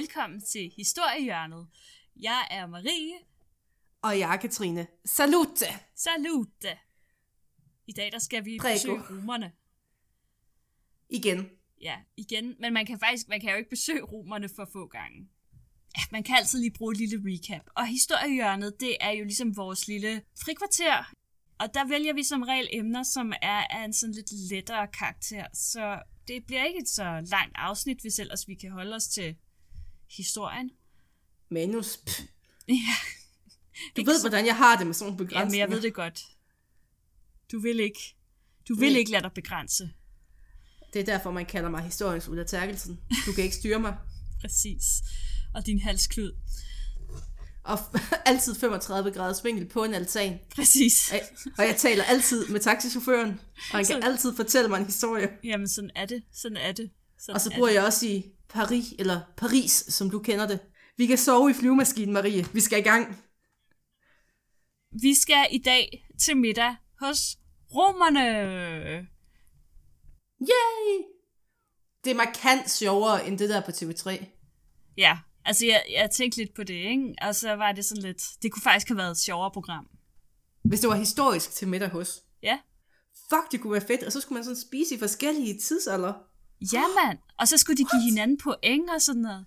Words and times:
Velkommen 0.00 0.40
til 0.40 0.72
Historiehjørnet. 0.76 1.66
Jeg 2.20 2.48
er 2.50 2.66
Marie. 2.66 3.14
Og 4.02 4.18
jeg 4.18 4.34
er 4.34 4.36
Katrine. 4.36 4.86
Salute! 5.04 5.64
Salute! 5.94 6.78
I 7.86 7.92
dag 7.92 8.12
der 8.12 8.18
skal 8.18 8.44
vi 8.44 8.58
Prego. 8.60 8.74
besøge 8.74 9.00
romerne. 9.10 9.52
Igen. 11.08 11.50
Ja, 11.80 11.96
igen. 12.16 12.56
Men 12.60 12.72
man 12.72 12.86
kan 12.86 12.98
faktisk 12.98 13.28
man 13.28 13.40
kan 13.40 13.50
jo 13.50 13.56
ikke 13.56 13.70
besøge 13.70 14.02
romerne 14.02 14.48
for 14.48 14.68
få 14.72 14.86
gange. 14.86 15.28
Ja, 15.96 16.02
man 16.12 16.22
kan 16.22 16.36
altid 16.36 16.58
lige 16.60 16.74
bruge 16.78 16.92
et 16.92 16.98
lille 16.98 17.20
recap. 17.24 17.66
Og 17.74 17.86
historiehjørnet, 17.86 18.80
det 18.80 18.96
er 19.00 19.10
jo 19.10 19.24
ligesom 19.24 19.56
vores 19.56 19.88
lille 19.88 20.22
frikvarter. 20.44 21.12
Og 21.58 21.74
der 21.74 21.88
vælger 21.88 22.12
vi 22.12 22.22
som 22.22 22.42
regel 22.42 22.68
emner, 22.72 23.02
som 23.02 23.32
er 23.42 23.66
af 23.66 23.84
en 23.84 23.92
sådan 23.92 24.14
lidt 24.14 24.32
lettere 24.50 24.88
karakter. 24.88 25.46
Så 25.54 26.02
det 26.28 26.46
bliver 26.46 26.64
ikke 26.64 26.78
et 26.78 26.88
så 26.88 27.26
langt 27.30 27.52
afsnit, 27.54 28.00
hvis 28.00 28.18
ellers 28.18 28.48
vi 28.48 28.54
kan 28.54 28.70
holde 28.70 28.96
os 28.96 29.08
til 29.08 29.36
historien. 30.16 30.70
Manus. 31.50 31.96
Pff. 32.06 32.20
Ja, 32.68 32.74
Du 33.96 34.04
ved, 34.04 34.20
hvordan 34.22 34.46
jeg 34.46 34.56
har 34.56 34.76
det 34.76 34.86
med 34.86 34.94
sådan 34.94 35.04
nogle 35.12 35.16
ja 35.16 35.18
men 35.22 35.26
begrænsninger. 35.28 35.66
jeg 35.66 35.70
ved 35.74 35.82
det 35.82 35.94
godt. 35.94 36.20
Du 37.52 37.60
vil 37.60 37.80
ikke. 37.80 38.16
Du 38.68 38.74
vil 38.74 38.90
Nej. 38.92 38.98
ikke 38.98 39.10
lade 39.10 39.22
dig 39.22 39.32
begrænse. 39.34 39.90
det 40.92 41.00
er 41.00 41.04
derfor, 41.04 41.30
man 41.30 41.46
kalder 41.46 41.70
mig 41.70 41.82
historiens 41.82 42.28
Ulla 42.28 42.44
Terkelsen. 42.44 43.00
Du 43.26 43.32
kan 43.32 43.44
ikke 43.44 43.56
styre 43.56 43.78
mig. 43.78 43.96
Præcis. 44.40 44.82
Og 45.54 45.66
din 45.66 45.80
halsklud. 45.80 46.32
Og 47.64 47.78
altid 48.26 48.54
35 48.54 49.10
grader 49.10 49.42
vinkel 49.42 49.68
på 49.68 49.84
en 49.84 49.94
altan. 49.94 50.38
Præcis. 50.54 51.10
Og 51.10 51.14
jeg, 51.16 51.28
og 51.58 51.64
jeg 51.64 51.76
taler 51.76 52.04
altid 52.04 52.46
med 52.48 52.60
taxichaufføren. 52.60 53.28
Og 53.56 53.78
han 53.78 53.84
kan 53.84 54.02
Så- 54.02 54.08
altid 54.08 54.36
fortælle 54.36 54.68
mig 54.68 54.78
en 54.80 54.86
historie. 54.86 55.28
Jamen, 55.44 55.68
sådan 55.68 55.90
er 55.94 56.06
det. 56.06 56.22
Sådan 56.32 56.56
er 56.56 56.72
det. 56.72 56.90
Sådan 57.20 57.34
Og 57.34 57.40
så 57.40 57.52
bor 57.56 57.68
jeg 57.68 57.84
også 57.84 58.06
i 58.06 58.24
Paris, 58.48 58.94
eller 58.98 59.20
Paris, 59.36 59.72
som 59.72 60.10
du 60.10 60.18
kender 60.18 60.46
det. 60.46 60.60
Vi 60.96 61.06
kan 61.06 61.18
sove 61.18 61.50
i 61.50 61.54
flyvemaskinen, 61.54 62.12
Marie. 62.12 62.46
Vi 62.52 62.60
skal 62.60 62.78
i 62.78 62.82
gang. 62.82 63.24
Vi 65.02 65.14
skal 65.14 65.46
i 65.50 65.58
dag 65.58 66.08
til 66.22 66.36
middag 66.36 66.76
hos 67.00 67.18
romerne. 67.74 68.26
Yay! 70.40 71.04
Det 72.04 72.10
er 72.10 72.14
markant 72.14 72.70
sjovere 72.70 73.26
end 73.26 73.38
det 73.38 73.48
der 73.48 73.60
på 73.60 73.70
TV3. 73.70 74.24
Ja, 74.96 75.18
altså 75.44 75.66
jeg, 75.66 75.84
jeg 75.90 76.10
tænkte 76.10 76.38
lidt 76.38 76.54
på 76.54 76.62
det, 76.62 76.74
ikke? 76.74 77.14
Og 77.22 77.34
så 77.34 77.52
var 77.52 77.72
det 77.72 77.84
sådan 77.84 78.02
lidt... 78.02 78.22
Det 78.42 78.52
kunne 78.52 78.62
faktisk 78.62 78.88
have 78.88 78.98
været 78.98 79.10
et 79.10 79.18
sjovere 79.18 79.50
program. 79.50 79.86
Hvis 80.64 80.80
det 80.80 80.88
var 80.88 80.96
historisk 80.96 81.50
til 81.50 81.68
middag 81.68 81.88
hos. 81.88 82.22
Ja. 82.42 82.58
Fuck, 83.30 83.52
det 83.52 83.60
kunne 83.60 83.72
være 83.72 83.86
fedt. 83.86 84.02
Og 84.02 84.12
så 84.12 84.20
skulle 84.20 84.36
man 84.36 84.44
sådan 84.44 84.60
spise 84.60 84.94
i 84.94 84.98
forskellige 84.98 85.60
tidsalder. 85.60 86.29
Ja, 86.72 86.82
mand. 87.04 87.18
Og 87.38 87.48
så 87.48 87.58
skulle 87.58 87.76
de 87.76 87.84
give 87.90 88.02
hinanden 88.02 88.38
point 88.38 88.90
og 88.94 89.02
sådan 89.02 89.22
noget. 89.22 89.46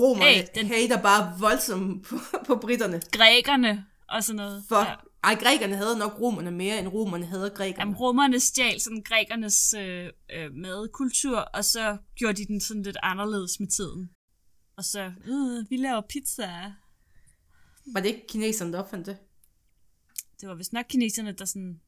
Romerne 0.00 0.24
Hey, 0.24 0.46
den- 0.54 0.66
hater 0.66 1.02
bare 1.02 1.38
voldsomt 1.40 2.02
på, 2.06 2.16
på 2.46 2.56
britterne. 2.56 3.00
Grækerne 3.12 3.86
og 4.08 4.24
sådan 4.24 4.36
noget. 4.36 4.64
For, 4.68 4.76
ja. 4.78 4.94
Ej, 5.24 5.34
grækerne 5.34 5.76
havde 5.76 5.98
nok 5.98 6.20
romerne 6.20 6.50
mere, 6.50 6.78
end 6.78 6.88
romerne 6.88 7.26
havde 7.26 7.50
grækerne. 7.50 7.80
Jamen, 7.80 7.94
romerne 7.94 8.40
stjal 8.40 8.80
sådan 8.80 9.02
grækernes 9.02 9.74
øh, 9.78 10.08
øh, 10.32 10.52
madkultur, 10.54 11.38
og 11.38 11.64
så 11.64 11.96
gjorde 12.16 12.34
de 12.34 12.46
den 12.46 12.60
sådan 12.60 12.82
lidt 12.82 12.96
anderledes 13.02 13.60
med 13.60 13.68
tiden. 13.68 14.10
Og 14.76 14.84
så, 14.84 15.00
øh, 15.24 15.70
vi 15.70 15.76
laver 15.76 16.00
pizza. 16.08 16.72
Var 17.86 18.00
det 18.00 18.06
ikke 18.08 18.26
kineserne, 18.28 18.72
der 18.72 18.78
opfandt 18.78 19.06
det? 19.06 19.16
Det 20.40 20.48
var 20.48 20.54
vist 20.54 20.72
nok 20.72 20.86
kineserne, 20.88 21.32
der 21.32 21.44
sådan... 21.44 21.80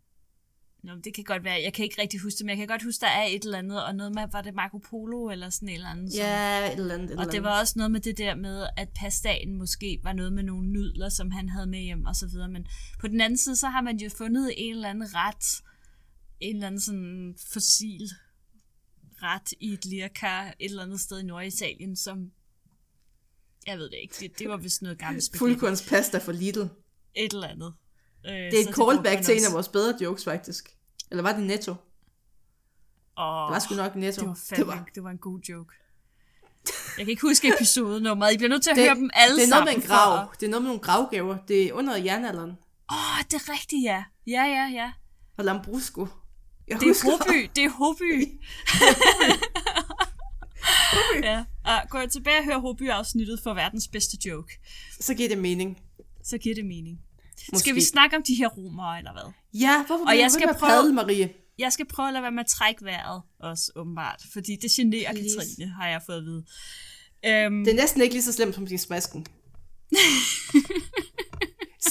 Nå, 0.84 0.92
det 1.04 1.14
kan 1.14 1.24
godt 1.24 1.44
være, 1.44 1.62
jeg 1.62 1.72
kan 1.72 1.84
ikke 1.84 2.02
rigtig 2.02 2.20
huske 2.20 2.38
det, 2.38 2.46
men 2.46 2.50
jeg 2.50 2.56
kan 2.56 2.66
godt 2.66 2.82
huske, 2.82 3.00
der 3.00 3.06
er 3.06 3.24
et 3.24 3.44
eller 3.44 3.58
andet, 3.58 3.84
og 3.84 3.94
noget 3.94 4.14
med, 4.14 4.22
var 4.32 4.42
det 4.42 4.54
Marco 4.54 4.78
Polo 4.78 5.28
eller 5.30 5.50
sådan 5.50 5.68
et 5.68 5.74
eller 5.74 5.88
andet. 5.88 6.12
som- 6.12 6.18
Ja, 6.20 6.72
et 6.72 6.78
eller 6.78 6.94
andet. 6.94 7.10
Et 7.10 7.16
Og 7.18 7.22
eller 7.22 7.32
det 7.32 7.42
var 7.42 7.60
også 7.60 7.74
noget 7.76 7.90
med 7.90 8.00
det 8.00 8.18
der 8.18 8.34
med, 8.34 8.66
at 8.76 8.88
pastaen 8.96 9.54
måske 9.54 10.00
var 10.02 10.12
noget 10.12 10.32
med 10.32 10.42
nogle 10.42 10.68
nudler, 10.72 11.08
som 11.08 11.30
han 11.30 11.48
havde 11.48 11.66
med 11.66 11.78
hjem 11.80 12.04
og 12.06 12.16
så 12.16 12.26
videre. 12.26 12.48
Men 12.48 12.66
på 13.00 13.08
den 13.08 13.20
anden 13.20 13.36
side, 13.36 13.56
så 13.56 13.68
har 13.68 13.80
man 13.80 13.96
jo 13.96 14.10
fundet 14.10 14.52
en 14.56 14.74
eller 14.74 14.88
anden 14.88 15.14
ret, 15.14 15.62
en 16.40 16.54
eller 16.56 16.66
anden 16.66 16.80
sådan 16.80 17.34
fossil 17.52 18.08
ret 19.22 19.52
i 19.60 19.72
et 19.72 19.84
lirkar 19.86 20.46
et 20.46 20.54
eller 20.70 20.82
andet 20.82 21.00
sted 21.00 21.18
i 21.20 21.22
Norditalien, 21.24 21.96
som, 21.96 22.30
jeg 23.66 23.78
ved 23.78 23.84
det 23.90 23.98
ikke, 24.02 24.14
det, 24.20 24.38
det 24.38 24.48
var 24.48 24.56
vist 24.56 24.82
noget 24.82 24.98
gammelt 24.98 25.24
spaghetti. 25.24 25.38
Fuldkornspasta 25.38 26.18
for 26.18 26.32
Lidl. 26.32 26.60
Et 27.16 27.32
eller 27.32 27.48
andet. 27.48 27.74
Øh, 28.26 28.32
Det 28.32 28.54
er 28.54 28.68
et 28.68 28.74
callback 28.74 29.22
til 29.22 29.36
en 29.36 29.44
af 29.48 29.52
vores 29.52 29.68
bedre 29.68 29.98
jokes, 30.02 30.24
faktisk. 30.24 30.73
Eller 31.10 31.22
var 31.22 31.32
det 31.32 31.42
Netto? 31.42 31.70
Oh, 31.70 33.46
Det 33.46 33.52
var 33.52 33.58
sgu 33.58 33.74
nok 33.74 33.94
Netto. 33.96 34.20
det 34.20 34.28
var 34.28 34.34
fandme, 34.48 34.64
det 34.72 34.78
var, 34.78 34.86
det 34.94 35.04
var 35.04 35.10
en 35.10 35.18
god 35.18 35.40
joke. 35.40 35.74
Jeg 36.98 37.06
kan 37.06 37.08
ikke 37.10 37.22
huske 37.22 37.54
episodenummeret. 37.54 38.32
I 38.34 38.36
bliver 38.36 38.48
nødt 38.50 38.62
til 38.62 38.70
at 38.70 38.76
det, 38.76 38.84
høre 38.84 38.94
dem 38.94 39.10
alle 39.14 39.36
det 39.36 39.44
er 39.44 39.48
noget 39.48 39.64
med 39.64 39.74
en 39.74 39.82
for 39.82 39.88
grav. 39.88 40.22
at- 40.32 40.40
Det 40.40 40.46
er 40.46 40.50
noget 40.50 40.62
med 40.62 40.68
nogle 40.68 40.80
gravgaver. 40.82 41.36
Det 41.48 41.62
er 41.62 41.72
under 41.72 41.96
jernalderen. 41.96 42.50
Åh, 42.92 42.96
oh, 42.96 43.18
det 43.30 43.34
er 43.34 43.52
rigtigt, 43.52 43.82
ja. 43.84 44.04
Ja, 44.26 44.42
ja, 44.44 44.68
ja. 44.72 44.92
Og 45.36 45.44
Lambrusco. 45.44 46.06
Jeg 46.68 46.80
Det 46.80 46.86
er 46.86 46.90
husker- 46.90 47.10
Hoby. 47.10 47.50
Det 47.56 47.64
er 47.64 47.68
Hoby. 47.70 48.38
ja. 51.28 51.44
Og 51.92 52.00
jeg 52.00 52.10
tilbage 52.12 52.38
og 52.38 52.44
hører 52.44 52.58
Hoby-afsnittet 52.58 53.40
for 53.42 53.54
verdens 53.54 53.88
bedste 53.88 54.16
joke, 54.28 54.60
Så 55.00 55.14
giver 55.14 55.28
det 55.28 55.38
mening. 55.38 55.78
så 56.24 56.38
giver 56.38 56.54
det 56.54 56.64
mening. 56.66 57.00
Måske. 57.52 57.58
Skal 57.64 57.74
vi 57.74 57.80
snakke 57.80 58.16
om 58.16 58.22
de 58.22 58.34
her 58.34 58.48
romere, 58.48 58.98
eller 58.98 59.12
hvad? 59.12 59.32
Ja, 59.60 59.84
hvorfor 59.86 60.06
Og 60.06 60.18
jeg 60.18 60.30
skal 60.30 60.48
prøve- 60.58 60.70
padle, 60.70 60.92
Marie? 60.94 61.32
Jeg 61.58 61.72
skal 61.72 61.86
prøve 61.86 62.08
at 62.08 62.12
lade 62.12 62.22
være 62.22 62.32
med 62.32 62.40
at 62.40 62.46
trække 62.46 62.84
vejret 62.84 63.22
også, 63.40 63.72
åbenbart. 63.76 64.22
Fordi 64.32 64.56
det 64.62 64.70
generer 64.70 65.12
Please. 65.12 65.38
Katrine, 65.38 65.70
har 65.70 65.88
jeg 65.88 66.02
fået 66.06 66.16
at 66.18 66.24
vide. 66.24 66.44
Øhm, 67.26 67.64
Det 67.64 67.70
er 67.72 67.76
næsten 67.76 68.02
ikke 68.02 68.14
lige 68.14 68.22
så 68.22 68.32
slemt 68.32 68.54
som 68.54 68.66
din 68.66 68.78
smasken. 68.78 69.26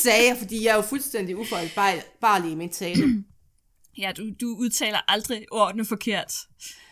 Sagde 0.03 0.27
jeg, 0.29 0.37
fordi 0.37 0.63
jeg 0.65 0.71
er 0.71 0.75
jo 0.75 0.81
fuldstændig 0.81 1.37
ufejlbarlig 1.37 2.51
i 2.51 2.55
min 2.55 2.69
tale. 2.69 3.23
ja, 3.97 4.11
du, 4.17 4.31
du 4.41 4.55
udtaler 4.59 4.99
aldrig 5.07 5.45
ordene 5.51 5.85
forkert. 5.85 6.33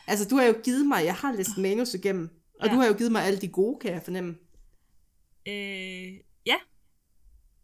Altså, 0.08 0.28
du 0.28 0.36
har 0.36 0.44
jo 0.44 0.56
givet 0.64 0.86
mig, 0.86 1.06
jeg 1.06 1.16
har 1.16 1.32
læst 1.34 1.58
manus 1.58 1.94
igennem, 1.94 2.30
og 2.60 2.68
Ja. 2.68 2.74
du 2.74 2.80
har 2.80 2.88
jo 2.88 2.94
givet 2.94 3.12
mig 3.12 3.24
alle 3.24 3.42
de 3.42 3.48
gode, 3.48 3.80
kan 3.82 3.94
jeg 3.94 4.02
fornemme. 4.04 4.36
Øh, 5.48 6.14
ja, 6.46 6.56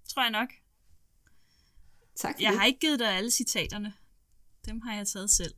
tror 0.10 0.22
jeg 0.22 0.32
nok. 0.32 0.50
Tak 2.18 2.36
for 2.36 2.42
Jeg 2.42 2.52
det. 2.52 2.60
har 2.60 2.66
ikke 2.66 2.80
givet 2.80 3.00
dig 3.00 3.08
alle 3.18 3.32
citaterne. 3.32 3.94
Dem 4.66 4.82
har 4.82 4.96
jeg 4.96 5.08
taget 5.08 5.32
selv. 5.32 5.54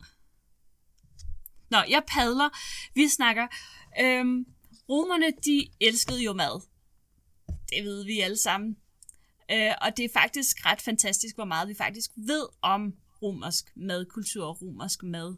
Nå, 1.69 1.77
jeg 1.89 2.03
padler. 2.07 2.49
Vi 2.95 3.07
snakker. 3.07 3.47
Øhm, 4.01 4.45
romerne, 4.89 5.31
de 5.45 5.67
elskede 5.81 6.23
jo 6.23 6.33
mad. 6.33 6.61
Det 7.69 7.83
ved 7.83 8.05
vi 8.05 8.19
alle 8.19 8.37
sammen. 8.37 8.77
Øh, 9.51 9.71
og 9.81 9.97
det 9.97 10.05
er 10.05 10.09
faktisk 10.13 10.65
ret 10.65 10.81
fantastisk, 10.81 11.35
hvor 11.35 11.45
meget 11.45 11.69
vi 11.69 11.73
faktisk 11.73 12.11
ved 12.15 12.47
om 12.61 12.93
romersk 13.21 13.71
madkultur 13.75 14.45
og 14.45 14.61
romersk 14.61 15.03
mad. 15.03 15.35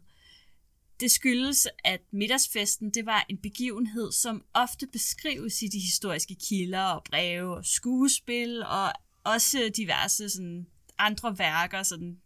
Det 0.99 1.11
skyldes, 1.11 1.67
at 1.83 2.01
middagsfesten 2.11 2.93
det 2.93 3.05
var 3.05 3.25
en 3.29 3.38
begivenhed, 3.38 4.11
som 4.11 4.45
ofte 4.53 4.88
beskrives 4.88 5.61
i 5.61 5.67
de 5.67 5.79
historiske 5.79 6.35
kilder 6.49 6.83
og 6.83 7.03
breve 7.03 7.56
og 7.57 7.65
skuespil 7.65 8.63
og 8.63 8.94
også 9.24 9.71
diverse 9.77 10.29
sådan, 10.29 10.67
andre 11.01 11.39
værker. 11.39 11.83
Sådan, 11.83 12.18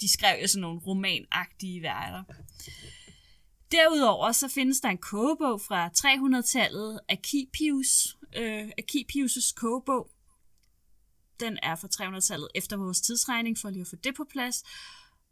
de 0.00 0.12
skrev 0.12 0.42
jo 0.42 0.48
sådan 0.48 0.60
nogle 0.60 0.80
romanagtige 0.80 1.82
værker. 1.82 2.22
Derudover 3.72 4.32
så 4.32 4.48
findes 4.48 4.80
der 4.80 4.88
en 4.88 4.98
kogebog 4.98 5.60
fra 5.60 5.90
300-tallet, 5.98 7.00
Archipius, 7.08 8.16
øh, 8.36 8.68
Archipius' 8.80 9.54
kogebog. 9.56 10.10
Den 11.40 11.58
er 11.62 11.76
fra 11.76 11.88
300-tallet 11.94 12.48
efter 12.54 12.76
vores 12.76 13.00
tidsregning, 13.00 13.58
for 13.58 13.70
lige 13.70 13.80
at 13.80 13.86
få 13.86 13.96
det 13.96 14.14
på 14.14 14.24
plads. 14.30 14.64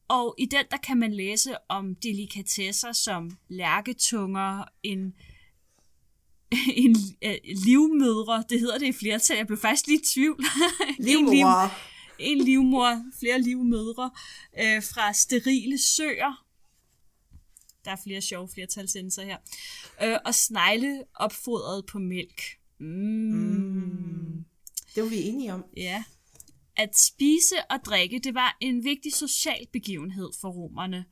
Og 0.09 0.35
i 0.39 0.47
den, 0.47 0.65
der 0.71 0.77
kan 0.77 0.99
man 0.99 1.15
læse 1.15 1.55
om 1.69 1.95
delikatesser 1.95 2.93
som 2.93 3.39
lærketunger, 3.49 4.65
en, 4.83 5.15
en 6.85 6.97
øh, 7.25 7.35
livmødre, 7.65 8.45
det 8.51 8.61
hedder 8.61 8.79
det 8.79 8.87
i 8.87 8.93
flertal, 8.93 9.37
jeg 9.37 9.47
blev 9.47 9.59
faktisk 9.59 9.87
lige 9.87 9.99
i 9.99 10.05
tvivl. 10.15 10.45
en, 10.99 11.05
liv, 11.05 11.19
Livmor. 11.31 11.92
En 12.23 12.39
livmor, 12.39 13.05
flere 13.19 13.41
livmødre, 13.41 14.11
øh, 14.59 14.83
fra 14.83 15.13
sterile 15.13 15.79
søer. 15.79 16.47
Der 17.85 17.91
er 17.91 17.97
flere 18.05 18.21
sjove 18.21 18.49
flertalsendelser 18.49 19.25
her. 19.25 19.39
Øh, 20.03 20.19
og 20.25 20.35
snegle 20.35 21.05
opfodret 21.15 21.87
på 21.87 21.99
mælk. 21.99 22.43
Mm. 22.79 24.45
Det 24.95 25.03
var 25.03 25.09
vi 25.09 25.23
enige 25.23 25.53
om. 25.53 25.65
Ja. 25.77 26.05
At 26.77 26.99
spise 26.99 27.55
og 27.71 27.79
drikke, 27.85 28.19
det 28.19 28.35
var 28.35 28.57
en 28.61 28.85
vigtig 28.85 29.13
social 29.13 29.67
begivenhed 29.73 30.31
for 30.41 30.49
romerne. 30.49 31.05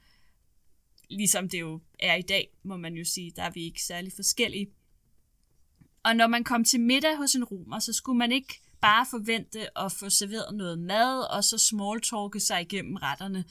Ligesom 1.11 1.49
det 1.49 1.61
jo 1.61 1.81
er 1.99 2.15
i 2.15 2.23
dag, 2.23 2.49
må 2.63 2.77
man 2.77 2.95
jo 2.95 3.05
sige, 3.05 3.33
der 3.37 3.43
er 3.43 3.51
vi 3.51 3.65
ikke 3.65 3.83
særlig 3.83 4.13
forskellige. 4.17 4.71
Og 6.03 6.17
når 6.17 6.27
man 6.27 6.45
kom 6.45 6.65
til 6.65 6.81
middag 6.81 7.17
hos 7.17 7.35
en 7.35 7.45
romer, 7.45 7.79
så 7.79 7.93
skulle 7.93 8.19
man 8.19 8.33
ikke 8.33 8.61
bare 8.83 9.07
forvente 9.11 9.79
at 9.79 9.93
få 9.93 10.11
serveret 10.11 10.55
noget 10.55 10.79
mad, 10.79 11.31
og 11.31 11.45
så 11.45 11.59
smalltalke 11.59 12.41
sig 12.41 12.61
igennem 12.61 12.97
retterne. 12.97 13.45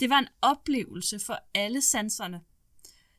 Det 0.00 0.10
var 0.10 0.18
en 0.18 0.28
oplevelse 0.42 1.18
for 1.18 1.38
alle 1.54 1.82
sanserne. 1.82 2.40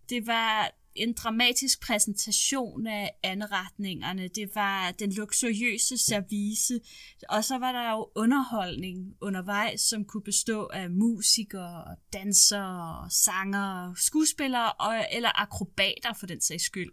Det 0.10 0.28
var 0.28 0.72
en 0.96 1.13
dramatisk 1.13 1.81
præsentation 1.81 2.88
af 2.88 3.12
anretningerne. 3.24 4.28
Det 4.28 4.50
var 4.56 4.92
den 4.92 5.13
luksuriøse 5.13 5.98
service, 5.98 6.80
og 7.30 7.44
så 7.44 7.58
var 7.58 7.72
der 7.72 7.92
jo 7.92 8.10
underholdning 8.16 9.16
undervejs, 9.22 9.81
som 9.81 10.06
kunne 10.06 10.24
bestå 10.24 10.66
af 10.66 10.90
musikere, 10.90 11.96
dansere, 12.13 13.10
sanger, 13.10 13.94
skuespillere 13.96 14.72
og, 14.72 15.06
eller 15.12 15.42
akrobater 15.42 16.13
for 16.19 16.25
den 16.25 16.42
sags 16.42 16.63
skyld. 16.63 16.92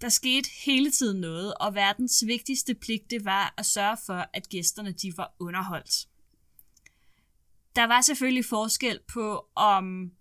Der 0.00 0.08
skete 0.08 0.48
hele 0.64 0.90
tiden 0.90 1.20
noget, 1.20 1.54
og 1.54 1.74
verdens 1.74 2.24
vigtigste 2.26 2.74
pligt 2.74 3.10
det 3.10 3.24
var 3.24 3.54
at 3.56 3.66
sørge 3.66 3.96
for, 4.06 4.26
at 4.32 4.48
gæsterne 4.48 4.92
de 4.92 5.12
var 5.16 5.34
underholdt. 5.38 6.08
Der 7.76 7.84
var 7.84 8.00
selvfølgelig 8.00 8.44
forskel 8.44 9.00
på, 9.12 9.48
om 9.54 10.12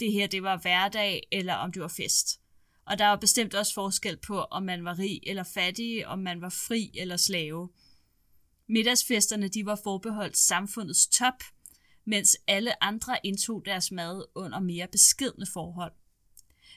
det 0.00 0.12
her 0.12 0.26
det 0.26 0.42
var 0.42 0.56
hverdag, 0.56 1.28
eller 1.32 1.54
om 1.54 1.72
det 1.72 1.82
var 1.82 1.88
fest. 1.96 2.40
Og 2.86 2.98
der 2.98 3.06
var 3.06 3.16
bestemt 3.16 3.54
også 3.54 3.74
forskel 3.74 4.16
på, 4.16 4.38
om 4.40 4.62
man 4.62 4.84
var 4.84 4.98
rig 4.98 5.20
eller 5.26 5.42
fattig, 5.42 6.06
om 6.06 6.18
man 6.18 6.40
var 6.40 6.48
fri 6.48 6.90
eller 6.94 7.16
slave. 7.16 7.68
Middagsfesterne 8.66 9.48
de 9.48 9.66
var 9.66 9.80
forbeholdt 9.84 10.36
samfundets 10.36 11.06
top, 11.06 11.42
mens 12.04 12.36
alle 12.46 12.84
andre 12.84 13.18
indtog 13.24 13.62
deres 13.64 13.90
mad 13.90 14.24
under 14.34 14.60
mere 14.60 14.88
beskedne 14.92 15.46
forhold. 15.52 15.92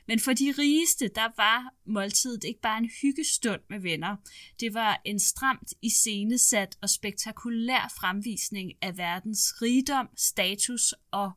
Men 0.08 0.20
for 0.20 0.34
de 0.34 0.54
rigeste, 0.58 1.08
der 1.08 1.30
var 1.38 1.74
måltidet 1.86 2.44
ikke 2.44 2.62
bare 2.62 2.78
en 2.78 2.90
hyggestund 3.02 3.62
med 3.70 3.80
venner. 3.80 4.16
Det 4.60 4.74
var 4.74 5.02
en 5.06 5.20
stramt 5.20 5.74
iscenesat 5.82 6.78
og 6.82 6.90
spektakulær 6.90 7.94
fremvisning 8.00 8.72
af 8.82 8.98
verdens 8.98 9.62
rigdom, 9.62 10.10
status 10.18 10.94
og 11.12 11.32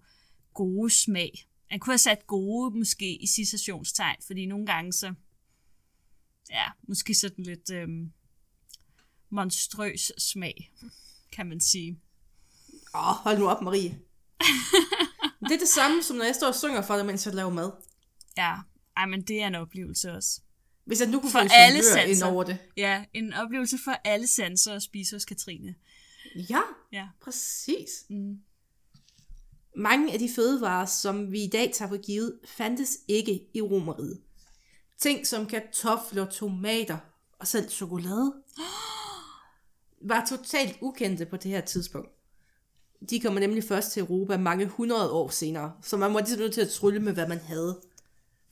gode 0.54 0.90
smag. 0.90 1.32
Han 1.70 1.80
kunne 1.80 1.92
have 1.92 1.98
sat 1.98 2.26
gode 2.26 2.78
måske 2.78 3.22
i 3.22 3.26
citationstegn, 3.26 4.16
fordi 4.26 4.46
nogle 4.46 4.66
gange 4.66 4.92
så, 4.92 5.14
ja, 6.50 6.64
måske 6.88 7.14
sådan 7.14 7.44
lidt 7.44 7.70
øhm, 7.70 8.12
monstrøs 9.30 10.12
smag, 10.18 10.72
kan 11.32 11.46
man 11.46 11.60
sige. 11.60 12.00
Åh, 12.94 13.08
oh, 13.08 13.14
hold 13.16 13.38
nu 13.38 13.48
op, 13.48 13.62
Marie. 13.62 13.98
det 15.40 15.52
er 15.52 15.58
det 15.58 15.68
samme, 15.68 16.02
som 16.02 16.16
når 16.16 16.24
jeg 16.24 16.34
står 16.34 16.46
og 16.46 16.54
synger 16.54 16.82
for 16.82 16.96
dig, 16.96 17.06
mens 17.06 17.26
jeg 17.26 17.34
laver 17.34 17.50
mad. 17.50 17.70
Ja, 18.36 18.54
ej, 18.96 19.06
men 19.06 19.22
det 19.22 19.42
er 19.42 19.46
en 19.46 19.54
oplevelse 19.54 20.12
også. 20.12 20.40
Hvis 20.84 21.00
jeg 21.00 21.08
nu 21.08 21.20
kunne 21.20 21.30
For 21.30 21.38
få 21.40 21.48
alle 21.50 21.78
jonglør 21.78 22.02
ind 22.02 22.22
over 22.22 22.44
det. 22.44 22.58
Ja, 22.76 23.04
en 23.14 23.32
oplevelse 23.32 23.78
for 23.84 23.90
alle 24.04 24.26
sanser 24.26 24.74
at 24.74 24.82
spise 24.82 25.16
hos 25.16 25.24
Katrine. 25.24 25.74
Ja, 26.50 26.60
Ja. 26.92 27.08
præcis. 27.22 27.88
Mm. 28.10 28.38
Mange 29.76 30.12
af 30.12 30.18
de 30.18 30.30
fødevarer, 30.34 30.86
som 30.86 31.32
vi 31.32 31.42
i 31.44 31.48
dag 31.48 31.70
tager 31.74 31.88
for 31.88 31.96
givet, 31.96 32.38
fandtes 32.44 32.98
ikke 33.08 33.40
i 33.54 33.60
romeriet. 33.62 34.20
Ting 34.98 35.26
som 35.26 35.46
kartofler, 35.46 36.24
tomater 36.30 36.98
og 37.38 37.46
selv 37.46 37.68
chokolade 37.68 38.34
var 40.10 40.26
totalt 40.28 40.78
ukendte 40.80 41.26
på 41.26 41.36
det 41.36 41.50
her 41.50 41.60
tidspunkt. 41.60 42.08
De 43.10 43.20
kommer 43.20 43.40
nemlig 43.40 43.64
først 43.64 43.92
til 43.92 44.00
Europa 44.00 44.36
mange 44.36 44.66
hundrede 44.66 45.10
år 45.10 45.28
senere, 45.28 45.72
så 45.82 45.96
man 45.96 46.14
var 46.14 46.20
ligesom 46.20 46.38
nødt 46.40 46.54
til 46.54 46.60
at 46.60 46.68
trylle 46.70 47.00
med, 47.00 47.12
hvad 47.12 47.28
man 47.28 47.38
havde. 47.38 47.80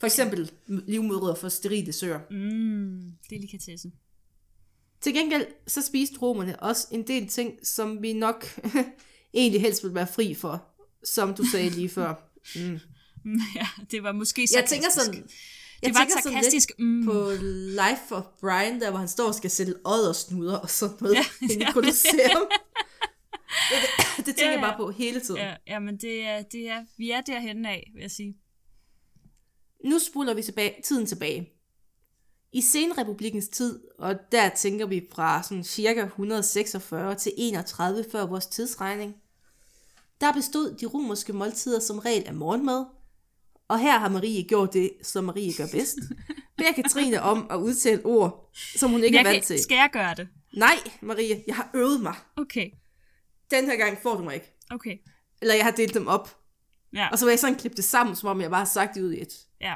For 0.03 0.07
eksempel 0.07 0.51
livmødre 0.67 1.35
for 1.35 1.49
sterile 1.49 1.91
søer. 1.93 2.19
Mm, 2.31 3.01
delikatessen. 3.29 3.93
Til 5.01 5.13
gengæld 5.13 5.45
så 5.67 5.81
spiste 5.81 6.17
romerne 6.21 6.59
også 6.59 6.87
en 6.91 7.07
del 7.07 7.27
ting, 7.27 7.53
som 7.67 8.01
vi 8.01 8.13
nok 8.13 8.59
egentlig 9.33 9.61
helst 9.61 9.83
ville 9.83 9.95
være 9.95 10.07
fri 10.07 10.33
for, 10.33 10.65
som 11.03 11.33
du 11.33 11.43
sagde 11.51 11.69
lige 11.69 11.89
før. 11.89 12.31
Mm. 12.55 12.79
Ja, 13.55 13.67
det 13.91 14.03
var 14.03 14.11
måske 14.11 14.41
Jeg 14.41 14.49
sarkastisk. 14.49 14.81
tænker 14.81 14.89
sådan, 14.91 15.15
jeg 15.81 15.89
det 15.89 15.93
var 15.93 15.99
tænker 15.99 16.15
et 16.17 16.23
sådan 16.23 16.33
sarkastisk 16.37 16.69
lidt 16.77 16.87
mm. 16.89 17.05
på 17.05 17.31
Life 17.69 18.15
of 18.15 18.23
Brian, 18.41 18.81
der 18.81 18.89
hvor 18.89 18.99
han 18.99 19.07
står 19.07 19.27
og 19.27 19.35
skal 19.35 19.49
sælge 19.51 19.73
oddersnuder 19.85 20.57
og 20.57 20.69
sådan 20.69 20.97
noget 21.01 21.15
Ja, 21.15 21.25
ja. 21.59 21.71
Colosseum. 21.71 22.47
det, 23.69 23.77
det, 24.17 24.25
det 24.25 24.35
tænker 24.35 24.43
Ja, 24.45 24.51
jeg 24.51 24.59
ja. 24.59 24.67
bare 24.67 24.77
på 24.77 24.91
hele 24.91 25.19
tiden. 25.19 25.37
Ja, 25.41 25.55
ja, 25.67 25.79
men 25.79 25.97
det 25.97 26.23
er, 26.25 26.41
det 26.41 26.69
er, 26.69 26.85
vi 26.97 27.11
er 27.11 27.21
derhen 27.21 27.65
af, 27.65 27.91
vil 27.93 28.01
jeg 28.01 28.11
sige. 28.11 28.35
Nu 29.83 29.99
spoler 29.99 30.33
vi 30.33 30.41
tilbage, 30.41 30.75
tiden 30.83 31.05
tilbage. 31.05 31.49
I 32.51 32.61
senrepublikens 32.61 33.47
tid, 33.47 33.79
og 33.99 34.15
der 34.31 34.49
tænker 34.49 34.85
vi 34.85 35.07
fra 35.11 35.43
sådan 35.43 35.63
cirka 35.63 36.03
146 36.03 37.15
til 37.15 37.31
31 37.37 38.05
før 38.11 38.25
vores 38.25 38.45
tidsregning, 38.47 39.15
der 40.21 40.33
bestod 40.33 40.75
de 40.81 40.85
romerske 40.85 41.33
måltider 41.33 41.79
som 41.79 41.99
regel 41.99 42.23
af 42.27 42.33
morgenmad, 42.33 42.85
og 43.67 43.79
her 43.79 43.99
har 43.99 44.09
Marie 44.09 44.43
gjort 44.43 44.73
det, 44.73 44.91
som 45.03 45.23
Marie 45.23 45.53
gør 45.57 45.67
bedst. 45.71 45.97
Beder 46.57 46.71
Katrine 46.71 47.21
om 47.21 47.47
at 47.51 47.55
udtale 47.57 48.05
ord, 48.05 48.49
som 48.75 48.91
hun 48.91 49.03
ikke 49.03 49.17
er 49.17 49.21
Jeg 49.21 49.25
vant 49.25 49.35
kan, 49.35 49.43
til. 49.55 49.63
skal 49.63 49.75
jeg 49.75 49.89
gøre 49.93 50.15
det? 50.15 50.27
Nej, 50.53 50.75
Marie, 51.01 51.43
jeg 51.47 51.55
har 51.55 51.69
øvet 51.73 52.01
mig. 52.01 52.15
Okay, 52.37 52.69
Den 53.51 53.65
her 53.65 53.75
gang 53.75 53.97
får 54.03 54.15
du 54.17 54.23
mig 54.23 54.33
ikke. 54.33 54.51
okay. 54.71 54.97
Eller 55.41 55.55
jeg 55.55 55.63
har 55.65 55.71
delt 55.71 55.93
dem 55.93 56.07
op. 56.07 56.39
Ja, 56.93 57.09
Og 57.11 57.19
så 57.19 57.25
vil 57.25 57.31
jeg 57.31 57.39
sådan 57.39 57.55
klippe 57.59 57.75
det 57.75 57.85
sammen, 57.85 58.15
som 58.15 58.29
om 58.29 58.41
jeg 58.41 58.49
bare 58.49 58.59
har 58.59 58.65
sagt 58.65 58.95
det 58.95 59.01
ud 59.01 59.13
i 59.13 59.21
et. 59.21 59.33
ja. 59.61 59.75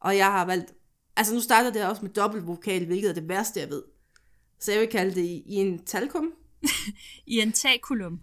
Og 0.00 0.16
jeg 0.16 0.26
har 0.26 0.44
valgt... 0.44 0.74
Altså 1.16 1.34
nu 1.34 1.40
starter 1.40 1.70
det 1.70 1.84
også 1.88 2.02
med 2.02 2.10
dobbeltvokal, 2.10 2.86
hvilket 2.86 3.10
er 3.10 3.14
det 3.14 3.28
værste, 3.28 3.60
jeg 3.60 3.68
ved. 3.70 3.82
Så 4.60 4.72
jeg 4.72 4.80
vil 4.80 4.88
kalde 4.88 5.14
det 5.14 5.20
i, 5.24 5.42
i 5.46 5.54
en 5.54 5.84
talkum. 5.84 6.32
I 7.26 7.40
en 7.40 7.52
takulum. 7.52 8.20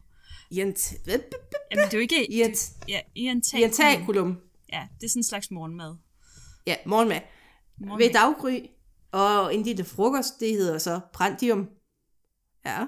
I 0.49 0.61
en, 0.61 0.73
t- 0.73 1.03
Jamen, 1.07 1.85
det 1.85 1.93
er 1.93 1.97
jo 1.97 1.99
ikke... 1.99 2.31
I 2.31 2.41
et, 2.41 2.71
Ja, 2.87 3.01
i 3.15 3.21
en 3.21 3.37
i 3.53 3.63
en 3.63 3.71
takulum. 3.71 3.71
takulum. 3.71 4.37
Ja, 4.73 4.87
det 4.99 5.05
er 5.05 5.09
sådan 5.09 5.19
en 5.19 5.23
slags 5.23 5.51
morgenmad. 5.51 5.95
Ja, 6.67 6.75
morgenmad. 6.85 7.19
Morgenmad. 7.77 8.07
Ved 8.07 8.13
daggry 8.13 8.59
og 9.11 9.55
en 9.55 9.63
lille 9.63 9.83
frokost, 9.83 10.39
det 10.39 10.51
hedder 10.51 10.77
så 10.77 10.99
prandium. 11.13 11.69
Ja. 12.65 12.85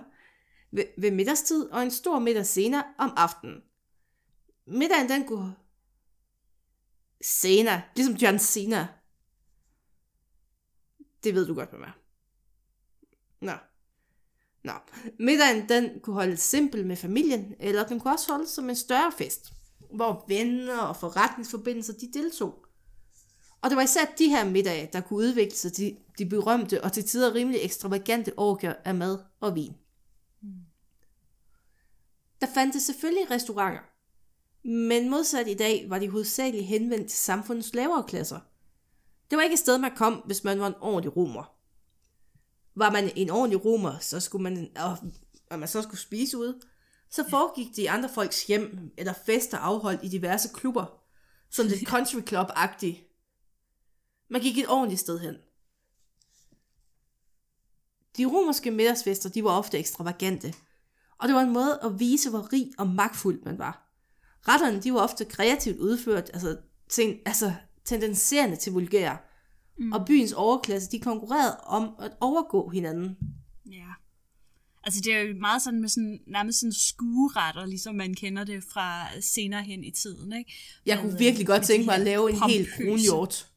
Ved, 0.71 0.83
ved 0.97 1.11
middagstid 1.11 1.69
og 1.69 1.83
en 1.83 1.91
stor 1.91 2.19
middag 2.19 2.45
senere 2.45 2.83
om 2.99 3.13
aftenen. 3.17 3.55
Middagen 4.65 5.09
den 5.09 5.27
kunne... 5.27 5.55
Sena, 7.21 7.81
ligesom 7.95 8.15
John 8.15 8.39
Cena. 8.39 8.87
Det 11.23 11.35
ved 11.35 11.47
du 11.47 11.53
godt, 11.53 11.69
hvad 11.69 11.79
er. 11.79 11.97
Nå. 13.41 13.51
Nå. 14.63 14.73
Middagen 15.19 15.69
den 15.69 15.99
kunne 15.99 16.13
holdes 16.13 16.39
simpel 16.39 16.85
med 16.85 16.95
familien, 16.95 17.55
eller 17.59 17.87
den 17.87 17.99
kunne 17.99 18.13
også 18.13 18.31
holdes 18.31 18.49
som 18.49 18.69
en 18.69 18.75
større 18.75 19.11
fest, 19.11 19.53
hvor 19.95 20.25
venner 20.27 20.79
og 20.79 20.95
forretningsforbindelser 20.95 21.93
de 21.93 22.11
deltog. 22.13 22.65
Og 23.61 23.69
det 23.69 23.75
var 23.77 23.83
især 23.83 24.05
de 24.17 24.29
her 24.29 24.45
middage, 24.49 24.89
der 24.93 25.01
kunne 25.01 25.17
udvikle 25.17 25.55
sig 25.55 25.73
til 25.73 25.97
de 26.17 26.25
berømte 26.25 26.83
og 26.83 26.93
til 26.93 27.03
tider 27.03 27.35
rimelig 27.35 27.59
ekstravagante 27.63 28.33
orker 28.37 28.73
af 28.85 28.95
mad 28.95 29.19
og 29.39 29.55
vin. 29.55 29.73
Der 32.41 32.47
fandtes 32.53 32.83
selvfølgelig 32.83 33.31
restauranter, 33.31 33.81
men 34.65 35.09
modsat 35.09 35.47
i 35.47 35.53
dag 35.53 35.85
var 35.89 35.99
de 35.99 36.09
hovedsageligt 36.09 36.65
henvendt 36.65 37.09
til 37.09 37.19
samfundets 37.19 37.73
lavere 37.73 38.03
klasser. 38.07 38.39
Det 39.29 39.37
var 39.37 39.43
ikke 39.43 39.53
et 39.53 39.59
sted, 39.59 39.77
man 39.77 39.95
kom, 39.95 40.13
hvis 40.13 40.43
man 40.43 40.59
var 40.59 40.67
en 40.67 40.75
ordentlig 40.81 41.17
romer. 41.17 41.55
Var 42.75 42.91
man 42.91 43.11
en 43.15 43.29
ordentlig 43.29 43.65
romer, 43.65 43.99
så 43.99 44.19
skulle 44.19 44.43
man, 44.43 44.69
og, 44.77 44.97
og 45.49 45.59
man 45.59 45.67
så 45.67 45.81
skulle 45.81 45.99
spise 45.99 46.37
ude, 46.37 46.59
så 47.09 47.29
foregik 47.29 47.67
det 47.67 47.81
i 47.81 47.85
andre 47.85 48.09
folks 48.09 48.47
hjem, 48.47 48.91
eller 48.97 49.13
fester 49.25 49.57
afholdt 49.57 50.03
i 50.03 50.07
diverse 50.07 50.49
klubber, 50.53 50.85
sådan 51.49 51.71
lidt 51.71 51.89
country 51.89 52.19
club-agtigt. 52.19 53.11
Man 54.29 54.41
gik 54.41 54.57
et 54.57 54.69
ordentligt 54.69 55.01
sted 55.01 55.19
hen. 55.19 55.35
De 58.17 58.25
romerske 58.25 58.71
middagsfester, 58.71 59.29
de 59.29 59.43
var 59.43 59.57
ofte 59.57 59.77
ekstravagante, 59.77 60.53
og 61.17 61.27
det 61.27 61.35
var 61.35 61.41
en 61.41 61.53
måde 61.53 61.79
at 61.83 61.99
vise, 61.99 62.29
hvor 62.29 62.53
rig 62.53 62.71
og 62.77 62.87
magtfuld 62.87 63.43
man 63.43 63.57
var. 63.57 63.84
Retterne, 64.47 64.81
de 64.81 64.93
var 64.93 64.99
ofte 64.99 65.25
kreativt 65.25 65.77
udført, 65.79 66.29
altså, 66.33 66.57
ten, 66.89 67.17
altså 67.25 67.53
tendenserende 67.85 68.55
til 68.55 68.73
vulgære, 68.73 69.17
mm. 69.77 69.91
og 69.91 70.05
byens 70.05 70.31
overklasse, 70.31 70.91
de 70.91 70.99
konkurrerede 70.99 71.57
om 71.59 71.95
at 71.99 72.11
overgå 72.19 72.69
hinanden. 72.69 73.17
Ja. 73.71 73.87
Altså, 74.83 75.01
det 75.01 75.13
er 75.13 75.19
jo 75.19 75.35
meget 75.39 75.61
sådan 75.61 75.81
med 75.81 75.89
sådan, 75.89 76.19
nærmest 76.27 76.59
sådan 76.59 76.73
skueretter, 76.73 77.65
ligesom 77.65 77.95
man 77.95 78.13
kender 78.13 78.43
det 78.43 78.63
fra 78.63 79.21
senere 79.21 79.63
hen 79.63 79.83
i 79.83 79.91
tiden, 79.91 80.33
ikke? 80.33 80.53
Jeg 80.85 80.99
kunne 80.99 81.17
virkelig 81.17 81.47
godt 81.47 81.63
tænke 81.63 81.85
mig 81.85 81.95
at 81.95 82.01
lave 82.01 82.29
en 82.29 82.49
helt 82.49 82.69
kronhjort. 82.75 83.47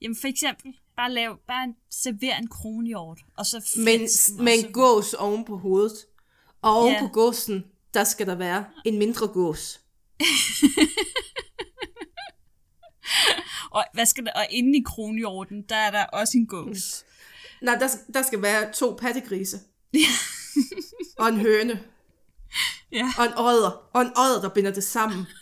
Jamen, 0.00 0.16
for 0.16 0.28
eksempel, 0.28 0.74
bare 0.96 1.12
lav, 1.12 1.38
bare 1.46 1.64
en, 1.64 1.74
server 1.90 2.36
en 2.36 2.46
kronhjort, 2.46 3.20
og 3.36 3.46
så 3.46 3.70
Men 3.76 4.00
med 4.44 4.64
en 4.64 4.72
gås 4.72 5.14
oven 5.14 5.44
på 5.44 5.58
hovedet. 5.58 5.96
Og 6.62 6.76
oven 6.76 6.92
Ja. 6.92 7.00
på 7.00 7.08
gåsen, 7.08 7.64
der 7.94 8.04
skal 8.04 8.26
der 8.26 8.34
være 8.34 8.64
en 8.84 8.98
mindre 8.98 9.26
gås. 9.26 9.80
Og, 13.70 13.84
hvad 13.94 14.06
skal 14.06 14.24
der, 14.24 14.32
og 14.32 14.46
inde 14.50 14.78
i 14.78 14.82
kronhjorten, 14.86 15.62
der 15.68 15.76
er 15.76 15.90
der 15.90 16.04
også 16.04 16.38
en 16.38 16.46
gås. 16.46 17.04
Nej, 17.62 17.74
der, 17.74 17.88
der 18.14 18.22
skal 18.22 18.42
være 18.42 18.72
to 18.72 18.96
pattegrise. 19.00 19.60
og 21.18 21.28
en 21.28 21.40
høne. 21.40 21.82
Ja. 22.92 23.12
Og 23.18 23.24
en 23.24 23.32
odder. 23.36 23.70
Og 23.92 24.02
en 24.02 24.12
odder, 24.16 24.40
der 24.40 24.48
binder 24.48 24.72
det 24.72 24.84
sammen. 24.84 25.26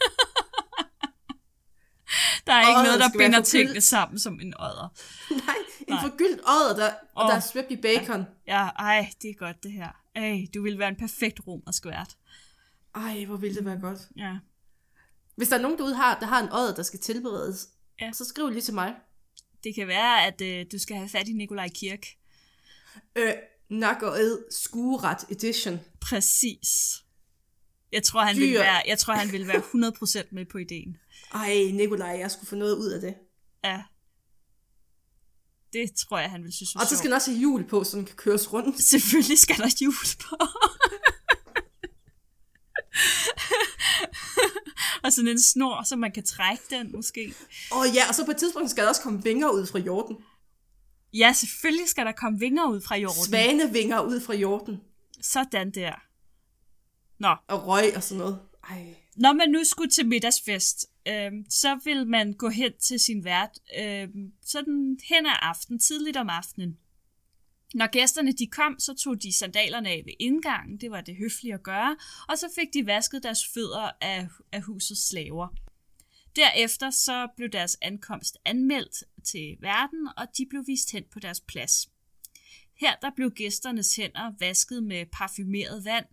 Der 2.46 2.52
er 2.52 2.68
ikke 2.68 2.82
noget, 2.82 3.00
der 3.00 3.18
binder 3.18 3.42
tingene 3.42 3.80
sammen 3.80 4.18
som 4.18 4.40
en 4.40 4.54
odder. 4.58 4.88
Nej, 5.46 5.54
en 5.80 5.94
Nej. 5.94 6.02
forgyldt 6.02 6.40
odder, 6.40 6.76
der, 6.76 6.92
og 7.14 7.24
Åh. 7.24 7.30
der 7.30 7.36
er 7.36 7.40
svøbt 7.40 7.70
i 7.70 7.76
bacon. 7.76 8.26
Ja, 8.46 8.68
ej, 8.68 9.10
det 9.22 9.30
er 9.30 9.34
godt 9.34 9.62
det 9.62 9.72
her. 9.72 9.88
Ej, 10.14 10.46
du 10.54 10.62
vil 10.62 10.78
være 10.78 10.88
en 10.88 10.96
perfekt 10.96 11.40
romersk 11.46 11.86
vært. 11.86 12.16
Ej, 12.94 13.24
hvor 13.24 13.36
ville 13.36 13.56
det 13.56 13.64
være 13.64 13.78
godt. 13.80 13.98
Ja. 14.16 14.36
Hvis 15.36 15.48
der 15.48 15.56
er 15.58 15.62
nogen 15.62 15.78
derude, 15.78 15.94
har, 15.94 16.18
der 16.20 16.26
har 16.26 16.42
en 16.42 16.52
odder, 16.52 16.74
der 16.74 16.82
skal 16.82 17.00
tilberedes, 17.00 17.68
Ja. 18.00 18.10
så 18.12 18.24
skriv 18.24 18.48
lige 18.50 18.62
til 18.62 18.74
mig. 18.74 18.94
Det 19.64 19.74
kan 19.74 19.86
være, 19.88 20.26
at 20.26 20.40
øh, 20.40 20.66
du 20.72 20.78
skal 20.78 20.96
have 20.96 21.08
fat 21.08 21.28
i 21.28 21.32
Nikolaj 21.32 21.68
Kirk. 21.74 22.06
Øh, 23.16 23.32
nak 23.70 24.02
og 24.02 24.20
ed, 24.20 24.38
skueret 24.50 25.18
edition. 25.30 25.80
Præcis. 26.00 26.68
Jeg 27.92 28.02
tror, 28.02 28.20
han 28.24 28.36
vil 28.36 28.48
Dyr. 28.48 28.58
være, 28.58 28.82
jeg 28.86 28.98
tror, 28.98 29.14
han 29.14 29.32
vil 29.32 29.46
være 29.48 29.62
100% 30.24 30.28
med 30.30 30.44
på 30.46 30.58
ideen. 30.58 30.96
Ej, 31.34 31.54
Nikolaj, 31.72 32.08
jeg 32.08 32.30
skulle 32.30 32.46
få 32.48 32.56
noget 32.56 32.76
ud 32.76 32.90
af 32.90 33.00
det. 33.00 33.14
Ja. 33.64 33.82
Det 35.72 35.90
tror 35.94 36.18
jeg, 36.18 36.30
han 36.30 36.44
vil 36.44 36.52
synes 36.52 36.74
Og 36.74 36.86
så 36.86 36.96
skal 36.96 37.10
den 37.10 37.14
også 37.14 37.30
have 37.30 37.38
hjul 37.38 37.64
på, 37.68 37.84
så 37.84 37.96
den 37.96 38.04
kan 38.06 38.16
køres 38.16 38.52
rundt. 38.52 38.82
Selvfølgelig 38.82 39.38
skal 39.38 39.56
der 39.56 39.76
hjul 39.80 39.94
på. 40.20 40.36
og 45.04 45.12
sådan 45.12 45.28
en 45.28 45.40
snor, 45.40 45.82
så 45.84 45.96
man 45.96 46.12
kan 46.12 46.24
trække 46.24 46.62
den 46.70 46.92
måske. 46.92 47.34
Og 47.70 47.86
ja, 47.94 48.08
og 48.08 48.14
så 48.14 48.24
på 48.24 48.30
et 48.30 48.36
tidspunkt 48.36 48.70
skal 48.70 48.82
der 48.82 48.88
også 48.88 49.02
komme 49.02 49.22
vinger 49.22 49.48
ud 49.48 49.66
fra 49.66 49.78
jorden. 49.78 50.16
Ja, 51.14 51.32
selvfølgelig 51.32 51.88
skal 51.88 52.06
der 52.06 52.12
komme 52.12 52.38
vinger 52.38 52.68
ud 52.68 52.80
fra 52.80 52.96
jorden. 52.96 53.24
Svanevinger 53.24 54.00
ud 54.00 54.20
fra 54.20 54.34
jorden. 54.34 54.80
Sådan 55.20 55.70
der. 55.70 55.92
Nå, 57.18 57.36
Og 57.48 57.66
røg 57.66 57.92
og 57.96 58.02
sådan 58.02 58.18
noget. 58.18 58.38
Ej. 58.70 58.94
når 59.16 59.32
man 59.32 59.48
nu 59.48 59.64
skulle 59.64 59.90
til 59.90 60.08
middagsfest, 60.08 60.86
øh, 61.08 61.32
så 61.48 61.78
vil 61.84 62.06
man 62.06 62.32
gå 62.32 62.48
hen 62.48 62.72
til 62.80 63.00
sin 63.00 63.24
vært 63.24 63.58
øh, 63.78 64.08
sådan 64.44 64.98
hen 65.08 65.26
ad 65.26 65.36
aften, 65.42 65.78
tidligt 65.78 66.16
om 66.16 66.28
aftenen. 66.28 66.78
Når 67.74 67.86
gæsterne 67.86 68.32
de 68.32 68.46
kom, 68.46 68.78
så 68.78 68.94
tog 68.94 69.22
de 69.22 69.32
sandalerne 69.32 69.88
af 69.90 70.02
ved 70.04 70.12
indgangen, 70.18 70.80
det 70.80 70.90
var 70.90 71.00
det 71.00 71.16
høflige 71.16 71.54
at 71.54 71.62
gøre, 71.62 71.96
og 72.28 72.38
så 72.38 72.48
fik 72.54 72.74
de 72.74 72.86
vasket 72.86 73.22
deres 73.22 73.46
fødder 73.54 73.90
af, 74.00 74.28
af 74.52 74.62
husets 74.62 75.08
slaver. 75.08 75.48
Derefter 76.36 76.90
så 76.90 77.28
blev 77.36 77.48
deres 77.48 77.78
ankomst 77.82 78.38
anmeldt 78.44 79.04
til 79.24 79.56
verden, 79.60 80.08
og 80.16 80.26
de 80.38 80.46
blev 80.46 80.66
vist 80.66 80.92
hen 80.92 81.04
på 81.12 81.20
deres 81.20 81.40
plads. 81.40 81.90
Her 82.80 82.94
der 83.02 83.10
blev 83.16 83.30
gæsternes 83.30 83.96
hænder 83.96 84.32
vasket 84.38 84.82
med 84.82 85.06
parfumeret 85.12 85.84
vand, 85.84 86.06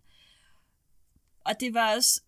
og 1.40 1.60
det 1.60 1.74
var 1.74 1.94
også, 1.94 2.22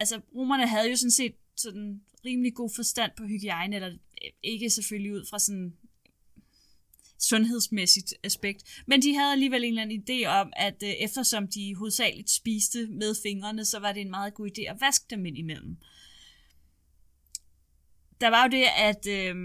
altså 0.00 0.20
romerne 0.34 0.66
havde 0.66 0.90
jo 0.90 0.96
sådan 0.96 1.10
set 1.10 1.34
sådan 1.56 2.02
rimelig 2.24 2.54
god 2.54 2.70
forstand 2.76 3.12
på 3.16 3.24
hygiejne, 3.24 3.76
eller 3.76 3.88
øh, 3.88 4.30
ikke 4.42 4.70
selvfølgelig 4.70 5.12
ud 5.12 5.26
fra 5.30 5.38
sådan 5.38 5.76
sundhedsmæssigt 7.18 8.14
aspekt, 8.22 8.82
men 8.86 9.02
de 9.02 9.14
havde 9.14 9.32
alligevel 9.32 9.64
en 9.64 9.68
eller 9.68 9.82
anden 9.82 10.02
idé 10.08 10.26
om, 10.26 10.52
at 10.56 10.82
øh, 10.82 10.88
eftersom 10.88 11.48
de 11.48 11.74
hovedsageligt 11.74 12.30
spiste 12.30 12.86
med 12.86 13.14
fingrene, 13.22 13.64
så 13.64 13.78
var 13.78 13.92
det 13.92 14.00
en 14.00 14.10
meget 14.10 14.34
god 14.34 14.50
idé 14.50 14.62
at 14.62 14.80
vaske 14.80 15.04
dem 15.10 15.26
ind 15.26 15.38
imellem. 15.38 15.76
Der 18.20 18.28
var 18.28 18.42
jo 18.42 18.50
det, 18.50 18.64
at, 18.76 19.06
øh, 19.06 19.36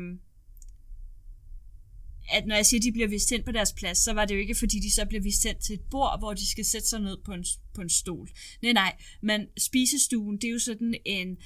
at 2.32 2.48
når 2.48 2.56
jeg 2.56 2.66
siger, 2.66 2.80
at 2.80 2.84
de 2.84 2.92
bliver 2.92 3.08
vist 3.08 3.30
hen 3.30 3.44
på 3.44 3.52
deres 3.52 3.74
plads, 3.74 3.98
så 3.98 4.14
var 4.14 4.26
det 4.26 4.36
jo 4.36 4.40
ikke, 4.40 4.56
fordi 4.56 4.80
de 4.80 4.94
så 4.94 5.06
bliver 5.06 5.22
vist 5.22 5.44
hen 5.44 5.60
til 5.60 5.74
et 5.74 5.86
bord, 5.92 6.20
hvor 6.20 6.34
de 6.34 6.52
skal 6.52 6.66
sætte 6.66 6.88
sig 6.88 7.00
ned 7.00 7.18
på 7.26 7.34
en, 7.34 7.46
på 7.74 7.82
en 7.82 7.90
stol. 7.90 8.30
Nej, 8.62 8.74
nej, 8.74 8.96
men 9.22 9.48
spisestuen, 9.58 10.38
det 10.38 10.44
er 10.44 10.52
jo 10.52 10.60
sådan 10.60 10.96
en 11.06 11.38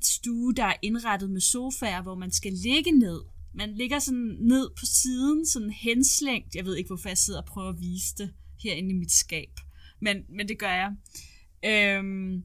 stue, 0.00 0.54
der 0.54 0.64
er 0.64 0.76
indrettet 0.82 1.30
med 1.30 1.40
sofaer, 1.40 2.02
hvor 2.02 2.14
man 2.14 2.30
skal 2.30 2.52
ligge 2.52 2.90
ned. 2.90 3.20
Man 3.54 3.74
ligger 3.74 3.98
sådan 3.98 4.36
ned 4.40 4.70
på 4.70 4.86
siden, 4.86 5.46
sådan 5.46 5.70
henslængt. 5.70 6.54
Jeg 6.54 6.64
ved 6.64 6.76
ikke, 6.76 6.88
hvorfor 6.88 7.08
jeg 7.08 7.18
sidder 7.18 7.40
og 7.40 7.46
prøver 7.46 7.68
at 7.68 7.80
vise 7.80 8.14
det 8.18 8.34
herinde 8.62 8.90
i 8.90 8.98
mit 8.98 9.12
skab. 9.12 9.50
Men, 10.00 10.16
men 10.28 10.48
det 10.48 10.58
gør 10.58 10.72
jeg. 10.72 10.92
Øhm, 11.64 12.44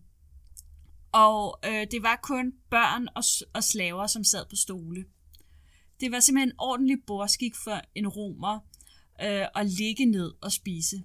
og 1.12 1.60
øh, 1.66 1.88
det 1.92 2.04
var 2.04 2.20
kun 2.24 2.54
børn 2.70 3.08
og, 3.16 3.24
og 3.54 3.64
slaver, 3.64 4.08
som 4.08 4.24
sad 4.24 4.46
på 4.50 4.56
stole. 4.56 5.06
Det 6.00 6.12
var 6.12 6.20
simpelthen 6.20 6.50
en 6.50 6.56
ordentlig 6.60 6.98
bordskik 7.08 7.56
for 7.64 7.82
en 7.96 8.08
romer 8.08 8.60
øh, 9.22 9.48
at 9.56 9.66
ligge 9.66 10.06
ned 10.06 10.34
og 10.42 10.52
spise. 10.52 11.04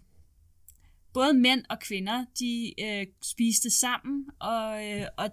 Både 1.12 1.34
mænd 1.34 1.64
og 1.70 1.80
kvinder, 1.80 2.24
de 2.38 2.74
øh, 2.84 3.06
spiste 3.22 3.70
sammen, 3.70 4.26
og, 4.40 4.86
øh, 4.86 5.06
og 5.18 5.30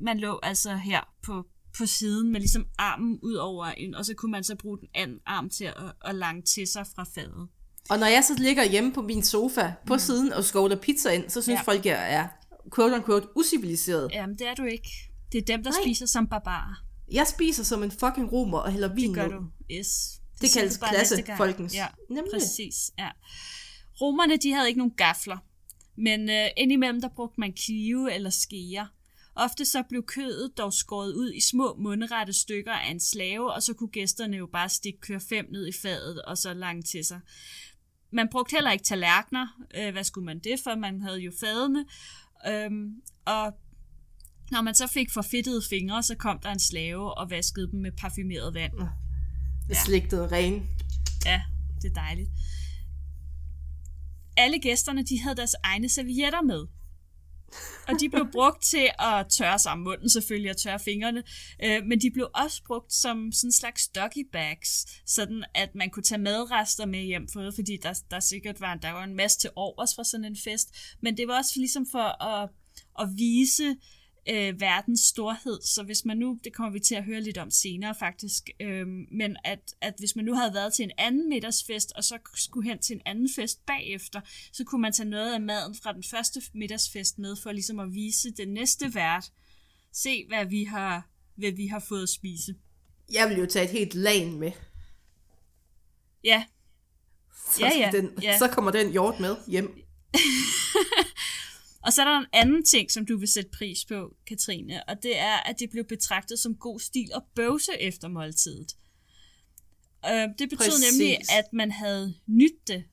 man 0.00 0.18
lå 0.18 0.40
altså 0.42 0.76
her 0.76 1.14
på, 1.22 1.46
på 1.78 1.86
siden 1.86 2.32
med 2.32 2.40
ligesom 2.40 2.66
armen 2.78 3.18
ud 3.22 3.34
over 3.34 3.66
en, 3.66 3.94
og 3.94 4.04
så 4.04 4.14
kunne 4.14 4.32
man 4.32 4.44
så 4.44 4.56
bruge 4.56 4.78
den 4.78 4.88
anden 4.94 5.18
arm 5.26 5.50
til 5.50 5.64
at, 5.64 5.74
at 6.04 6.14
lange 6.14 6.42
til 6.42 6.66
sig 6.66 6.86
fra 6.94 7.04
fadet. 7.14 7.48
Og 7.90 7.98
når 7.98 8.06
jeg 8.06 8.24
så 8.24 8.34
ligger 8.38 8.64
hjemme 8.64 8.92
på 8.92 9.02
min 9.02 9.22
sofa 9.22 9.72
på 9.86 9.94
mm. 9.94 9.98
siden 9.98 10.32
og 10.32 10.44
skovler 10.44 10.76
pizza 10.76 11.10
ind, 11.10 11.30
så 11.30 11.42
synes 11.42 11.58
Ja. 11.58 11.62
folk, 11.62 11.86
jeg 11.86 12.12
er 12.14 12.28
quote 12.74 12.94
unquote 12.94 13.26
usiviliseret. 13.36 14.10
Ja. 14.12 14.20
Jamen, 14.20 14.38
det 14.38 14.46
er 14.48 14.54
du 14.54 14.64
ikke. 14.64 14.88
Det 15.32 15.38
er 15.38 15.44
dem, 15.56 15.62
der 15.64 15.70
Nej. 15.70 15.80
spiser 15.82 16.06
som 16.06 16.26
barbarer. 16.26 16.84
Jeg 17.12 17.26
spiser 17.26 17.64
som 17.64 17.82
en 17.82 17.90
fucking 17.90 18.32
romer 18.32 18.58
og 18.58 18.72
hælder 18.72 18.94
vin 18.94 19.08
Det 19.08 19.14
gør 19.14 19.26
ned. 19.28 19.34
du. 19.34 19.42
Yes. 19.70 19.88
Det 20.40 20.50
siger 20.50 20.60
kaldes 20.62 20.76
klasse, 20.76 21.24
folkens. 21.36 21.74
Ja, 21.74 21.86
Nemlig. 22.10 22.30
præcis. 22.32 22.74
Ja. 22.98 23.08
Romerne, 24.00 24.36
de 24.36 24.52
havde 24.52 24.68
ikke 24.68 24.78
nogen 24.78 24.94
gafler, 24.96 25.38
men 25.96 26.30
øh, 26.30 26.46
indimellem, 26.56 27.00
der 27.00 27.08
brugte 27.16 27.40
man 27.40 27.52
knive 27.66 28.12
eller 28.14 28.30
skeer. 28.30 28.86
Ofte 29.36 29.64
så 29.64 29.82
blev 29.88 30.02
kødet 30.06 30.58
dog 30.58 30.72
skåret 30.72 31.12
ud 31.12 31.32
i 31.32 31.40
små 31.40 31.76
mundrette 31.78 32.32
stykker 32.32 32.72
af 32.72 32.90
en 32.90 33.00
slave, 33.00 33.54
og 33.54 33.62
så 33.62 33.74
kunne 33.74 33.88
gæsterne 33.88 34.36
jo 34.36 34.46
bare 34.52 34.68
stikke 34.68 35.00
køre 35.00 35.20
fem 35.20 35.46
ned 35.52 35.66
i 35.66 35.72
fadet 35.82 36.22
og 36.22 36.38
så 36.38 36.54
lange 36.54 36.82
til 36.82 37.04
sig. 37.04 37.20
Man 38.12 38.28
brugte 38.28 38.56
heller 38.56 38.70
ikke 38.70 38.84
tallerkener. 38.84 39.46
Øh, 39.74 39.92
hvad 39.92 40.04
skulle 40.04 40.24
man 40.24 40.38
det 40.38 40.60
for? 40.64 40.74
Man 40.74 41.02
havde 41.02 41.18
jo 41.18 41.32
fadene. 41.40 41.84
Øhm, 42.48 42.94
og 43.24 43.52
når 44.50 44.62
man 44.62 44.74
så 44.74 44.86
fik 44.86 45.10
forfedtede 45.10 45.62
fingre, 45.70 46.02
så 46.02 46.14
kom 46.14 46.38
der 46.38 46.50
en 46.50 46.60
slave 46.60 47.14
og 47.18 47.30
vaskede 47.30 47.70
dem 47.70 47.80
med 47.80 47.92
parfumeret 47.92 48.54
vand. 48.54 48.72
Jeg 49.68 49.76
sligtede 49.76 50.26
ren. 50.26 50.68
Ja, 51.26 51.42
det 51.82 51.90
er 51.90 51.94
dejligt. 51.94 52.30
Alle 54.36 54.58
gæsterne, 54.58 55.04
de 55.04 55.20
havde 55.20 55.36
deres 55.36 55.54
egne 55.62 55.88
servietter 55.88 56.42
med. 56.42 56.66
Og 57.88 58.00
de 58.00 58.08
blev 58.08 58.28
brugt 58.32 58.62
til 58.62 58.88
at 58.98 59.26
tørre 59.28 59.58
sig 59.58 59.78
munden 59.78 60.10
selvfølgelig 60.10 60.50
og 60.50 60.56
tørre 60.56 60.78
fingrene, 60.78 61.22
øh, 61.64 61.84
men 61.84 62.00
de 62.00 62.10
blev 62.10 62.30
også 62.34 62.62
brugt 62.66 62.92
som 62.92 63.32
sådan 63.32 63.48
en 63.48 63.52
slags 63.52 63.88
doggy 63.88 64.28
bags, 64.32 64.86
sådan 65.06 65.44
at 65.54 65.74
man 65.74 65.90
kunne 65.90 66.02
tage 66.02 66.20
madrester 66.20 66.86
med 66.86 67.00
hjem 67.00 67.28
for 67.32 67.50
fordi 67.54 67.76
der, 67.82 67.94
der 68.10 68.20
sikkert 68.20 68.60
var, 68.60 68.74
der 68.74 68.90
var 68.90 69.04
en 69.04 69.16
masse 69.16 69.38
til 69.38 69.50
overs 69.56 69.94
fra 69.96 70.04
sådan 70.04 70.24
en 70.24 70.36
fest, 70.44 70.68
men 71.02 71.16
det 71.16 71.28
var 71.28 71.36
også 71.38 71.52
ligesom 71.56 71.86
for 71.92 72.22
at, 72.24 72.50
at 73.00 73.08
vise 73.16 73.76
øh, 74.28 74.60
verdens 74.60 75.00
storhed, 75.00 75.60
så 75.62 75.82
hvis 75.82 76.04
man 76.04 76.16
nu, 76.16 76.38
det 76.44 76.52
kommer 76.52 76.72
vi 76.72 76.80
til 76.80 76.94
at 76.94 77.04
høre 77.04 77.20
lidt 77.20 77.38
om 77.38 77.50
senere 77.50 77.94
faktisk, 77.98 78.50
øh, 78.60 78.86
men 79.12 79.36
at, 79.44 79.74
at 79.80 79.94
hvis 79.98 80.16
man 80.16 80.24
nu 80.24 80.34
havde 80.34 80.54
været 80.54 80.72
til 80.72 80.82
en 80.82 80.90
anden 80.98 81.28
middagsfest, 81.28 81.92
og 81.96 82.04
så 82.04 82.18
skulle 82.34 82.68
hen 82.68 82.78
til 82.78 82.96
en 82.96 83.02
anden 83.06 83.28
fest 83.36 83.66
bagefter, 83.66 84.20
så 84.52 84.64
kunne 84.64 84.82
man 84.82 84.92
tage 84.92 85.08
noget 85.08 85.34
af 85.34 85.40
maden 85.40 85.74
fra 85.82 85.92
den 85.92 86.02
første 86.02 86.42
middagsfest 86.54 87.18
med, 87.18 87.36
for 87.36 87.52
ligesom 87.52 87.80
at 87.80 87.94
vise 87.94 88.30
den 88.30 88.48
næste 88.48 88.94
vært, 88.94 89.32
se 89.92 90.26
hvad 90.28 90.46
vi 90.46 90.64
har, 90.64 91.08
hvad 91.34 91.52
vi 91.52 91.66
har 91.66 91.80
fået 91.80 92.02
at 92.02 92.08
spise. 92.08 92.54
Jeg 93.12 93.28
vil 93.28 93.38
jo 93.38 93.46
tage 93.46 93.64
et 93.64 93.70
helt 93.70 93.94
lag 93.94 94.26
med. 94.26 94.52
Ja, 96.24 96.44
Så, 97.50 97.60
Ja, 97.60 97.70
ja, 97.78 97.90
Den, 97.92 98.10
ja. 98.22 98.38
så 98.38 98.48
kommer 98.48 98.70
den 98.70 98.90
hjort 98.90 99.20
med 99.20 99.36
hjem. 99.46 99.78
Og 101.84 101.92
så 101.92 102.02
er 102.02 102.06
der 102.06 102.18
en 102.18 102.26
anden 102.32 102.64
ting, 102.64 102.90
som 102.90 103.06
du 103.06 103.16
vil 103.18 103.28
sætte 103.28 103.50
pris 103.50 103.84
på, 103.84 104.16
Katrine, 104.26 104.88
og 104.88 105.02
det 105.02 105.18
er, 105.18 105.36
at 105.36 105.58
det 105.58 105.70
blev 105.70 105.84
betragtet 105.84 106.38
som 106.38 106.54
god 106.54 106.80
stil 106.80 107.10
at 107.14 107.22
bøvse 107.34 107.72
efter 107.80 108.08
måltidet. 108.08 108.76
Øh, 110.06 110.28
det 110.38 110.50
betød 110.50 110.56
Præcis. 110.56 110.92
nemlig, 110.98 111.16
at 111.30 111.52
man 111.52 111.70
havde 111.72 112.14
nyt 112.26 112.68
det. 112.68 112.84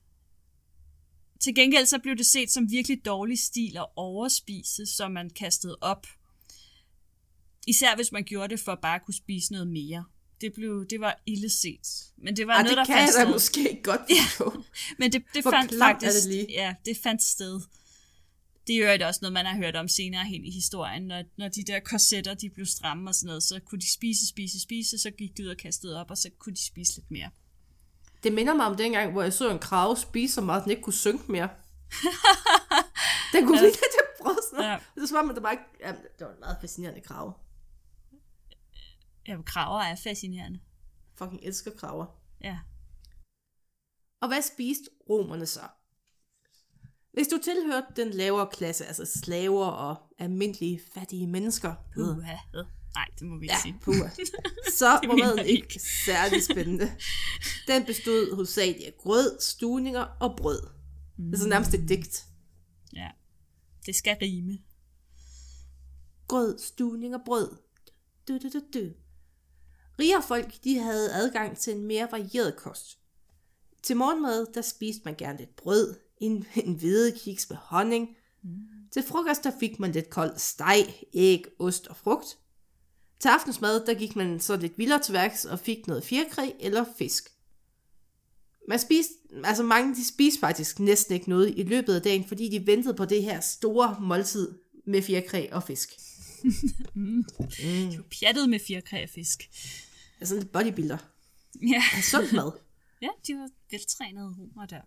Til 1.40 1.54
gengæld 1.54 1.86
så 1.86 1.98
blev 1.98 2.16
det 2.16 2.26
set 2.26 2.50
som 2.50 2.70
virkelig 2.70 3.04
dårlig 3.04 3.38
stil 3.38 3.76
at 3.76 3.86
overspise, 3.96 4.86
så 4.86 5.08
man 5.08 5.30
kastede 5.30 5.78
op. 5.80 6.06
Især 7.66 7.96
hvis 7.96 8.12
man 8.12 8.24
gjorde 8.24 8.48
det 8.48 8.60
for 8.60 8.72
at 8.72 8.80
bare 8.80 9.00
kunne 9.00 9.14
spise 9.14 9.52
noget 9.52 9.68
mere. 9.68 10.04
Det, 10.40 10.52
blev, 10.52 10.86
det 10.90 11.00
var 11.00 11.22
ille 11.26 11.50
set. 11.50 12.12
Men 12.16 12.36
det 12.36 12.46
var 12.46 12.52
Ej, 12.54 12.62
noget, 12.62 12.70
det 12.70 12.76
der 12.76 12.84
kan 12.84 12.94
jeg 12.94 13.08
fandt 13.08 13.16
da 13.16 13.22
sted. 13.22 13.32
måske 13.32 13.80
godt 13.82 14.00
forstå. 14.00 14.62
Men 14.98 15.12
det, 15.12 15.22
det 15.34 15.42
Hvor 15.42 15.50
fandt 15.50 15.66
er 15.66 15.70
det 15.70 15.78
faktisk, 15.78 16.28
lige? 16.28 16.46
ja, 16.50 16.74
det 16.84 16.96
fandt 17.02 17.22
sted. 17.22 17.60
Det 18.66 18.76
er 18.76 18.96
jo 18.96 19.06
også 19.06 19.18
noget, 19.22 19.32
man 19.32 19.46
har 19.46 19.56
hørt 19.56 19.76
om 19.76 19.88
senere 19.88 20.24
hen 20.24 20.44
i 20.44 20.50
historien, 20.50 21.02
når, 21.02 21.22
når 21.38 21.48
de 21.48 21.64
der 21.64 21.80
korsetter, 21.80 22.34
de 22.34 22.50
blev 22.50 22.66
stramme 22.66 23.10
og 23.10 23.14
sådan 23.14 23.26
noget, 23.26 23.42
så 23.42 23.60
kunne 23.66 23.80
de 23.80 23.92
spise, 23.92 24.28
spise, 24.28 24.60
spise, 24.60 24.98
så 24.98 25.10
gik 25.10 25.36
de 25.36 25.42
ud 25.42 25.48
og 25.48 25.56
kastede 25.56 26.00
op, 26.00 26.10
og 26.10 26.18
så 26.18 26.30
kunne 26.38 26.54
de 26.54 26.66
spise 26.66 26.96
lidt 26.96 27.10
mere. 27.10 27.30
Det 28.22 28.32
minder 28.32 28.54
mig 28.54 28.66
om 28.66 28.76
dengang, 28.76 29.12
hvor 29.12 29.22
jeg 29.22 29.32
så 29.32 29.50
en 29.50 29.58
krave 29.58 29.96
spise 29.96 30.34
så 30.34 30.40
meget, 30.40 30.60
at 30.60 30.64
den 30.64 30.70
ikke 30.70 30.82
kunne 30.82 30.92
synke 30.92 31.32
mere. 31.32 31.48
den 33.32 33.46
kunne 33.46 33.60
virkelig 33.60 33.90
til 33.96 34.22
brød 34.22 34.50
sådan 34.50 34.64
Ja. 34.64 34.70
ja. 34.70 34.78
Det 34.94 35.12
var 35.12 35.28
at 35.28 35.36
der 35.36 35.42
bare 35.42 35.52
ikke... 35.52 35.64
Ja, 35.80 35.92
det 35.92 36.26
var 36.26 36.32
en 36.32 36.40
meget 36.40 36.56
fascinerende 36.60 37.00
krave. 37.00 37.32
Ja, 39.28 39.42
kraver 39.42 39.80
er 39.80 39.96
fascinerende. 39.96 40.60
Fucking 41.14 41.40
elsker 41.42 41.70
kraver. 41.70 42.06
Ja. 42.44 42.58
Og 44.20 44.28
hvad 44.28 44.42
spiste 44.42 44.90
romerne 45.08 45.46
så? 45.46 45.60
Hvis 47.12 47.28
du 47.28 47.38
tilhørte 47.44 47.86
den 47.96 48.10
lavere 48.10 48.48
klasse, 48.52 48.84
altså 48.84 49.20
slaver 49.20 49.66
og 49.66 49.96
almindelige 50.18 50.80
fattige 50.94 51.26
mennesker, 51.26 51.74
Uh. 52.54 52.64
Nej, 52.94 53.06
det 53.18 53.26
må 53.26 53.38
vi 53.38 53.44
ikke 53.44 53.54
ja, 53.54 53.60
sige. 53.62 53.78
puha, 53.80 54.08
så 54.78 54.98
Det 55.02 55.08
var 55.08 55.16
maden 55.16 55.38
jeg 55.38 55.48
ikke 55.48 55.80
særlig 56.06 56.42
spændende. 56.44 56.92
Den 57.68 57.84
bestod 57.84 58.34
hovedsageligt 58.34 58.86
af 58.86 58.94
grød, 58.98 59.40
stuninger 59.40 60.00
og 60.20 60.36
brød. 60.36 60.62
Det 61.16 61.34
er 61.34 61.38
så 61.38 61.48
nærmest 61.48 61.74
et 61.74 61.88
digt. 61.88 62.26
Ja. 62.96 63.08
Det 63.86 63.94
skal 63.96 64.16
rime. 64.22 64.58
grød, 66.28 66.58
stuning 66.58 67.14
og 67.14 67.20
brød. 67.24 67.56
Du, 68.28 68.38
du, 68.38 68.48
du, 68.52 68.60
du. 68.74 68.90
Rigere 69.98 70.22
folk, 70.22 70.64
de 70.64 70.78
havde 70.78 71.12
adgang 71.12 71.58
til 71.58 71.76
en 71.76 71.86
mere 71.86 72.08
varieret 72.12 72.56
kost. 72.56 72.98
Til 73.82 73.96
morgenmad, 73.96 74.46
der 74.54 74.62
spiste 74.62 75.02
man 75.04 75.14
gerne 75.14 75.38
lidt 75.38 75.56
brød, 75.56 75.94
en, 76.22 76.46
en 76.64 76.74
hvide 76.74 77.18
kiks 77.18 77.50
med 77.50 77.56
honning. 77.60 78.08
Mm. 78.42 78.50
Til 78.92 79.02
frokost, 79.02 79.44
der 79.44 79.52
fik 79.60 79.80
man 79.80 79.92
lidt 79.92 80.10
kold 80.10 80.38
steg, 80.38 80.86
æg, 81.14 81.44
ost 81.58 81.86
og 81.86 81.96
frugt. 81.96 82.38
Til 83.20 83.28
aftensmad, 83.28 83.86
der 83.86 83.94
gik 83.94 84.16
man 84.16 84.40
så 84.40 84.56
lidt 84.56 84.78
vildere 84.78 85.02
til 85.02 85.12
værks 85.12 85.44
og 85.44 85.58
fik 85.58 85.86
noget 85.86 86.04
fjerkræ 86.04 86.50
eller 86.60 86.84
fisk. 86.98 87.28
Man 88.68 88.78
spiste, 88.78 89.12
altså 89.44 89.62
mange 89.62 89.94
de 89.94 90.08
spiste 90.08 90.40
faktisk 90.40 90.80
næsten 90.80 91.14
ikke 91.14 91.28
noget 91.28 91.54
i 91.56 91.62
løbet 91.62 91.94
af 91.94 92.02
dagen, 92.02 92.24
fordi 92.28 92.48
de 92.48 92.66
ventede 92.66 92.94
på 92.94 93.04
det 93.04 93.22
her 93.22 93.40
store 93.40 93.96
måltid 94.00 94.54
med 94.86 95.02
fjerkræ 95.02 95.48
og 95.52 95.62
fisk. 95.62 95.90
De 96.42 97.96
var 97.96 98.04
pjattet 98.20 98.50
med 98.50 98.60
fjerkræfisk. 98.66 99.50
Altså 100.20 100.34
lidt 100.34 100.52
bodybuilder. 100.52 100.98
Ja. 101.62 101.82
Sund 102.10 102.32
mad. 102.32 102.52
ja, 103.02 103.08
de 103.26 103.34
var 103.34 103.48
veltrænede 103.70 104.34
romer 104.38 104.66
der. 104.66 104.80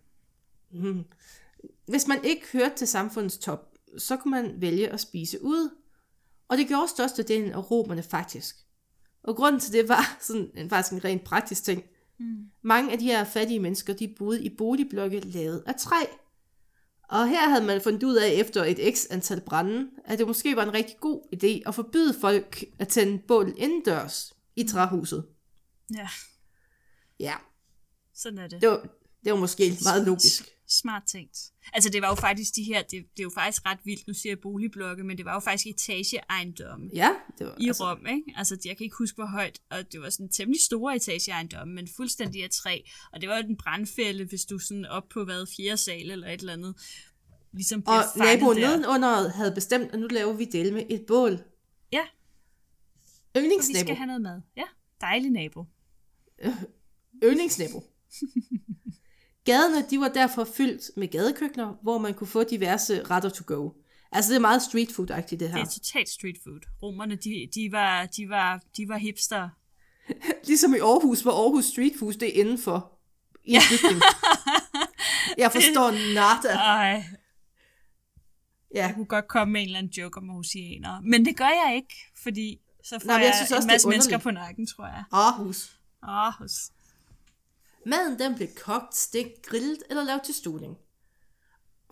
Hvis 1.86 2.06
man 2.06 2.24
ikke 2.24 2.46
hørte 2.52 2.76
til 2.76 2.86
samfundets 2.86 3.38
top, 3.38 3.74
så 3.98 4.16
kunne 4.16 4.30
man 4.30 4.60
vælge 4.60 4.88
at 4.88 5.00
spise 5.00 5.42
ude. 5.42 5.70
Og 6.48 6.58
det 6.58 6.68
gjorde 6.68 6.88
størstedelen 6.88 7.52
af 7.52 7.70
romerne 7.70 8.02
faktisk. 8.02 8.56
Og 9.22 9.36
grunden 9.36 9.60
til 9.60 9.72
det 9.72 9.88
var 9.88 10.16
sådan 10.20 10.50
en, 10.54 10.70
faktisk 10.70 10.92
en 10.92 11.04
rent 11.04 11.24
praktisk 11.24 11.64
ting. 11.64 11.84
Mm. 12.18 12.50
Mange 12.62 12.92
af 12.92 12.98
de 12.98 13.04
her 13.04 13.24
fattige 13.24 13.60
mennesker, 13.60 13.94
de 13.94 14.14
boede 14.18 14.42
i 14.44 14.56
boligblokke 14.56 15.20
lavet 15.20 15.62
af 15.66 15.74
træ. 15.78 16.04
Og 17.08 17.28
her 17.28 17.48
havde 17.48 17.64
man 17.64 17.80
fundet 17.80 18.02
ud 18.02 18.16
af 18.16 18.28
efter 18.28 18.64
et 18.64 18.96
x 18.96 19.06
antal 19.10 19.40
brænde, 19.40 19.90
at 20.04 20.18
det 20.18 20.26
måske 20.26 20.56
var 20.56 20.62
en 20.62 20.74
rigtig 20.74 20.96
god 21.00 21.22
idé 21.34 21.68
at 21.68 21.74
forbyde 21.74 22.14
folk 22.20 22.64
at 22.78 22.88
tænde 22.88 23.18
bål 23.28 23.54
indendørs 23.56 24.32
i 24.56 24.64
træhuset. 24.64 25.26
Ja, 25.94 26.08
Ja, 27.20 27.34
sådan 28.14 28.38
er 28.38 28.48
det. 28.48 28.60
det 28.60 28.68
var, 28.68 28.86
det 29.24 29.32
var 29.32 29.38
måske 29.38 29.78
meget 29.84 30.06
logisk. 30.06 30.55
Smart 30.68 31.02
tænkt. 31.12 31.38
Altså, 31.72 31.90
det 31.90 32.02
var 32.02 32.08
jo 32.08 32.14
faktisk 32.14 32.54
de 32.56 32.62
her, 32.62 32.82
det, 32.82 32.90
det 32.90 33.18
er 33.18 33.22
jo 33.22 33.30
faktisk 33.34 33.66
ret 33.66 33.78
vildt, 33.84 34.06
nu 34.06 34.14
siger 34.14 34.30
jeg 34.30 34.38
boligblokke, 34.40 35.04
men 35.04 35.16
det 35.16 35.24
var 35.24 35.34
jo 35.34 35.40
faktisk 35.40 35.66
etageejendomme 35.66 36.90
Ja, 36.94 37.10
det 37.38 37.46
var 37.46 37.56
i 37.60 37.68
altså. 37.68 37.84
Rom, 37.84 38.06
ikke? 38.06 38.22
Altså, 38.36 38.58
jeg 38.64 38.76
kan 38.76 38.84
ikke 38.84 38.96
huske, 38.98 39.14
hvor 39.14 39.26
højt, 39.26 39.58
og 39.70 39.92
det 39.92 40.00
var 40.00 40.10
sådan 40.10 40.28
temmelig 40.28 40.60
store 40.60 40.96
etageejendomme, 40.96 41.74
men 41.74 41.88
fuldstændig 41.96 42.44
af 42.44 42.50
træ. 42.50 42.78
Og 43.12 43.20
det 43.20 43.28
var 43.28 43.36
jo 43.36 43.48
en 43.48 43.56
brandfælde, 43.56 44.24
hvis 44.24 44.44
du 44.44 44.58
sådan 44.58 44.86
op 44.86 45.08
på, 45.08 45.24
hvad, 45.24 45.46
fjerde 45.56 45.76
sal 45.76 46.10
eller 46.10 46.28
et 46.28 46.40
eller 46.40 46.52
andet, 46.52 46.74
ligesom 47.52 47.82
bliver 47.82 47.98
Og 47.98 48.18
naboen 48.18 48.56
der. 48.56 48.68
nedenunder 48.68 49.28
havde 49.28 49.52
bestemt, 49.52 49.92
at 49.92 50.00
nu 50.00 50.06
laver 50.06 50.32
vi 50.32 50.44
del 50.44 50.72
med 50.72 50.82
et 50.90 51.04
bål. 51.06 51.38
Ja, 51.92 52.02
og 53.34 53.42
vi 53.42 53.74
skal 53.74 53.94
have 53.94 54.06
noget 54.06 54.22
mad. 54.22 54.40
Ja, 54.56 54.64
dejlig 55.00 55.30
nabo. 55.30 55.64
Yndlingsnabo. 57.24 57.82
Gaderne, 59.46 59.86
de 59.90 60.00
var 60.00 60.08
derfor 60.08 60.44
fyldt 60.56 60.90
med 60.96 61.08
gadekøkkener, 61.08 61.74
hvor 61.82 61.98
man 61.98 62.14
kunne 62.14 62.26
få 62.26 62.42
diverse 62.44 63.02
retter 63.10 63.28
to 63.28 63.44
go. 63.46 63.70
Altså, 64.12 64.30
det 64.30 64.36
er 64.36 64.40
meget 64.40 64.62
street 64.62 64.88
food-agtigt, 64.88 65.30
det 65.30 65.40
Det 65.40 65.50
her. 65.50 65.58
er 65.58 65.64
totalt 65.64 66.08
street 66.08 66.36
food. 66.44 66.60
Romerne, 66.82 67.16
de, 67.16 67.48
de, 67.54 67.68
var, 67.72 68.06
de, 68.06 68.28
var, 68.28 68.60
de 68.76 68.88
var 68.88 68.96
hipster. 68.96 69.48
Ligesom 70.46 70.74
i 70.74 70.78
Aarhus, 70.78 71.20
hvor 71.20 71.32
Aarhus 71.32 71.64
street 71.64 71.92
food, 71.98 72.12
det 72.12 72.28
er 72.28 72.40
indenfor. 72.40 72.92
I 73.44 73.58
bygning. 73.70 74.02
Jeg 75.42 75.52
forstår 75.52 75.90
nada. 76.14 76.54
Ej, 76.58 77.04
Ja, 78.74 78.86
jeg 78.86 78.94
kunne 78.94 79.06
godt 79.06 79.28
komme 79.28 79.52
med 79.52 79.60
en 79.60 79.66
eller 79.66 79.78
anden 79.78 79.92
joke 79.92 80.18
om 80.18 80.30
aarhusianere. 80.30 81.02
Men 81.02 81.24
det 81.24 81.36
gør 81.36 81.44
jeg 81.64 81.72
ikke, 81.76 81.94
fordi 82.22 82.58
så 82.84 82.98
får 82.98 83.06
Nej, 83.06 83.16
jeg, 83.16 83.24
jeg 83.24 83.34
synes 83.34 83.52
også, 83.52 83.56
en 83.56 83.68
det 83.68 83.68
er 83.70 83.74
masse 83.74 83.88
mennesker 83.88 84.18
på 84.18 84.30
nakken, 84.30 84.66
tror 84.66 84.86
jeg. 84.86 85.04
Aarhus. 85.12 85.78
Aarhus. 86.02 86.52
Maden 87.86 88.18
den 88.18 88.34
blev 88.34 88.48
kogt, 88.64 88.96
stegt, 88.96 89.42
grillet 89.42 89.82
eller 89.90 90.04
lavet 90.04 90.22
til 90.22 90.34
stuning. 90.34 90.76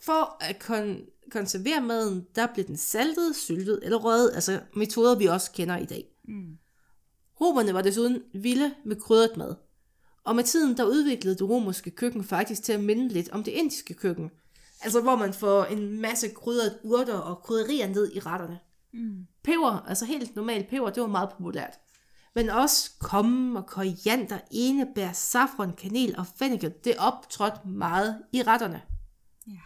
For 0.03 0.37
at 0.41 0.57
kon- 0.65 1.29
konservere 1.31 1.81
maden, 1.81 2.27
der 2.35 2.47
blev 2.55 2.67
den 2.67 2.77
saltet, 2.77 3.37
syltet 3.37 3.81
eller 3.83 3.99
røget, 3.99 4.31
altså 4.35 4.61
metoder 4.77 5.15
vi 5.19 5.27
også 5.27 5.53
kender 5.53 5.77
i 5.77 5.85
dag. 5.85 6.05
Mm. 6.25 6.59
Romerne 7.41 7.75
var 7.75 7.83
desuden 7.83 8.23
vilde 8.35 8.75
med 8.85 8.97
krydret 8.97 9.37
mad. 9.37 9.55
Og 10.25 10.37
med 10.37 10.45
tiden 10.45 10.77
der 10.77 10.85
udviklede 10.85 11.35
det 11.35 11.49
romerske 11.49 11.91
køkken 11.91 12.25
faktisk 12.25 12.63
til 12.63 12.73
at 12.73 12.81
minde 12.81 13.09
lidt 13.09 13.31
om 13.31 13.45
det 13.45 13.53
indiske 13.53 13.95
køkken. 13.95 14.31
Altså 14.83 15.01
hvor 15.01 15.17
man 15.17 15.35
får 15.35 15.65
en 15.65 16.01
masse 16.01 16.29
krydret 16.29 16.79
urter 16.85 17.19
og 17.19 17.43
krydderier 17.43 17.89
ned 17.89 18.13
i 18.13 18.21
retterne. 18.21 18.59
Mm. 18.93 19.27
Peber, 19.43 19.87
altså 19.89 20.05
helt 20.05 20.37
normalt 20.37 20.69
peber, 20.69 20.91
det 20.91 21.01
var 21.01 21.09
meget 21.09 21.31
populært. 21.31 21.79
Men 22.35 22.51
også 22.51 22.91
kommen 23.01 23.57
og 23.57 23.67
koriander, 23.67 24.39
enebær, 24.51 25.13
safran, 25.13 25.73
kanel 25.73 26.17
og 26.19 26.27
fennikel, 26.39 26.75
det 26.85 26.97
optrådte 26.99 27.69
meget 27.69 28.23
i 28.33 28.43
retterne. 28.43 28.83
Ja. 29.47 29.61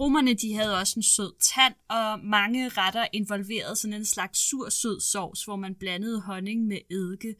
Romerne, 0.00 0.34
de 0.34 0.54
havde 0.54 0.78
også 0.78 0.94
en 0.96 1.02
sød 1.02 1.32
tand, 1.40 1.74
og 1.88 2.20
mange 2.24 2.68
retter 2.68 3.06
involverede 3.12 3.76
sådan 3.76 3.94
en 3.94 4.04
slags 4.04 4.38
sur-sød 4.38 5.00
sovs, 5.00 5.44
hvor 5.44 5.56
man 5.56 5.74
blandede 5.74 6.20
honning 6.20 6.66
med 6.66 6.78
eddike, 6.90 7.34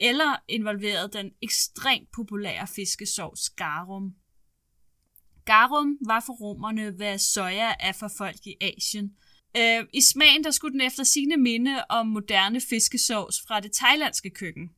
eller 0.00 0.36
involverede 0.48 1.10
den 1.12 1.30
ekstremt 1.42 2.08
populære 2.12 2.66
fiskesovs 2.66 3.50
garum. 3.50 4.14
Garum 5.44 5.98
var 6.06 6.20
for 6.26 6.32
romerne, 6.32 6.90
hvad 6.90 7.18
soja 7.18 7.74
er 7.80 7.92
for 7.92 8.10
folk 8.18 8.46
i 8.46 8.54
Asien. 8.60 9.16
Øh, 9.56 9.84
I 9.92 10.00
smagen 10.00 10.44
der 10.44 10.50
skulle 10.50 10.72
den 10.72 10.80
efter 10.80 11.04
sine 11.04 11.36
minde 11.36 11.84
om 11.88 12.06
moderne 12.06 12.60
fiskesovs 12.60 13.40
fra 13.48 13.60
det 13.60 13.72
thailandske 13.72 14.30
køkken. 14.30 14.70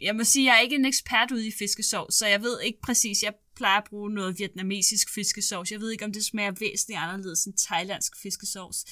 Jeg 0.00 0.16
må 0.16 0.24
sige, 0.24 0.44
jeg 0.44 0.56
er 0.56 0.60
ikke 0.60 0.76
en 0.76 0.84
ekspert 0.84 1.30
ude 1.30 1.46
i 1.46 1.52
fiskesovs, 1.58 2.14
så 2.14 2.26
jeg 2.26 2.42
ved 2.42 2.60
ikke 2.60 2.78
præcis. 2.82 3.22
Jeg 3.22 3.34
plejer 3.56 3.78
at 3.80 3.84
bruge 3.84 4.10
noget 4.10 4.38
vietnamesisk 4.38 5.14
fiskesovs. 5.14 5.70
Jeg 5.70 5.80
ved 5.80 5.90
ikke, 5.90 6.04
om 6.04 6.12
det 6.12 6.24
smager 6.24 6.52
væsentligt 6.60 7.00
anderledes 7.00 7.44
end 7.44 7.54
thailandsk 7.58 8.12
fiskesovs. 8.22 8.84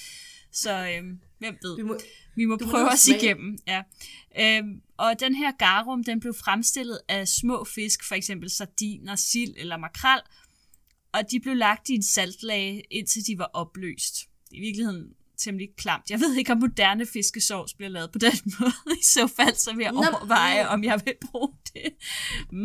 Så 0.53 0.89
øhm, 0.89 1.21
hvem 1.39 1.57
ved. 1.63 1.77
Vi 1.77 1.83
må, 1.83 1.99
Vi 2.37 2.45
må 2.45 2.57
prøve 2.57 2.89
os 2.91 3.01
smage. 3.01 3.23
igennem. 3.23 3.59
Ja. 3.67 3.83
Øhm, 4.41 4.81
og 4.97 5.21
den 5.21 5.35
her 5.35 5.53
garum, 5.53 6.05
den 6.05 6.21
blev 6.21 6.35
fremstillet 6.35 7.01
af 7.09 7.29
små 7.29 7.65
fisk, 7.65 8.05
for 8.09 8.15
eksempel 8.15 8.51
sardiner, 8.51 9.17
sild 9.17 9.55
eller 9.57 9.77
makrel, 9.77 10.21
og 11.13 11.31
de 11.31 11.41
blev 11.41 11.57
lagt 11.57 11.89
i 11.89 11.93
en 11.93 12.03
saltlage, 12.03 12.83
indtil 12.91 13.27
de 13.27 13.39
var 13.39 13.51
opløst. 13.55 14.15
I 14.55 14.61
virkeligheden 14.61 15.12
temmelig 15.38 15.69
klamt. 15.77 16.11
Jeg 16.11 16.21
ved 16.21 16.35
ikke, 16.37 16.53
om 16.53 16.59
moderne 16.59 17.07
fiskesovs 17.07 17.75
bliver 17.75 17.88
lavet 17.90 18.12
på 18.12 18.19
den 18.19 18.33
måde. 18.61 18.73
I 19.01 19.05
så 19.05 19.27
fald, 19.27 19.55
så 19.55 19.73
vil 19.77 19.83
jeg 19.83 19.93
Nå, 19.93 19.99
overveje, 19.99 20.69
om 20.69 20.85
jeg 20.85 21.01
vil 21.05 21.14
bruge 21.31 21.49
det. 21.75 21.95
Mm, 22.53 22.59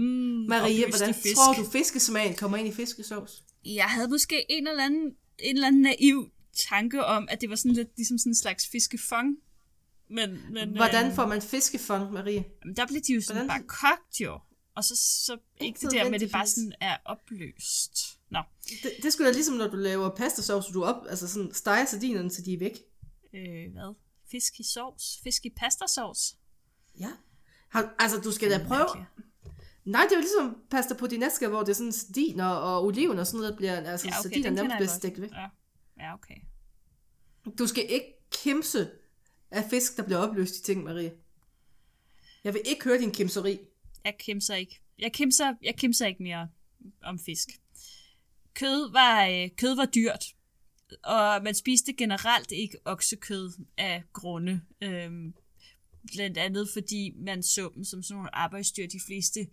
Marie, 0.49 0.85
hvordan 0.89 1.13
fisk. 1.13 1.35
tror 1.35 1.53
du 1.53 1.69
fiskesmagen 1.71 2.35
kommer 2.35 2.57
ind 2.57 2.67
i 2.67 2.71
fiskesovs? 2.71 3.43
Jeg 3.65 3.85
havde 3.85 4.07
måske 4.07 4.45
en 4.51 4.67
eller 4.67 4.83
anden, 4.83 5.11
en 5.39 5.55
eller 5.55 5.67
anden 5.67 5.81
naiv 5.81 6.29
tanke 6.69 7.05
om, 7.05 7.27
at 7.31 7.41
det 7.41 7.49
var 7.49 7.55
sådan 7.55 7.71
lidt 7.71 7.87
ligesom 7.97 8.17
sådan 8.17 8.31
en 8.31 8.35
slags 8.35 8.67
fiskefong. 8.71 9.35
Men, 10.09 10.29
men 10.51 10.69
Hvordan 10.75 11.07
øh, 11.07 11.15
får 11.15 11.27
man 11.27 11.41
fiskefang, 11.41 12.13
Marie? 12.13 12.43
Der 12.75 12.87
blev 12.87 13.01
de 13.07 13.13
jo 13.13 13.21
sådan 13.21 13.45
Hvordan- 13.45 13.47
bare 13.67 13.67
kogt 13.67 14.21
jo. 14.21 14.39
Og 14.79 14.83
så, 14.83 14.95
så 14.95 15.37
ikke 15.61 15.79
det 15.79 15.91
der 15.91 16.03
med, 16.03 16.13
at 16.13 16.21
det 16.21 16.31
bare 16.31 16.47
sådan 16.47 16.73
er 16.81 16.97
opløst. 17.05 18.19
Nå, 18.29 18.39
Det, 18.83 18.91
det 19.03 19.13
skulle 19.13 19.27
da 19.27 19.33
ligesom, 19.33 19.55
når 19.55 19.67
du 19.67 19.77
laver 19.77 20.09
pastasauce, 20.15 20.73
du 20.73 20.83
op, 20.83 21.05
altså 21.09 21.27
sådan 21.27 21.53
steger 21.53 21.85
sardinerne, 21.85 22.31
så 22.31 22.41
de 22.41 22.53
er 22.53 22.59
væk. 22.59 22.77
øh, 23.33 23.71
hvad? 23.71 23.95
Fisk 24.31 24.59
i 24.59 24.63
sovs? 24.63 25.19
Fisk 25.23 25.45
i 25.45 25.49
pastasauce? 25.49 26.35
Ja. 26.99 27.11
Har, 27.69 27.95
altså, 27.99 28.17
du 28.19 28.31
skal 28.31 28.51
da 28.51 28.57
prøve... 28.67 28.79
Mærkeligt. 28.79 29.07
Nej, 29.85 30.01
det 30.03 30.11
er 30.11 30.15
jo 30.15 30.21
ligesom 30.21 30.57
pasta 30.69 30.93
på 30.93 31.07
dinesca, 31.07 31.47
hvor 31.47 31.59
det 31.59 31.69
er 31.69 31.73
sådan 31.73 31.91
sardiner 31.91 32.45
og 32.45 32.85
oliven 32.85 33.19
og 33.19 33.27
sådan 33.27 33.37
noget, 33.37 33.51
der 33.51 33.57
bliver, 33.57 33.75
altså 33.75 34.07
Ja, 34.07 34.19
okay, 34.19 34.23
sardiner 34.23 34.61
kender 34.61 34.77
bliver 34.77 34.89
stegt 34.89 35.21
væk. 35.21 35.31
Ja. 35.31 35.47
ja, 35.99 36.13
okay. 36.13 36.35
Du 37.59 37.67
skal 37.67 37.85
ikke 37.89 38.27
kimse 38.31 38.91
af 39.51 39.69
fisk, 39.69 39.97
der 39.97 40.03
bliver 40.03 40.19
opløst 40.19 40.55
i 40.55 40.63
ting, 40.63 40.83
Marie. 40.83 41.13
Jeg 42.43 42.53
vil 42.53 42.61
ikke 42.65 42.83
høre 42.83 42.97
din 42.97 43.11
kimseri. 43.11 43.59
Jeg 44.05 44.15
kimser 44.19 44.55
ikke. 44.55 44.79
Jeg 44.99 45.13
kimser, 45.13 45.53
jeg 45.63 45.75
kimser 45.75 46.07
ikke 46.07 46.23
mere 46.23 46.47
om 47.03 47.19
fisk. 47.19 47.47
Kød 48.53 48.91
var, 48.91 49.25
øh, 49.27 49.49
kød 49.57 49.75
var 49.75 49.85
dyrt, 49.85 50.25
og 51.03 51.43
man 51.43 51.55
spiste 51.55 51.93
generelt 51.93 52.51
ikke 52.51 52.77
oksekød 52.85 53.51
af 53.77 54.03
grunde. 54.13 54.61
Øhm, 54.81 55.33
blandt 56.13 56.37
andet 56.37 56.69
fordi 56.73 57.13
man 57.17 57.43
så 57.43 57.71
dem 57.75 57.83
som 57.83 58.03
sådan 58.03 58.15
nogle 58.15 58.35
arbejdsdyr. 58.35 58.87
De 58.87 58.99
fleste 59.07 59.47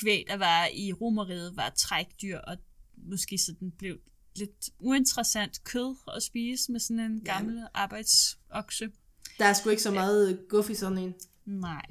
kvæg, 0.00 0.24
der 0.28 0.36
var 0.36 0.66
i 0.74 0.92
romeriet, 0.92 1.56
var 1.56 1.70
trækdyr, 1.70 2.38
og 2.38 2.56
måske 2.96 3.38
sådan 3.38 3.70
blev 3.70 3.98
lidt 4.36 4.70
uinteressant 4.78 5.64
kød 5.64 5.96
at 6.16 6.22
spise 6.22 6.72
med 6.72 6.80
sådan 6.80 7.00
en 7.00 7.22
Ja. 7.26 7.34
gammel 7.34 7.66
arbejdsokse. 7.74 8.90
Der 9.38 9.44
er 9.44 9.52
sgu 9.52 9.70
ikke 9.70 9.82
så 9.82 9.90
meget 9.90 10.44
guff 10.48 10.70
i 10.70 10.74
sådan 10.74 10.98
en. 10.98 11.14
Nej. 11.46 11.82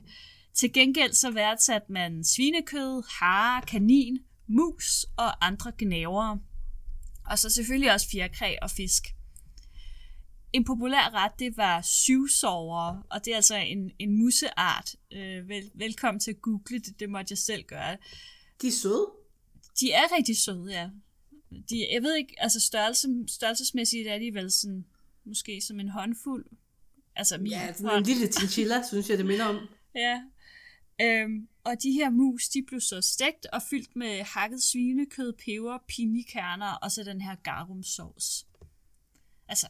Til 0.54 0.74
gengæld 0.74 1.14
så 1.14 1.32
værdsatte 1.32 1.92
man 1.92 2.24
svinekød, 2.24 3.04
hare, 3.20 3.62
kanin, 3.62 4.20
mus 4.48 5.06
og 5.18 5.46
andre 5.46 5.72
gnavere. 5.78 6.40
Og 7.26 7.40
så 7.40 7.50
selvfølgelig 7.50 7.94
også 7.94 8.10
fjerkræ 8.12 8.56
og 8.62 8.72
fisk. 8.72 9.04
En 10.54 10.66
populær 10.66 11.14
ret, 11.14 11.32
det 11.40 11.58
var 11.58 11.82
syvsovere, 11.82 13.04
og 13.10 13.26
det 13.26 13.32
er 13.32 13.36
altså 13.36 13.56
en, 13.56 13.92
en 14.00 14.18
museart. 14.18 14.96
Øh, 15.12 15.50
vel, 15.50 15.72
velkommen 15.76 16.20
til 16.20 16.32
at 16.32 16.42
google 16.42 16.80
det, 16.80 17.00
det 17.00 17.10
måtte 17.10 17.32
jeg 17.32 17.38
selv 17.38 17.64
gøre. 17.64 17.98
De 18.62 18.68
er 18.68 18.72
søde. 18.72 19.08
De 19.80 19.92
er 19.92 20.18
rigtig 20.18 20.38
søde, 20.38 20.72
ja. 20.72 20.90
De, 21.70 21.88
jeg 21.94 22.04
ved 22.04 22.16
ikke, 22.16 22.36
altså 22.38 22.60
størrelse, 22.60 23.08
størrelsesmæssigt 23.28 24.08
er 24.08 24.20
de 24.20 24.34
vel 24.34 24.52
sådan, 24.52 24.86
måske 25.26 25.62
som 25.62 25.80
en 25.80 25.90
håndfuld. 25.90 26.46
Altså 27.16 27.38
min 27.38 27.52
Ja, 27.52 27.74
sådan 27.74 27.98
en 27.98 28.04
lille 28.04 28.28
chinchilla, 28.28 28.84
synes 28.88 29.10
jeg, 29.10 29.18
det 29.18 29.26
minder 29.26 29.46
om. 29.46 29.68
Ja. 29.96 30.22
Øhm, 31.02 31.48
og 31.64 31.84
de 31.84 31.92
her 31.92 32.10
mus, 32.10 32.50
de 32.50 32.64
blev 32.68 32.82
så 32.82 33.02
stegt 33.02 33.46
og 33.54 33.62
fyldt 33.70 33.96
med 33.96 34.24
hakket 34.24 34.64
svinekød, 34.64 35.34
peber, 35.34 35.78
pinjekerner 35.88 36.72
og 36.72 36.92
så 36.92 37.04
den 37.04 37.22
her 37.22 37.36
garumsauce. 37.36 38.46
Altså, 39.48 39.68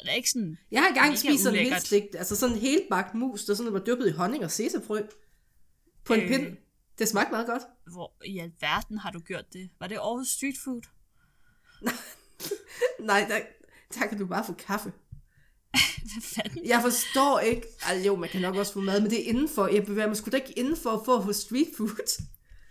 det 0.00 0.08
er 0.08 0.12
ikke 0.12 0.30
sådan... 0.30 0.58
Jeg 0.70 0.80
har 0.82 0.88
engang 0.88 1.18
spist 1.18 1.42
sådan 1.42 1.58
en 1.58 1.64
helt 1.64 1.82
stigt, 1.82 2.14
altså 2.14 2.36
sådan 2.36 2.54
en 2.56 2.60
helt 2.60 2.82
bagt 2.90 3.14
mus, 3.14 3.44
der 3.44 3.54
sådan 3.54 3.72
var 3.72 3.78
dyppet 3.78 4.08
i 4.08 4.10
honning 4.10 4.44
og 4.44 4.50
sesafrø 4.50 5.02
på 6.04 6.14
en 6.14 6.20
Øh. 6.20 6.28
pind. 6.28 6.56
Det 6.98 7.08
smagte 7.08 7.30
meget 7.30 7.46
godt. 7.46 7.62
Hvor 7.92 8.12
i 8.24 8.38
alverden 8.38 8.98
har 8.98 9.10
du 9.10 9.20
gjort 9.20 9.52
det? 9.52 9.70
Var 9.80 9.86
det 9.86 9.94
Aarhus 9.96 10.28
Street 10.28 10.54
Food? 10.64 10.82
Nej, 13.00 13.26
der, 13.28 13.40
der 13.94 14.06
kan 14.06 14.18
du 14.18 14.26
bare 14.26 14.44
få 14.44 14.52
kaffe. 14.52 14.92
Hvad 16.12 16.22
fanden? 16.22 16.66
Jeg 16.66 16.82
forstår 16.82 17.40
ikke. 17.40 17.66
Altså 17.86 18.06
jo, 18.06 18.16
man 18.16 18.28
kan 18.28 18.40
nok 18.40 18.54
også 18.56 18.72
få 18.72 18.80
mad, 18.80 19.00
men 19.00 19.10
det 19.10 19.20
er 19.24 19.28
indenfor. 19.28 19.66
Jeg 19.66 19.84
bevæger 19.86 20.08
mig 20.08 20.16
sgu 20.16 20.30
da 20.30 20.36
ikke 20.36 20.58
indenfor 20.58 21.02
for 21.04 21.16
at 21.16 21.24
få 21.24 21.32
street 21.32 21.68
food. 21.76 22.22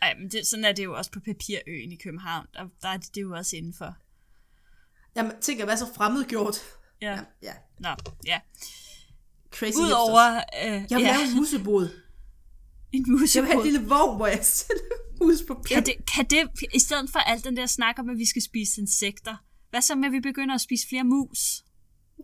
Ej, 0.02 0.15
men 0.19 0.32
det, 0.32 0.48
sådan 0.48 0.65
er 0.65 0.71
det 0.71 0.84
jo 0.84 0.98
også 0.98 1.12
på 1.12 1.19
Papirøen 1.19 1.91
i 1.91 1.95
København. 1.95 2.45
Der, 2.54 2.67
der 2.82 2.88
er 2.88 2.98
det, 2.98 3.15
det 3.15 3.21
jo 3.21 3.36
også 3.36 3.56
indenfor. 3.56 3.95
Jamen, 5.15 5.32
tænk 5.41 5.60
at 5.60 5.67
være 5.67 5.78
så 5.78 5.88
fremmedgjort. 5.95 6.62
Ja. 7.02 7.12
Ja, 7.12 7.19
ja. 7.41 7.54
Nå, 7.80 7.89
ja. 8.26 8.39
Crazy 9.52 9.78
Udover 9.78 10.36
øh. 10.38 10.71
Jeg 10.89 10.98
vil 10.98 11.06
ja, 11.06 11.17
lave 11.17 11.28
en 11.30 11.36
musebod. 11.36 11.89
en 12.93 13.06
Jeg 13.06 13.08
vil 13.08 13.17
have 13.17 13.19
musebod. 13.19 13.56
en 13.56 13.63
lille 13.63 13.88
vogn, 13.88 14.15
hvor 14.15 14.28
jeg 14.28 14.45
sætter 14.45 14.84
mus 15.21 15.43
på 15.48 15.54
pind. 15.54 15.76
Kan 15.76 15.86
det, 15.86 15.95
kan 16.13 16.26
det, 16.26 16.50
i 16.74 16.80
stedet 16.80 17.10
for 17.12 17.19
alt 17.19 17.43
den 17.43 17.58
der 17.58 17.65
snak 17.65 18.00
om, 18.00 18.10
at 18.10 18.17
vi 18.17 18.26
skal 18.26 18.41
spise 18.41 18.82
insekter, 18.82 19.36
hvad 19.69 19.82
så 19.82 19.95
med, 19.95 20.06
at 20.06 20.12
vi 20.12 20.19
begynder 20.19 20.56
at 20.56 20.62
spise 20.62 20.88
flere 20.88 21.04
mus? 21.04 21.63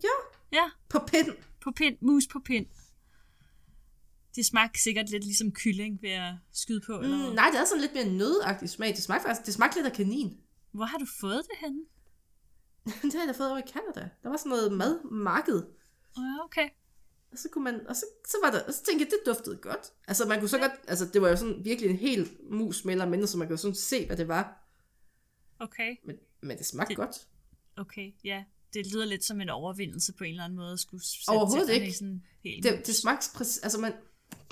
Ja, 0.02 0.16
Ja, 0.52 0.70
på 0.88 0.98
pind. 1.06 1.28
på 1.60 1.70
pind, 1.70 1.96
mus 2.00 2.26
på 2.32 2.38
pind. 2.44 2.66
Det 4.36 4.46
smagte 4.46 4.82
sikkert 4.82 5.10
lidt 5.10 5.24
ligesom 5.24 5.52
kylling 5.52 6.02
ved 6.02 6.10
at 6.10 6.34
skyde 6.52 6.80
på, 6.86 7.00
eller 7.00 7.16
Mm, 7.16 7.22
hvad? 7.22 7.34
nej, 7.34 7.50
det 7.52 7.60
er 7.60 7.64
sådan 7.64 7.80
lidt 7.80 7.94
mere 7.94 8.08
nødagtig 8.08 8.70
smag. 8.70 8.88
Det 8.88 9.02
smagte 9.02 9.24
faktisk, 9.26 9.46
det 9.46 9.54
smagte 9.54 9.76
lidt 9.76 9.86
af 9.86 9.92
kanin. 9.92 10.40
Hvor 10.72 10.84
har 10.84 10.98
du 10.98 11.06
fået 11.20 11.42
det 11.50 11.58
henne? 11.60 11.80
det 13.12 13.14
har 13.14 13.26
jeg 13.26 13.36
fået 13.36 13.50
over 13.50 13.58
i 13.58 13.70
Canada. 13.72 14.08
Der 14.22 14.28
var 14.28 14.36
sådan 14.36 14.50
noget 14.50 14.72
madmarked. 14.72 15.62
Ja, 16.16 16.44
okay. 16.44 16.68
Og 17.32 17.38
så 17.38 17.48
kunne 17.48 17.64
man, 17.64 17.86
og 17.88 17.96
så, 17.96 18.04
så 18.26 18.36
var 18.44 18.50
der, 18.50 18.62
og 18.64 18.74
så 18.74 18.82
tænkte 18.84 19.04
jeg, 19.04 19.10
det 19.10 19.18
duftede 19.34 19.56
godt. 19.56 19.92
Altså 20.08 20.26
man 20.28 20.38
kunne 20.38 20.48
så 20.48 20.58
godt, 20.58 20.72
altså 20.88 21.06
det 21.06 21.22
var 21.22 21.28
jo 21.28 21.36
sådan 21.36 21.64
virkelig 21.64 21.90
en 21.90 21.96
hel 21.96 22.30
mus 22.50 22.84
mere 22.84 22.92
eller 22.92 23.08
mindre, 23.08 23.26
så 23.26 23.38
man 23.38 23.48
kunne 23.48 23.58
sådan 23.58 23.74
se, 23.74 24.06
hvad 24.06 24.16
det 24.16 24.28
var. 24.28 24.58
Okay, 25.58 25.96
Men, 26.04 26.16
men 26.42 26.58
det 26.58 26.66
smagte 26.66 26.88
Det- 26.88 26.96
godt. 26.96 27.26
okay, 27.76 28.12
ja. 28.24 28.44
Det 28.74 28.92
lyder 28.92 29.04
lidt 29.04 29.24
som 29.24 29.40
en 29.40 29.48
overvindelse 29.48 30.12
på 30.12 30.24
en 30.24 30.30
eller 30.30 30.44
anden 30.44 30.56
måde 30.56 30.72
at 30.72 30.80
skulle 30.80 31.04
sætte 31.04 31.28
Overhovedet 31.28 31.74
ikke. 31.74 31.92
sådan 31.92 32.08
en 32.08 32.22
hel 32.44 32.62
Det, 32.62 32.86
det 32.86 32.96
smagte 32.96 33.28
præcis, 33.34 33.58
altså 33.58 33.78
man, 33.78 33.92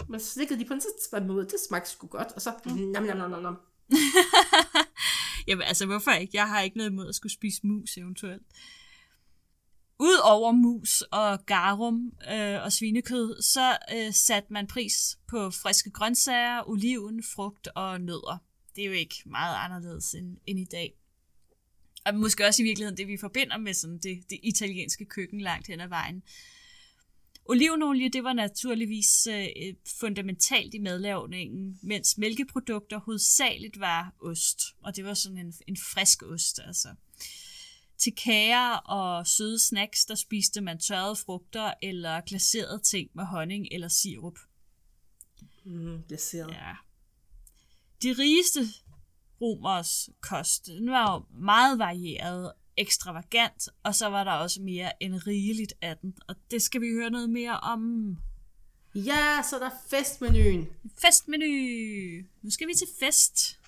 man 0.09 0.20
slikkede 0.20 0.59
lige 0.59 0.68
på 0.68 0.74
den, 0.74 0.80
så 0.80 1.09
var 1.12 1.20
man 1.20 1.30
ud, 1.30 1.44
det 1.44 1.54
smagte 1.68 1.90
sgu 1.90 2.06
godt, 2.06 2.33
og 2.33 2.42
så, 2.42 2.52
mm. 2.66 2.72
nam, 2.72 3.02
nam, 3.02 3.16
nam, 3.16 3.30
nam, 3.30 3.42
nam. 3.42 3.56
Jamen 5.48 5.62
altså, 5.62 5.87
hvorfor 5.87 6.11
ikke? 6.11 6.37
Jeg 6.37 6.48
har 6.48 6.61
ikke 6.61 6.76
noget 6.76 6.90
imod 6.90 7.09
at 7.09 7.14
skulle 7.14 7.33
spise 7.33 7.66
mus 7.66 7.96
eventuelt. 7.96 8.42
Udover 9.98 10.52
mus 10.52 11.02
og 11.02 11.46
garum 11.46 12.12
øh, 12.33 12.62
og 12.62 12.72
svinekød, 12.72 13.42
så 13.42 13.78
øh, 13.94 14.12
satte 14.12 14.52
man 14.52 14.66
pris 14.66 15.18
på 15.28 15.50
friske 15.50 15.90
grøntsager, 15.90 16.68
oliven, 16.68 17.22
frugt 17.35 17.68
og 17.74 18.00
nødder. 18.00 18.38
Det 18.76 18.83
er 18.85 18.87
jo 18.87 18.92
ikke 18.92 19.22
meget 19.26 19.56
anderledes 19.56 20.14
end, 20.14 20.37
end 20.46 20.61
i 20.61 20.64
dag. 20.64 20.99
Og 22.11 22.16
måske 22.16 22.46
også 22.46 22.62
i 22.62 22.64
virkeligheden 22.64 22.96
det, 22.96 23.09
vi 23.09 23.16
forbinder 23.16 23.59
med 23.59 23.75
sådan 23.75 23.99
det, 23.99 24.31
det 24.31 24.40
italienske 24.42 25.05
køkken 25.05 25.40
langt 25.40 25.66
hen 25.66 25.81
ad 25.81 25.88
vejen. 25.88 26.23
Olivenolie, 27.44 28.09
det 28.09 28.25
var 28.25 28.33
naturligvis 28.33 29.27
øh, 29.27 29.75
fundamentalt 30.01 30.75
i 30.75 30.79
madlavningen, 30.79 31.79
mens 31.83 32.18
mælkeprodukter 32.18 33.01
hovedsageligt 33.01 33.81
var 33.81 34.14
ost. 34.20 34.61
Og 34.83 34.96
det 34.96 35.05
var 35.05 35.14
sådan 35.14 35.38
en, 35.38 35.55
en 35.66 35.77
frisk 35.77 36.23
ost, 36.23 36.61
altså. 36.66 36.94
Til 37.99 38.14
kager 38.14 38.75
og 38.75 39.27
søde 39.27 39.59
snacks, 39.59 40.05
der 40.07 40.14
spiste 40.14 40.61
man 40.61 40.79
tørrede 40.79 41.16
frugter 41.16 41.73
eller 41.83 42.20
glaserede 42.20 42.81
ting 42.85 43.11
med 43.14 43.25
honning 43.25 43.68
eller 43.70 43.88
sirup. 43.88 44.38
Mm, 45.64 46.03
glaseret. 46.09 46.51
Ja. 46.51 46.75
De 48.03 48.12
rigeste 48.12 48.61
romers 49.40 50.09
kost, 50.20 50.66
den 50.66 50.90
var 50.90 51.12
jo 51.14 51.24
meget 51.40 51.79
varieret, 51.79 52.53
ekstravagant, 52.76 53.68
og 53.83 53.94
så 53.94 54.07
var 54.07 54.24
der 54.24 54.33
også 54.33 54.62
mere 54.62 55.03
end 55.03 55.14
rigeligt 55.26 55.72
af 55.83 55.96
den. 55.96 56.14
Og 56.29 56.35
det 56.50 56.62
skal 56.62 56.81
vi 56.81 56.87
høre 56.92 57.11
noget 57.11 57.31
mere 57.31 57.61
om. 57.61 58.16
ja, 58.94 59.42
så 59.50 59.57
er 59.57 59.61
der 59.61 59.70
festmenuen. 59.90 60.68
Festmenu! 61.03 61.46
Nu 62.42 62.50
skal 62.50 62.68
vi 62.68 62.74
til 62.74 62.88
fest. 63.00 63.59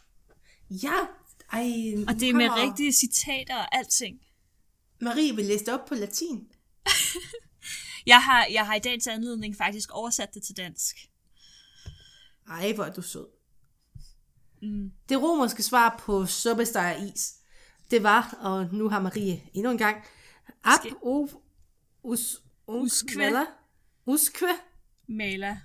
Ja, 0.70 0.94
ej, 1.52 1.64
Og 2.08 2.14
det 2.20 2.28
er 2.28 2.34
med 2.34 2.48
kommer- 2.48 2.66
rigtige 2.70 2.92
citater 2.92 3.56
og 3.56 3.74
alting. 3.76 4.20
Marie 5.00 5.36
vil 5.36 5.44
læse 5.44 5.64
det 5.64 5.74
op 5.74 5.84
på 5.88 5.94
latin. 5.94 6.48
Jeg 8.06 8.22
har, 8.22 8.46
jeg 8.52 8.66
har 8.66 8.74
i 8.74 8.78
dagens 8.78 9.06
anledning 9.06 9.56
faktisk 9.56 9.90
oversat 9.92 10.34
det 10.34 10.42
til 10.42 10.56
dansk. 10.56 10.96
Ej, 12.48 12.72
hvor 12.72 12.84
er 12.84 12.92
du 12.92 13.02
sød. 13.02 13.26
Mm. 14.62 14.92
Det 15.08 15.22
romerske 15.22 15.62
svar 15.62 15.96
på 15.98 16.26
suppesteger 16.26 16.96
is, 17.12 17.34
det 17.90 18.02
var, 18.02 18.38
og 18.40 18.68
nu 18.72 18.88
har 18.88 19.00
Marie 19.00 19.42
endnu 19.54 19.70
en 19.70 19.78
gang, 19.78 20.04
ab 20.64 20.80
o 21.02 21.28
us 22.02 22.42
Uskve. 22.66 23.46
Uskve. 24.06 24.48
Mala. 25.06 25.60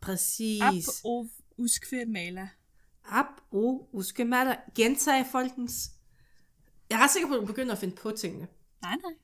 Præcis. 0.00 0.62
Ab 0.62 0.74
o 1.04 1.26
uskve 1.56 2.04
mala. 2.04 2.48
Ab 3.04 3.40
o 3.50 3.88
uske 3.92 4.24
maler. 4.24 4.56
Gentag 4.74 5.26
folkens. 5.32 5.90
Jeg 6.90 6.98
er 6.98 7.02
ret 7.02 7.10
sikker 7.10 7.28
på, 7.28 7.34
at 7.34 7.40
du 7.40 7.46
begynder 7.46 7.72
at 7.72 7.78
finde 7.78 7.96
på 7.96 8.10
tingene. 8.10 8.48
Nej, 8.82 8.96
nej. 8.96 9.14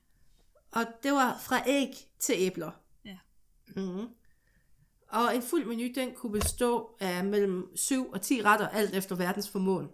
Og 0.71 0.85
det 1.03 1.11
var 1.11 1.37
fra 1.39 1.69
æg 1.69 1.89
til 2.19 2.35
æbler. 2.37 2.71
Ja. 3.05 3.17
Mm. 3.75 4.07
Og 5.07 5.35
en 5.35 5.41
fuld 5.41 5.65
menu, 5.65 5.87
den 5.95 6.15
kunne 6.15 6.31
bestå 6.31 6.89
af 6.99 7.23
mellem 7.23 7.75
7 7.75 8.11
og 8.11 8.21
10 8.21 8.41
retter, 8.41 8.67
alt 8.67 8.95
efter 8.95 9.15
verdens 9.15 9.49
formåen. 9.49 9.87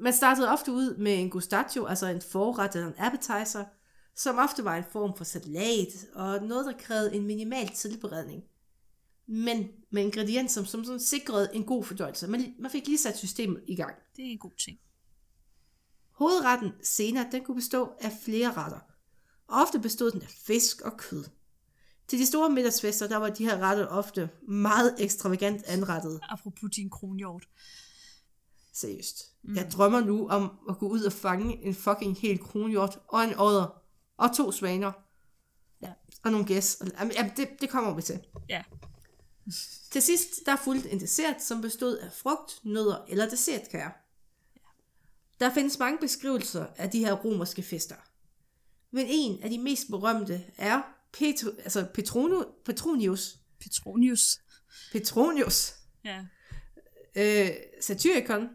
Man 0.00 0.12
startede 0.12 0.50
ofte 0.50 0.72
ud 0.72 0.96
med 0.96 1.20
en 1.20 1.30
gustaccio, 1.30 1.86
altså 1.86 2.06
en 2.06 2.22
forret 2.22 2.74
eller 2.74 2.88
en 2.88 2.98
appetizer, 2.98 3.64
som 4.14 4.38
ofte 4.38 4.64
var 4.64 4.76
en 4.76 4.84
form 4.92 5.16
for 5.16 5.24
salat, 5.24 6.06
og 6.14 6.42
noget, 6.42 6.66
der 6.66 6.72
krævede 6.78 7.14
en 7.14 7.26
minimal 7.26 7.68
tilberedning. 7.68 8.42
Men 9.26 9.68
med 9.90 10.02
ingredienser, 10.02 10.64
som 10.64 10.84
sådan 10.84 11.00
sikrede 11.00 11.50
en 11.54 11.64
god 11.64 11.84
fordøjelse. 11.84 12.28
Man, 12.28 12.54
man 12.58 12.70
fik 12.70 12.86
lige 12.86 12.98
sat 12.98 13.18
systemet 13.18 13.62
i 13.66 13.76
gang. 13.76 13.94
Det 14.16 14.26
er 14.26 14.30
en 14.30 14.38
god 14.38 14.52
ting. 14.64 14.78
Hovedretten 16.10 16.72
senere, 16.82 17.28
den 17.32 17.44
kunne 17.44 17.54
bestå 17.54 17.92
af 18.00 18.12
flere 18.24 18.52
retter. 18.52 18.78
Ofte 19.48 19.78
bestod 19.78 20.10
den 20.10 20.22
af 20.22 20.28
fisk 20.28 20.80
og 20.80 20.96
kød. 20.96 21.24
Til 22.10 22.18
de 22.18 22.26
store 22.26 22.50
middagsfester, 22.50 23.08
der 23.08 23.16
var 23.16 23.30
de 23.30 23.44
her 23.44 23.58
retter 23.58 23.86
ofte 23.86 24.30
meget 24.42 24.94
ekstravagant 24.98 25.62
anrettet. 25.64 26.20
Apropos 26.22 26.70
din 26.76 26.90
kronhjort. 26.90 27.48
Seriøst. 28.72 29.32
Mm. 29.42 29.54
Jeg 29.54 29.70
drømmer 29.72 30.00
nu 30.00 30.28
om 30.28 30.58
at 30.68 30.78
gå 30.78 30.88
ud 30.88 31.02
og 31.02 31.12
fange 31.12 31.64
en 31.64 31.74
fucking 31.74 32.16
hel 32.16 32.38
kronhjort 32.38 32.98
og 33.08 33.24
en 33.24 33.38
odder 33.38 33.82
og 34.16 34.36
to 34.36 34.52
svaner. 34.52 34.92
Ja. 35.82 35.92
Og 36.24 36.30
nogle 36.30 36.46
gæs. 36.46 36.82
Jamen, 37.00 37.32
det, 37.36 37.48
det 37.60 37.70
kommer 37.70 37.94
vi 37.94 38.02
til. 38.02 38.20
Ja. 38.48 38.62
Til 39.90 40.02
sidst, 40.02 40.46
der 40.46 40.56
fulgte 40.56 40.90
en 40.90 41.00
dessert, 41.00 41.42
som 41.42 41.60
bestod 41.60 41.96
af 41.96 42.12
frugt, 42.12 42.60
nødder 42.64 43.04
eller 43.08 43.28
dessertkager. 43.28 43.90
Der 45.40 45.54
findes 45.54 45.78
mange 45.78 45.98
beskrivelser 45.98 46.66
af 46.76 46.90
de 46.90 46.98
her 46.98 47.12
romerske 47.12 47.62
fester. 47.62 47.96
Men 48.90 49.06
en 49.08 49.42
af 49.42 49.50
de 49.50 49.58
mest 49.58 49.88
berømte 49.90 50.44
er 50.56 50.82
Petro, 51.12 51.50
altså 51.58 51.86
Petrono, 51.94 52.42
Petronius, 52.64 53.38
Petronius. 53.60 54.38
Petronius, 54.92 55.74
Ja. 56.04 56.24
øh, 57.16 57.50
Satyricon, 57.80 58.48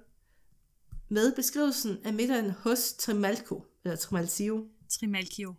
med 1.09 1.35
beskrivelsen 1.35 1.97
af 2.05 2.13
middagen 2.13 2.51
hos 2.51 2.93
Trimalco, 2.93 3.65
eller 3.83 3.95
Trimalcio. 3.95 4.69
Trimalchio. 4.89 5.55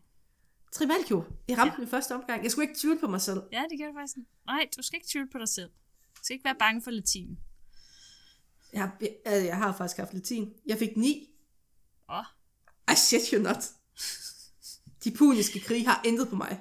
Trimalco, 0.73 1.23
jeg 1.49 1.59
ramte 1.59 1.75
ja. 1.79 1.81
den 1.81 1.89
første 1.91 2.15
omgang. 2.15 2.43
Jeg 2.43 2.51
skulle 2.51 2.69
ikke 2.69 2.81
tvivle 2.81 3.01
på 3.01 3.07
mig 3.07 3.21
selv. 3.21 3.41
Ja, 3.53 3.65
det 3.71 3.79
gør 3.81 3.87
du 3.87 3.93
faktisk. 3.99 4.17
Nej, 4.47 4.69
du 4.77 4.83
skal 4.83 4.97
ikke 4.97 5.09
tvivle 5.13 5.29
på 5.33 5.39
dig 5.39 5.49
selv. 5.49 5.69
Du 6.15 6.21
skal 6.23 6.35
ikke 6.35 6.45
være 6.45 6.57
bange 6.59 6.83
for 6.83 6.91
latin. 6.91 7.39
Jeg 8.73 8.81
har, 8.83 8.97
jeg, 9.01 9.17
altså, 9.25 9.47
jeg 9.47 9.57
har 9.57 9.73
faktisk 9.77 9.97
haft 9.97 10.15
latin. 10.15 10.53
Jeg 10.67 10.79
fik 10.79 10.97
9. 10.97 11.29
Åh, 12.11 12.25
I 12.93 12.95
shit 12.97 13.29
you 13.33 13.43
not. 13.43 13.65
De 15.05 15.11
puniske 15.19 15.61
krige 15.61 15.87
har 15.87 16.01
intet 16.05 16.29
på 16.29 16.37
mig. 16.37 16.61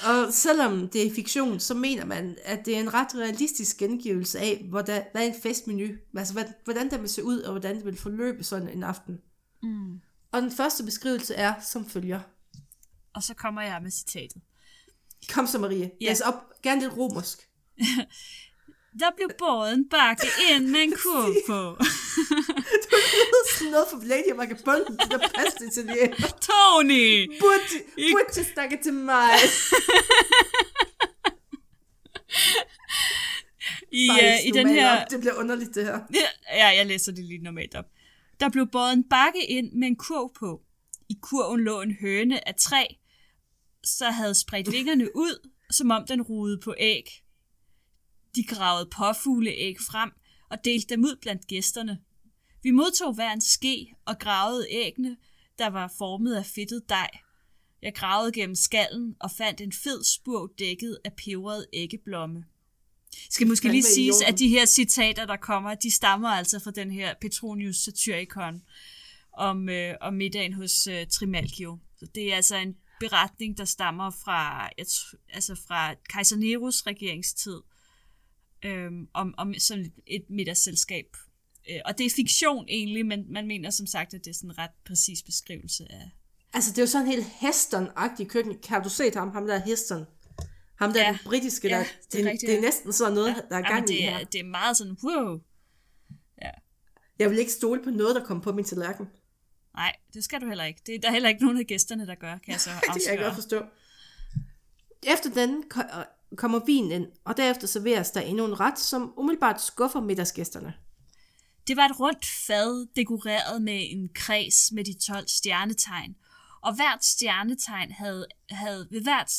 Og 0.00 0.32
selvom 0.32 0.88
det 0.88 1.06
er 1.06 1.14
fiktion, 1.14 1.60
så 1.60 1.74
mener 1.74 2.04
man, 2.04 2.36
at 2.44 2.66
det 2.66 2.76
er 2.76 2.80
en 2.80 2.94
ret 2.94 3.14
realistisk 3.14 3.76
gengivelse 3.76 4.38
af, 4.38 4.66
hvordan, 4.68 5.02
hvad 5.12 5.26
en 5.26 5.34
festmenu, 5.42 5.88
altså 6.16 6.32
hvad, 6.32 6.44
hvordan 6.64 6.90
den 6.90 7.00
vil 7.00 7.08
se 7.08 7.24
ud, 7.24 7.40
og 7.40 7.50
hvordan 7.50 7.76
det 7.76 7.84
vil 7.84 7.96
forløbe 7.96 8.44
sådan 8.44 8.68
en 8.68 8.82
aften. 8.82 9.18
Mm. 9.62 10.00
Og 10.32 10.42
den 10.42 10.50
første 10.50 10.84
beskrivelse 10.84 11.34
er 11.34 11.54
som 11.60 11.86
følger. 11.86 12.20
Og 13.14 13.22
så 13.22 13.34
kommer 13.34 13.62
jeg 13.62 13.80
med 13.82 13.90
citatet. 13.90 14.42
Kom 15.32 15.46
så, 15.46 15.58
Marie. 15.58 15.90
Ja. 16.00 16.08
Læs 16.08 16.20
op. 16.20 16.34
Gerne 16.62 16.80
lidt 16.80 16.96
romersk. 16.96 17.38
Der 19.00 19.10
blev 19.16 19.30
båret 19.38 19.74
en 19.74 19.88
bakke 19.88 20.26
ind 20.50 20.66
med 20.66 20.80
en 20.80 20.92
kurv 20.92 21.34
på. 21.46 21.84
Du 22.90 22.96
lyder 23.14 23.44
sådan 23.58 23.70
noget 23.70 23.86
fra 23.90 23.98
Lady 24.02 24.30
of 24.32 24.38
Vagabond, 24.38 24.98
det 24.98 25.10
der 25.10 25.28
pasta 25.34 25.64
italiener. 25.64 26.16
Tony! 26.48 27.26
Burde, 27.40 27.76
burde 28.12 28.44
snakke 28.52 28.78
til 28.82 28.92
mig. 28.94 29.30
I, 33.92 34.08
uh, 34.10 34.46
i 34.46 34.50
den 34.50 34.68
her... 34.68 35.02
op. 35.02 35.10
Det 35.10 35.20
bliver 35.20 35.34
underligt, 35.34 35.74
det 35.74 35.84
her. 35.84 36.00
Ja, 36.52 36.66
jeg 36.66 36.86
læser 36.86 37.12
det 37.12 37.24
lige 37.24 37.42
normalt 37.42 37.74
op. 37.74 37.84
Der 38.40 38.48
blev 38.48 38.66
båret 38.72 38.92
en 38.92 39.08
bakke 39.08 39.46
ind 39.46 39.72
med 39.72 39.88
en 39.88 39.96
kurv 39.96 40.32
på. 40.38 40.62
I 41.08 41.14
kurven 41.22 41.60
lå 41.60 41.80
en 41.80 41.96
høne 42.00 42.48
af 42.48 42.54
træ, 42.54 42.84
så 43.84 44.10
havde 44.10 44.34
spredt 44.34 44.72
vingerne 44.72 45.16
ud, 45.16 45.48
som 45.70 45.90
om 45.90 46.06
den 46.06 46.22
rugede 46.22 46.60
på 46.64 46.74
æg. 46.78 47.04
De 48.34 48.44
gravede 48.44 48.90
påfugleæg 48.96 49.76
frem 49.90 50.10
og 50.50 50.64
delte 50.64 50.94
dem 50.94 51.04
ud 51.04 51.16
blandt 51.22 51.46
gæsterne. 51.46 51.98
Vi 52.64 52.70
modtog 52.70 53.14
hver 53.14 53.32
en 53.32 53.40
ske 53.40 53.94
og 54.04 54.18
gravede 54.18 54.66
æggene, 54.70 55.16
der 55.58 55.66
var 55.66 55.92
formet 55.98 56.34
af 56.34 56.46
fedtet 56.46 56.88
dej. 56.88 57.10
Jeg 57.82 57.94
gravede 57.94 58.32
gennem 58.32 58.54
skallen 58.54 59.16
og 59.20 59.30
fandt 59.30 59.60
en 59.60 59.72
fed 59.72 60.04
spur 60.04 60.52
dækket 60.58 60.98
af 61.04 61.12
peberet 61.12 61.66
æggeblomme. 61.72 62.44
Skal 63.30 63.46
måske 63.46 63.68
lige 63.68 63.82
siges, 63.82 64.16
idioten. 64.16 64.34
at 64.34 64.38
de 64.38 64.48
her 64.48 64.66
citater, 64.66 65.26
der 65.26 65.36
kommer, 65.36 65.74
de 65.74 65.90
stammer 65.90 66.28
altså 66.28 66.58
fra 66.58 66.70
den 66.70 66.90
her 66.90 67.14
Petronius 67.20 67.76
Satyricon 67.76 68.62
om, 69.32 69.68
øh, 69.68 69.94
om 70.00 70.14
middagen 70.14 70.52
hos 70.52 70.86
øh, 70.86 71.06
Trimalchio. 71.06 71.78
Så 71.98 72.06
det 72.14 72.32
er 72.32 72.36
altså 72.36 72.56
en 72.56 72.76
beretning, 73.00 73.58
der 73.58 73.64
stammer 73.64 74.10
fra, 74.10 74.60
jeg 74.78 74.86
altså 75.28 75.54
fra 75.68 75.94
kejser 76.08 76.36
Neros 76.36 76.86
regeringstid, 76.86 77.60
øhm, 78.64 79.08
om, 79.14 79.34
om 79.36 79.54
sådan 79.58 79.84
et, 79.84 79.92
et 80.06 80.24
middagsselskab. 80.30 81.06
Øh, 81.70 81.80
og 81.84 81.98
det 81.98 82.06
er 82.06 82.10
fiktion 82.16 82.64
egentlig, 82.68 83.06
men 83.06 83.32
man 83.32 83.46
mener 83.46 83.70
som 83.70 83.86
sagt, 83.86 84.14
at 84.14 84.24
det 84.24 84.30
er 84.30 84.34
sådan 84.34 84.50
en 84.50 84.58
ret 84.58 84.70
præcis 84.86 85.22
beskrivelse 85.22 85.84
af... 85.90 86.10
Altså, 86.52 86.70
det 86.70 86.78
er 86.78 86.82
jo 86.82 86.86
sådan 86.86 87.06
en 87.06 87.12
helt 87.12 87.26
Heston-agtig 87.26 88.24
køkken. 88.26 88.56
Har 88.68 88.82
du 88.82 88.88
set 88.88 89.14
ham, 89.14 89.30
ham 89.30 89.46
der 89.46 89.58
Heston? 89.58 90.04
Ham 90.78 90.92
der 90.92 91.00
Ja. 91.00 91.06
ja. 91.06 91.12
den 91.12 91.18
britiske, 91.24 91.68
Ja, 91.68 91.78
der, 91.78 91.84
det 92.12 92.18
er 92.20 92.22
det, 92.22 92.30
rigtigt, 92.32 92.40
det 92.48 92.50
er 92.50 92.54
ja. 92.54 92.60
næsten 92.60 92.92
sådan 92.92 93.12
noget, 93.12 93.34
der 93.50 93.56
er 93.56 93.60
Ja, 93.60 93.68
gang 93.72 93.90
i 93.90 93.92
det, 93.92 94.02
her. 94.02 94.18
er, 94.18 94.24
det 94.24 94.40
er 94.40 94.44
meget 94.44 94.76
sådan, 94.76 94.96
wow. 95.04 95.40
Jeg 97.18 97.30
vil 97.30 97.38
ikke 97.38 97.52
stole 97.52 97.82
på 97.82 97.90
noget, 97.90 98.16
der 98.16 98.24
kommer 98.24 98.42
på 98.44 98.52
min 98.52 98.64
tallerken. 98.64 99.06
Nej, 99.74 99.92
det 100.14 100.24
skal 100.24 100.40
du 100.40 100.48
heller 100.48 100.64
ikke. 100.64 100.80
Det 100.86 100.94
er 100.94 100.98
der 101.00 101.08
er 101.08 101.12
heller 101.12 101.28
ikke 101.28 101.42
nogen 101.44 101.58
af 101.58 101.66
gæsterne, 101.66 102.06
der 102.06 102.14
gør, 102.14 102.38
kan 102.38 102.52
jeg 102.52 102.60
så 102.60 102.70
Det 102.74 102.82
kan 102.82 102.94
jeg 102.94 102.94
afsløre. 103.10 103.24
godt 103.24 103.34
forstå. 103.34 103.62
Efter 105.02 105.30
den 105.30 105.62
ko- 105.70 105.80
kommer 106.36 106.60
vinen 106.66 106.90
ind, 106.92 107.06
og 107.24 107.36
derefter 107.36 107.66
serveres 107.66 108.10
der 108.10 108.20
endnu 108.20 108.44
en 108.44 108.60
ret, 108.60 108.78
som 108.78 109.14
umiddelbart 109.16 109.62
skuffer 109.62 110.00
middagsgæsterne. 110.00 110.74
Det 111.66 111.76
var 111.76 111.84
et 111.84 112.00
rundt 112.00 112.26
fad, 112.46 112.86
dekoreret 112.96 113.62
med 113.62 113.86
en 113.90 114.08
kreds 114.14 114.72
med 114.72 114.84
de 114.84 114.94
12 114.98 115.28
stjernetegn. 115.28 116.16
Og 116.62 116.74
hvert 116.74 117.04
stjernetegn 117.04 117.92
havde, 117.92 118.26
havde 118.50 118.88
ved 118.90 119.02
hvert, 119.02 119.32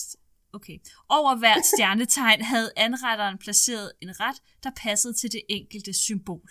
okay, 0.54 0.78
over 1.10 1.36
hvert 1.36 1.66
stjernetegn 1.74 2.42
havde 2.42 2.72
anretteren 2.76 3.38
placeret 3.38 3.92
en 4.02 4.20
ret, 4.20 4.42
der 4.64 4.72
passede 4.78 5.14
til 5.14 5.32
det 5.32 5.42
enkelte 5.50 5.94
symbol. 5.94 6.50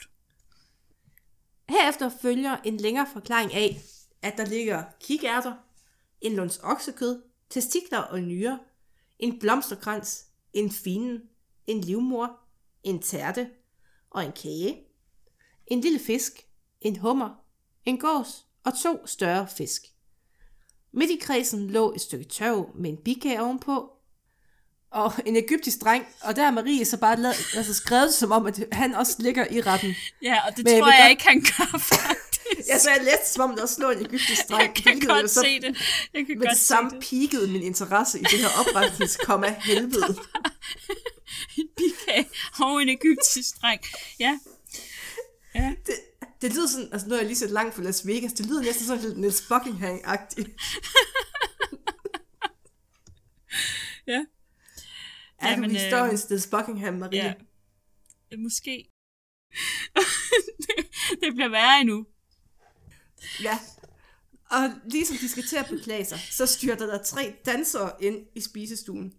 Herefter 1.68 2.10
følger 2.22 2.56
en 2.64 2.76
længere 2.76 3.06
forklaring 3.12 3.54
af, 3.54 3.80
at 4.22 4.36
der 4.36 4.46
ligger 4.46 4.84
kikærter, 5.00 5.54
en 6.20 6.36
lunds 6.36 6.58
oksekød, 6.62 7.22
testikler 7.50 7.98
og 7.98 8.20
nyrer, 8.20 8.58
en 9.18 9.38
blomsterkrans, 9.38 10.26
en 10.52 10.70
finen, 10.70 11.20
en 11.66 11.80
livmor, 11.80 12.40
en 12.82 13.02
tærte 13.02 13.50
og 14.10 14.24
en 14.24 14.32
kage, 14.32 14.83
en 15.66 15.80
lille 15.80 15.98
fisk, 16.06 16.32
en 16.80 16.96
hummer, 16.96 17.30
en 17.84 17.98
gås 17.98 18.44
og 18.64 18.72
to 18.82 19.06
større 19.06 19.46
fisk. 19.56 19.82
Midt 20.92 21.10
i 21.10 21.16
kredsen 21.22 21.70
lå 21.70 21.92
et 21.94 22.00
stykke 22.00 22.24
tørv 22.24 22.70
med 22.74 22.90
en 22.90 22.96
bikage 22.96 23.42
ovenpå, 23.42 23.90
og 24.90 25.12
en 25.26 25.36
egyptisk 25.36 25.80
dreng, 25.80 26.06
og 26.22 26.36
der 26.36 26.42
er 26.46 26.50
Marie 26.50 26.84
så 26.84 26.96
bare 26.96 27.16
lavet, 27.16 27.36
altså 27.56 27.74
skrevet 27.74 28.14
som 28.14 28.32
om, 28.32 28.46
at 28.46 28.64
han 28.72 28.94
også 28.94 29.16
ligger 29.18 29.46
i 29.50 29.60
retten. 29.60 29.94
Ja, 30.22 30.38
og 30.46 30.56
det 30.56 30.64
Men 30.64 30.72
jeg 30.74 30.82
tror 30.82 30.86
vil 30.90 30.94
jeg 30.98 31.02
godt- 31.02 31.10
ikke, 31.10 31.24
han 31.28 31.40
gør 31.40 31.78
faktisk. 31.78 32.68
Jeg 32.68 32.80
sagde 32.80 33.04
let, 33.04 33.26
som 33.26 33.50
om 33.50 33.56
der 33.56 33.62
også 33.62 33.80
lå 33.82 33.90
en 33.90 33.98
egyptisk 33.98 34.48
dreng. 34.48 34.86
Jeg 34.86 35.00
kan 35.00 35.00
godt 35.00 35.30
så 35.30 35.40
se 35.40 35.60
det. 35.60 35.76
Jeg 36.14 36.26
kan 36.26 36.38
Med 36.38 36.46
godt 36.46 36.50
det 36.50 36.58
se 36.58 36.64
samme 36.64 36.90
det. 36.90 37.00
peakede 37.10 37.48
min 37.52 37.62
interesse 37.62 38.20
i 38.20 38.22
det 38.22 38.38
her 38.38 38.48
oprensningskomma 38.60 39.54
helvede. 39.60 40.16
En 41.58 41.68
bikage 41.76 42.28
og 42.60 42.82
en 42.82 42.88
egyptisk 42.88 43.62
dreng. 43.62 43.80
Ja. 44.20 44.24
Ja. 44.26 44.38
Det, 46.44 46.54
lyder 46.54 46.68
sådan, 46.68 46.88
altså 46.92 47.08
nu 47.08 47.12
har 47.14 47.18
jeg 47.20 47.26
lige 47.26 47.36
set 47.36 47.50
langt 47.50 47.74
fra 47.74 47.82
Las 47.82 48.06
Vegas, 48.06 48.32
det 48.32 48.46
lyder 48.46 48.62
næsten 48.62 48.86
sådan 48.86 49.02
lidt 49.02 49.18
Niels 49.18 49.40
Buckingham-agtigt. 49.40 50.50
Ja. 54.06 54.24
Er 55.38 55.50
Jamen, 55.50 55.70
du 55.70 55.76
øh, 55.76 55.80
historiens 55.82 56.30
Niels 56.30 56.46
Buckingham, 56.46 56.94
Marie? 56.94 57.24
Ja. 57.24 57.32
Øh, 58.32 58.38
Måske. 58.38 58.90
det, 59.94 60.86
det 61.22 61.34
bliver 61.34 61.48
værre 61.48 61.80
endnu. 61.80 62.06
ja. 63.42 63.58
Og 64.50 64.70
ligesom 64.90 65.16
de 65.16 65.28
skal 65.28 65.42
til 65.46 65.56
at 65.56 65.66
beklage 65.70 66.04
sig, 66.04 66.18
så 66.30 66.46
styrter 66.46 66.86
der 66.86 67.02
tre 67.02 67.36
dansere 67.46 67.92
ind 68.00 68.26
i 68.36 68.40
spisestuen. 68.40 69.12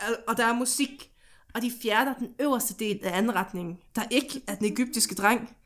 Og- 0.00 0.16
Og 0.28 0.36
der 0.36 0.44
er 0.46 0.52
musik, 0.52 1.12
og 1.54 1.62
de 1.62 1.72
fjerner 1.82 2.14
den 2.18 2.34
øverste 2.40 2.74
del 2.78 3.00
af 3.04 3.16
anretningen, 3.18 3.78
der 3.94 4.02
ikke 4.10 4.42
er 4.48 4.54
den 4.54 4.72
egyptiske 4.72 5.14
dreng. 5.14 5.56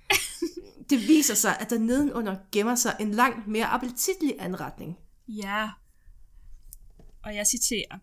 Det 0.91 1.09
viser 1.09 1.35
sig, 1.35 1.57
at 1.61 1.71
der 1.71 1.79
nedenunder 1.79 2.37
gemmer 2.53 2.75
sig 2.75 2.97
en 3.01 3.11
langt 3.11 3.47
mere 3.47 3.67
appetitlig 3.67 4.35
anretning. 4.39 4.97
Ja. 5.29 5.71
Og 7.25 7.35
jeg 7.35 7.47
citerer. 7.47 7.99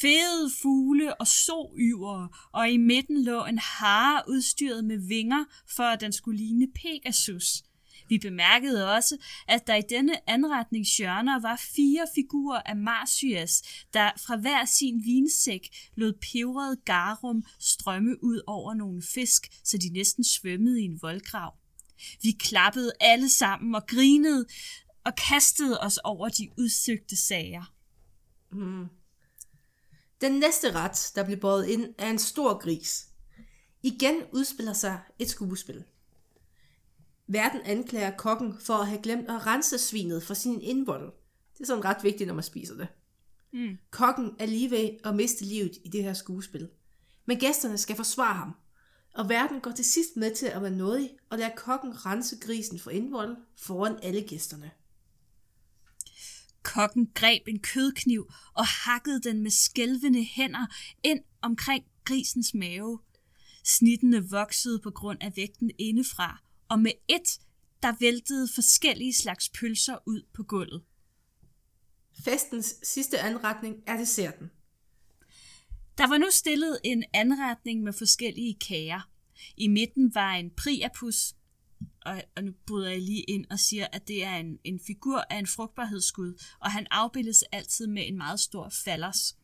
Fede 0.00 0.50
fugle 0.62 1.20
og 1.20 1.26
soyver, 1.26 2.48
og 2.52 2.70
i 2.70 2.76
midten 2.76 3.24
lå 3.24 3.44
en 3.44 3.58
hare 3.58 4.22
udstyret 4.28 4.84
med 4.84 4.98
vinger, 5.08 5.44
for 5.76 5.82
at 5.82 6.00
den 6.00 6.12
skulle 6.12 6.38
ligne 6.38 6.68
Pegasus. 6.74 7.62
Vi 8.08 8.18
bemærkede 8.18 8.94
også, 8.94 9.16
at 9.48 9.66
der 9.66 9.74
i 9.74 9.82
denne 9.90 10.30
anretning 10.30 10.86
hjørner 10.98 11.40
var 11.40 11.56
fire 11.76 12.06
figurer 12.14 12.62
af 12.66 12.76
Marsyas, 12.76 13.62
der 13.92 14.10
fra 14.26 14.36
hver 14.36 14.64
sin 14.64 15.02
vinsæk 15.04 15.68
lod 15.94 16.12
peberet 16.12 16.84
garum 16.84 17.44
strømme 17.60 18.24
ud 18.24 18.40
over 18.46 18.74
nogle 18.74 19.02
fisk, 19.02 19.48
så 19.64 19.78
de 19.78 19.88
næsten 19.92 20.24
svømmede 20.24 20.82
i 20.82 20.84
en 20.84 20.98
voldgrav. 21.02 21.54
Vi 22.22 22.30
klappede 22.40 22.92
alle 23.00 23.30
sammen 23.30 23.74
og 23.74 23.86
grinede 23.86 24.46
og 25.04 25.12
kastede 25.28 25.80
os 25.80 25.98
over 25.98 26.28
de 26.28 26.48
udsøgte 26.58 27.16
sager. 27.16 27.72
Den 30.20 30.32
næste 30.32 30.72
ret, 30.72 31.12
der 31.14 31.24
bliver 31.24 31.40
båret 31.40 31.66
ind, 31.66 31.94
er 31.98 32.10
en 32.10 32.18
stor 32.18 32.58
gris. 32.58 33.06
Igen 33.82 34.22
udspiller 34.32 34.72
sig 34.72 35.00
et 35.18 35.30
skuespil. 35.30 35.84
Verden 37.26 37.60
anklager 37.64 38.16
kokken 38.16 38.58
for 38.60 38.74
at 38.74 38.86
have 38.86 39.02
glemt 39.02 39.30
at 39.30 39.46
rense 39.46 39.78
svinet 39.78 40.22
for 40.22 40.34
sin 40.34 40.60
indvold. 40.60 41.12
Det 41.54 41.60
er 41.60 41.66
sådan 41.66 41.84
ret 41.84 42.04
vigtigt, 42.04 42.26
når 42.26 42.34
man 42.34 42.44
spiser 42.44 42.74
det. 42.74 42.88
Mm. 43.52 43.78
Kokken 43.90 44.36
er 44.38 44.46
lige 44.46 44.70
ved 44.70 44.90
at 45.04 45.16
miste 45.16 45.44
livet 45.44 45.78
i 45.84 45.88
det 45.88 46.02
her 46.02 46.14
skuespil. 46.14 46.68
Men 47.26 47.38
gæsterne 47.38 47.78
skal 47.78 47.96
forsvare 47.96 48.34
ham. 48.34 48.52
Og 49.16 49.28
verden 49.28 49.60
går 49.60 49.70
til 49.70 49.84
sidst 49.84 50.16
med 50.16 50.34
til 50.34 50.46
at 50.46 50.62
være 50.62 50.70
nådig 50.70 51.10
og 51.30 51.38
lader 51.38 51.54
kokken 51.56 52.06
rense 52.06 52.36
grisen 52.40 52.78
for 52.78 52.90
indvold 52.90 53.36
foran 53.56 53.98
alle 54.02 54.22
gæsterne. 54.22 54.70
Kokken 56.62 57.10
greb 57.14 57.42
en 57.48 57.58
kødkniv 57.58 58.32
og 58.54 58.66
hakkede 58.66 59.20
den 59.20 59.42
med 59.42 59.50
skælvende 59.50 60.24
hænder 60.24 60.66
ind 61.02 61.20
omkring 61.42 61.84
grisens 62.04 62.54
mave. 62.54 63.00
Snittene 63.64 64.30
voksede 64.30 64.78
på 64.78 64.90
grund 64.90 65.18
af 65.20 65.32
vægten 65.36 65.70
indefra, 65.78 66.42
og 66.68 66.78
med 66.80 66.92
et, 67.08 67.40
der 67.82 67.94
væltede 68.00 68.48
forskellige 68.54 69.14
slags 69.14 69.48
pølser 69.48 69.98
ud 70.06 70.22
på 70.32 70.42
gulvet. 70.42 70.82
Festens 72.24 72.74
sidste 72.82 73.18
anretning 73.18 73.76
er 73.86 73.96
desserten. 73.96 74.50
Der 75.98 76.06
var 76.06 76.18
nu 76.18 76.26
stillet 76.30 76.80
en 76.84 77.04
anretning 77.14 77.82
med 77.82 77.92
forskellige 77.92 78.56
kager. 78.68 79.00
I 79.56 79.68
midten 79.68 80.14
var 80.14 80.32
en 80.32 80.50
priapus, 80.50 81.34
og, 82.06 82.22
og 82.36 82.44
nu 82.44 82.52
bryder 82.66 82.90
jeg 82.90 83.00
lige 83.00 83.22
ind 83.22 83.44
og 83.50 83.58
siger, 83.58 83.86
at 83.92 84.08
det 84.08 84.24
er 84.24 84.36
en, 84.36 84.58
en 84.64 84.80
figur 84.86 85.24
af 85.30 85.38
en 85.38 85.46
frugtbarhedsgud, 85.46 86.42
og 86.60 86.70
han 86.70 86.86
afbildes 86.90 87.44
altid 87.52 87.86
med 87.86 88.08
en 88.08 88.16
meget 88.16 88.40
stor 88.40 88.72
fallers. 88.84 89.36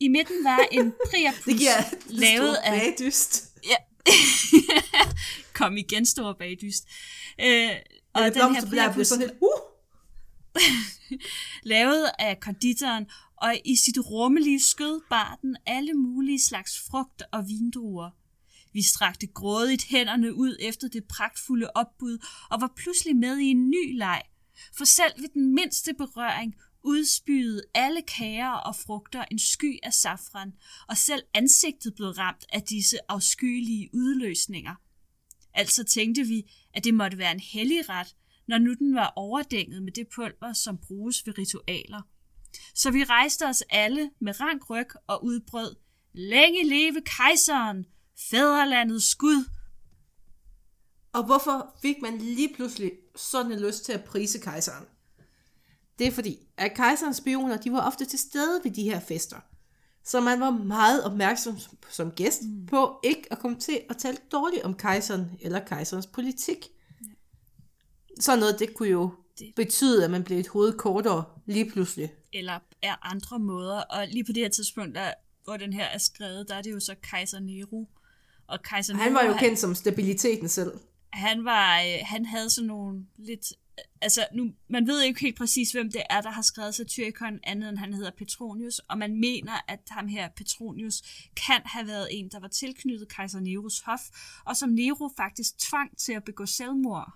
I 0.00 0.08
midten 0.08 0.44
var 0.44 0.68
en 0.72 0.92
priapus 1.10 1.44
Det 1.44 1.58
giver 1.58 1.94
lavet 2.06 2.54
af... 2.54 2.80
bagdyst. 2.80 3.44
Ja. 3.64 3.76
Kom 5.58 5.76
igen, 5.76 6.06
stor 6.06 6.32
bagdyst. 6.32 6.88
Øh, 7.40 7.70
og 8.12 8.22
den 8.34 8.54
her 8.54 8.66
priapus 8.68 9.06
sådan 9.06 9.26
lidt, 9.26 9.38
uh! 9.40 9.76
lavet 11.72 12.10
af 12.18 12.40
konditoren, 12.40 13.06
og 13.36 13.60
i 13.64 13.76
sit 13.76 13.98
rummelige 13.98 14.60
skød 14.60 15.00
bar 15.10 15.38
den 15.42 15.56
alle 15.66 15.94
mulige 15.94 16.40
slags 16.40 16.72
frugt 16.90 17.22
og 17.32 17.48
vindruer. 17.48 18.10
Vi 18.72 18.82
strakte 18.82 19.26
grådigt 19.26 19.84
hænderne 19.84 20.34
ud 20.34 20.56
efter 20.60 20.88
det 20.88 21.04
pragtfulde 21.04 21.70
opbud 21.74 22.18
og 22.50 22.60
var 22.60 22.72
pludselig 22.76 23.16
med 23.16 23.38
i 23.38 23.44
en 23.44 23.70
ny 23.70 23.98
leg. 23.98 24.22
For 24.76 24.84
selv 24.84 25.22
ved 25.22 25.28
den 25.34 25.54
mindste 25.54 25.94
berøring 25.94 26.54
udspyede 26.82 27.62
alle 27.74 28.02
kager 28.02 28.50
og 28.50 28.76
frugter 28.76 29.24
en 29.30 29.38
sky 29.38 29.78
af 29.82 29.94
safran, 29.94 30.52
og 30.88 30.96
selv 30.96 31.22
ansigtet 31.34 31.94
blev 31.94 32.08
ramt 32.08 32.44
af 32.52 32.62
disse 32.62 32.98
afskyelige 33.08 33.90
udløsninger. 33.94 34.74
Altså 35.54 35.84
tænkte 35.84 36.24
vi, 36.24 36.52
at 36.74 36.84
det 36.84 36.94
måtte 36.94 37.18
være 37.18 37.32
en 37.32 37.40
hellig 37.40 37.88
ret, 37.88 38.16
når 38.48 38.58
nu 38.58 38.74
den 38.74 38.94
var 38.94 39.12
overdænget 39.16 39.82
med 39.82 39.92
det 39.92 40.06
pulver, 40.14 40.52
som 40.52 40.78
bruges 40.78 41.26
ved 41.26 41.38
ritualer. 41.38 42.02
Så 42.74 42.90
vi 42.90 43.04
rejste 43.04 43.46
os 43.46 43.62
alle 43.70 44.10
med 44.20 44.40
rank 44.40 44.70
ryg 44.70 44.88
og 45.06 45.24
udbrød, 45.24 45.76
længe 46.12 46.68
leve 46.68 47.00
kejseren, 47.06 47.86
fædrelandets 48.30 49.10
skud. 49.10 49.44
Og 51.12 51.24
hvorfor 51.24 51.74
fik 51.82 51.96
man 52.02 52.18
lige 52.18 52.54
pludselig 52.54 52.92
sådan 53.16 53.52
en 53.52 53.60
lyst 53.60 53.84
til 53.84 53.92
at 53.92 54.04
prise 54.04 54.38
kejseren? 54.38 54.84
Det 55.98 56.06
er 56.06 56.10
fordi, 56.12 56.38
at 56.56 56.74
kejserens 56.74 57.16
spioner, 57.16 57.56
de 57.56 57.72
var 57.72 57.86
ofte 57.86 58.04
til 58.04 58.18
stede 58.18 58.60
ved 58.64 58.70
de 58.70 58.82
her 58.82 59.00
fester. 59.00 59.36
Så 60.04 60.20
man 60.20 60.40
var 60.40 60.50
meget 60.50 61.04
opmærksom 61.04 61.58
som 61.90 62.10
gæst 62.10 62.42
mm. 62.42 62.66
på 62.66 63.00
ikke 63.04 63.22
at 63.30 63.38
komme 63.38 63.58
til 63.60 63.80
at 63.90 63.96
tale 63.96 64.16
dårligt 64.32 64.62
om 64.62 64.74
kejseren 64.74 65.30
eller 65.40 65.60
kejserens 65.64 66.06
politik. 66.06 66.66
Sådan 68.20 68.38
noget, 68.38 68.58
det 68.58 68.74
kunne 68.74 68.88
jo 68.88 69.10
Det- 69.38 69.52
betyde, 69.56 70.04
at 70.04 70.10
man 70.10 70.24
blev 70.24 70.38
et 70.38 70.48
hoved 70.48 70.72
kortere 70.72 71.24
lige 71.46 71.70
pludselig. 71.70 72.12
Eller 72.38 72.58
er 72.82 73.06
andre 73.12 73.38
måder. 73.38 73.80
Og 73.80 74.06
lige 74.08 74.24
på 74.24 74.32
det 74.32 74.42
her 74.42 74.48
tidspunkt, 74.48 74.94
der, 74.94 75.12
hvor 75.44 75.56
den 75.56 75.72
her 75.72 75.84
er 75.84 75.98
skrevet, 75.98 76.48
der 76.48 76.54
er 76.54 76.62
det 76.62 76.70
jo 76.72 76.80
så 76.80 76.94
kejser 77.02 77.40
Nero. 77.40 77.88
Og 78.46 78.62
kejser 78.62 78.94
Han 78.94 79.14
var 79.14 79.24
jo 79.24 79.34
kendt 79.38 79.58
som 79.58 79.74
stabiliteten 79.74 80.48
selv. 80.48 80.72
han 81.12 81.44
var, 81.44 81.80
øh, 81.80 81.98
han 82.02 82.26
havde 82.26 82.50
sådan 82.50 82.68
nogle 82.68 83.06
lidt, 83.16 83.52
altså 84.00 84.26
nu, 84.32 84.52
man 84.68 84.86
ved 84.86 85.02
ikke 85.02 85.20
helt 85.20 85.36
præcis, 85.36 85.72
hvem 85.72 85.92
det 85.92 86.02
er, 86.10 86.20
der 86.20 86.30
har 86.30 86.42
skrevet 86.42 86.74
Satyricon, 86.74 87.40
andet 87.42 87.68
end 87.68 87.78
han 87.78 87.94
hedder 87.94 88.10
Petronius, 88.18 88.78
og 88.78 88.98
man 88.98 89.20
mener, 89.20 89.52
at 89.68 89.80
ham 89.88 90.08
her 90.08 90.28
Petronius 90.36 91.02
kan 91.46 91.60
have 91.64 91.86
været 91.86 92.08
en, 92.10 92.28
der 92.28 92.40
var 92.40 92.48
tilknyttet 92.48 93.08
kejser 93.08 93.40
Neros 93.40 93.80
hof, 93.80 94.00
og 94.44 94.56
som 94.56 94.68
Nero 94.70 95.10
faktisk 95.16 95.58
tvang 95.58 95.98
til 95.98 96.12
at 96.12 96.24
begå 96.24 96.46
selvmord 96.46 97.12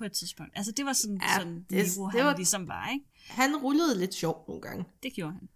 på 0.00 0.04
et 0.06 0.12
tidspunkt. 0.12 0.52
Altså 0.56 0.72
det 0.72 0.84
var 0.84 0.92
sådan, 0.92 1.20
Ja, 1.22 1.34
sådan 1.38 1.54
det- 1.70 1.96
Nero, 1.96 2.04
det 2.06 2.12
han 2.12 2.24
var- 2.26 2.36
ligesom 2.36 2.68
var, 2.68 2.88
ikke? 2.92 3.04
Han 3.28 3.56
rullede 3.56 3.98
lidt 3.98 4.14
sjovt 4.14 4.48
nogle 4.48 4.62
gange. 4.62 4.84
Det 5.02 5.12
gjorde 5.12 5.32
han. 5.32 5.48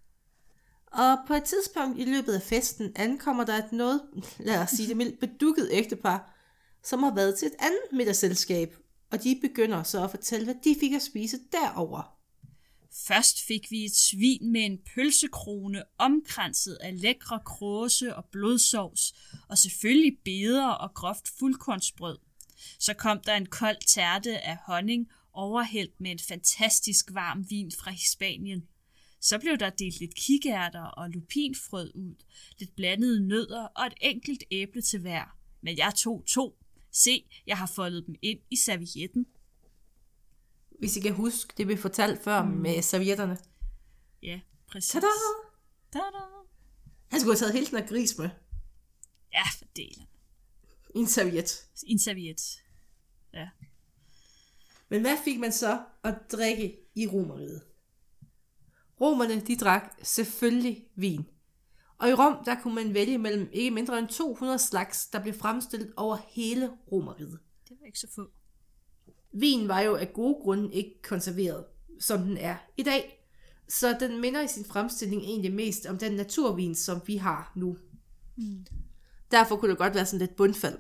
Og 0.87 1.19
på 1.27 1.35
et 1.35 1.45
tidspunkt 1.45 1.99
i 1.99 2.05
løbet 2.05 2.33
af 2.33 2.43
festen 2.43 2.93
ankommer 2.97 3.45
der 3.45 3.55
et 3.65 3.73
noget, 3.73 4.03
lad 4.49 4.59
os 4.63 4.71
sige 4.71 4.89
det 4.89 4.97
mildt, 4.97 5.21
bedukket 5.21 5.69
ægtepar, 5.73 6.31
som 6.85 7.03
har 7.03 7.15
været 7.15 7.39
til 7.39 7.47
et 7.47 7.55
andet 7.59 7.81
middagsselskab, 7.93 8.77
og 9.13 9.23
de 9.23 9.39
begynder 9.43 9.83
så 9.83 10.05
at 10.05 10.11
fortælle, 10.11 10.45
hvad 10.45 10.55
de 10.65 10.77
fik 10.81 10.93
at 10.93 11.03
spise 11.03 11.39
derover. 11.53 12.11
Først 13.07 13.37
fik 13.47 13.71
vi 13.71 13.85
et 13.85 13.97
svin 13.97 14.53
med 14.53 14.65
en 14.65 14.79
pølsekrone 14.95 15.83
omkranset 15.99 16.75
af 16.81 17.01
lækre 17.01 17.41
kråse 17.45 18.17
og 18.17 18.25
blodsovs, 18.33 19.15
og 19.49 19.59
selvfølgelig 19.59 20.19
beder 20.25 20.67
og 20.69 20.95
groft 20.95 21.29
fuldkornsbrød. 21.39 22.19
Så 22.79 22.95
kom 22.95 23.21
der 23.21 23.35
en 23.35 23.47
kold 23.47 23.77
tærte 23.87 24.41
af 24.41 24.57
honning, 24.67 25.11
overhældt 25.33 26.01
med 26.01 26.11
en 26.11 26.19
fantastisk 26.19 27.15
varm 27.15 27.51
vin 27.51 27.73
fra 27.73 27.91
Hispanien. 27.91 28.69
Så 29.21 29.39
blev 29.39 29.59
der 29.59 29.71
delt 29.71 30.01
lidt 30.01 30.15
kikærter 30.15 30.83
og 30.83 31.11
lupinfrød 31.11 31.91
ud, 31.95 32.15
lidt 32.59 32.77
blandede 32.77 33.29
nødder 33.29 33.65
og 33.65 33.87
et 33.87 33.95
enkelt 34.01 34.45
æble 34.51 34.83
til 34.83 35.01
hver. 35.01 35.37
Men 35.61 35.79
jeg 35.79 35.93
tog 35.97 36.25
to. 36.27 36.59
Se, 36.91 37.25
jeg 37.47 37.59
har 37.59 37.67
foldet 37.67 38.07
dem 38.07 38.15
ind 38.23 38.39
i 38.51 38.57
servietten. 38.57 39.27
Hvis 40.79 40.97
I 40.97 41.01
kan 41.01 41.15
huske 41.15 41.55
det, 41.57 41.69
vi 41.69 41.77
fortalte 41.77 42.23
før 42.23 42.43
mm. 42.43 42.51
med 42.51 42.83
servietterne. 42.83 43.39
Ja, 44.23 44.41
præcis. 44.67 44.91
Tada! 44.91 45.07
Tada! 45.93 46.25
Han 47.11 47.21
skulle 47.21 47.33
have 47.33 47.39
taget 47.39 47.53
hele 47.53 47.67
den 47.67 47.79
her 47.79 47.87
gris 47.87 48.19
med 48.19 48.31
Ja, 49.33 49.45
for 49.59 49.65
delen. 49.77 50.07
I 50.95 50.99
en 50.99 51.07
serviet. 51.07 51.67
I 51.87 51.93
en 51.93 51.99
serviet. 51.99 52.41
Ja. 53.35 53.49
Men 54.89 55.01
hvad 55.01 55.17
fik 55.25 55.39
man 55.39 55.53
så 55.53 55.81
at 56.05 56.15
drikke 56.33 56.77
i 56.95 57.07
romeriet? 57.07 57.63
Romerne, 59.01 59.41
de 59.41 59.57
drak 59.57 59.99
selvfølgelig 60.03 60.85
vin. 60.95 61.27
Og 61.99 62.09
i 62.09 62.13
Rom, 62.13 62.45
der 62.45 62.55
kunne 62.63 62.75
man 62.75 62.95
vælge 62.95 63.19
mellem 63.19 63.49
ikke 63.53 63.71
mindre 63.71 63.99
end 63.99 64.09
200 64.09 64.59
slags, 64.59 65.07
der 65.07 65.23
blev 65.23 65.35
fremstillet 65.35 65.93
over 65.97 66.17
hele 66.29 66.71
romeriet. 66.93 67.39
Det 67.69 67.77
var 67.81 67.87
ikke 67.87 67.99
så 67.99 68.09
få. 68.15 68.31
Vin 69.33 69.69
var 69.69 69.81
jo 69.81 69.97
af 69.97 70.13
gode 70.13 70.35
grunde 70.43 70.75
ikke 70.75 71.03
konserveret, 71.03 71.65
som 72.01 72.23
den 72.23 72.37
er 72.37 72.57
i 72.77 72.83
dag. 72.83 73.27
Så 73.69 73.97
den 74.01 74.21
minder 74.21 74.41
i 74.41 74.49
sin 74.49 74.65
fremstilling 74.65 75.23
egentlig 75.23 75.53
mest 75.53 75.87
om 75.87 75.99
den 75.99 76.13
naturvin, 76.13 76.75
som 76.75 77.01
vi 77.07 77.17
har 77.17 77.53
nu. 77.57 77.77
Mm. 78.37 78.67
Derfor 79.31 79.57
kunne 79.57 79.71
det 79.71 79.79
godt 79.79 79.95
være 79.95 80.07
sådan 80.07 80.19
lidt 80.19 80.37
bundfald. 80.37 80.79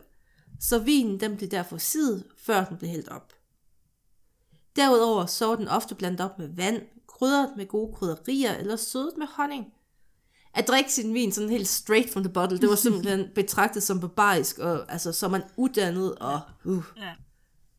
Så 0.61 0.78
vinen 0.78 1.20
den 1.20 1.37
blev 1.37 1.48
derfor 1.50 1.76
sidet, 1.76 2.24
før 2.38 2.64
den 2.64 2.76
blev 2.76 2.90
hældt 2.90 3.09
op. 3.09 3.33
Derudover 4.76 5.26
så 5.26 5.46
var 5.46 5.57
den 5.57 5.68
ofte 5.68 5.94
blandet 5.94 6.20
op 6.20 6.38
med 6.38 6.48
vand, 6.57 6.83
krydret 7.09 7.50
med 7.57 7.66
gode 7.66 7.94
krydderier 7.94 8.54
eller 8.54 8.77
sødet 8.77 9.16
med 9.19 9.27
honning. 9.27 9.66
At 10.54 10.69
drikke 10.69 10.92
sin 10.92 11.14
vin 11.14 11.33
sådan 11.33 11.50
helt 11.50 11.69
straight 11.69 12.12
from 12.12 12.23
the 12.23 12.33
bottle, 12.33 12.58
det 12.58 12.69
var 12.69 12.75
simpelthen 12.75 13.29
betragtet 13.35 13.83
som 13.83 14.00
barbarisk, 14.00 14.58
og 14.58 14.92
altså 14.92 15.12
så 15.12 15.29
man 15.29 15.42
uddannet 15.56 16.14
og... 16.14 16.40
Uh. 16.64 16.85
Ja. 16.96 17.12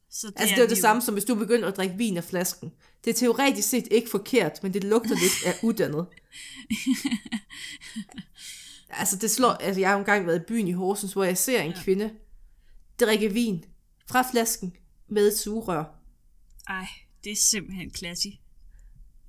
Så 0.09 0.27
det 0.27 0.33
Altså 0.37 0.55
det 0.55 0.63
er 0.63 0.67
det 0.67 0.77
samme 0.77 1.01
som 1.01 1.13
hvis 1.13 1.25
du 1.25 1.35
begynder 1.35 1.67
at 1.67 1.77
drikke 1.77 1.95
vin 1.97 2.17
af 2.17 2.23
flasken. 2.23 2.71
Det 3.05 3.09
er 3.09 3.13
teoretisk 3.13 3.69
set 3.69 3.87
ikke 3.91 4.09
forkert, 4.09 4.63
men 4.63 4.73
det 4.73 4.83
lugter 4.83 5.15
lidt 5.15 5.45
af 5.45 5.59
uddannet. 5.63 6.05
altså 8.89 9.17
det 9.17 9.31
slår, 9.31 9.49
altså 9.49 9.79
jeg 9.81 9.89
har 9.89 9.97
engang 9.97 10.27
været 10.27 10.39
i 10.41 10.43
byen 10.47 10.67
i 10.67 10.71
Horsens, 10.71 11.13
hvor 11.13 11.23
jeg 11.23 11.38
ser 11.38 11.61
en 11.61 11.71
ja. 11.71 11.83
kvinde 11.83 12.11
drikke 12.99 13.33
vin 13.33 13.65
fra 14.07 14.23
flasken 14.31 14.75
med 15.07 15.27
et 15.27 15.38
sugerør. 15.38 15.83
Ej, 16.67 16.88
det 17.23 17.31
er 17.31 17.36
simpelthen 17.36 17.93
classy. 17.95 18.27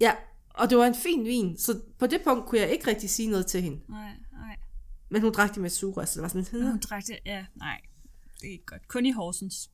Ja, 0.00 0.14
og 0.50 0.70
det 0.70 0.78
var 0.78 0.86
en 0.86 0.94
fin 0.94 1.24
vin, 1.24 1.58
så 1.58 1.80
på 1.98 2.06
det 2.06 2.20
punkt 2.24 2.46
kunne 2.46 2.60
jeg 2.60 2.70
ikke 2.70 2.86
rigtig 2.86 3.10
sige 3.10 3.30
noget 3.30 3.46
til 3.46 3.62
hende. 3.62 3.80
Nej, 3.88 4.10
nej. 4.32 4.56
Men 5.08 5.22
hun 5.22 5.32
drak 5.32 5.54
det 5.54 5.62
med 5.62 5.70
sugerør, 5.70 6.04
så 6.04 6.14
det 6.14 6.22
var 6.22 6.28
sådan 6.28 6.46
lidt, 6.52 6.70
hun 6.70 6.80
drak 6.80 7.06
det, 7.06 7.18
ja, 7.26 7.46
nej. 7.54 7.80
Det 8.40 8.48
er 8.48 8.52
ikke 8.52 8.66
godt. 8.66 8.88
Kun 8.88 9.06
i 9.06 9.10
Horsens. 9.10 9.70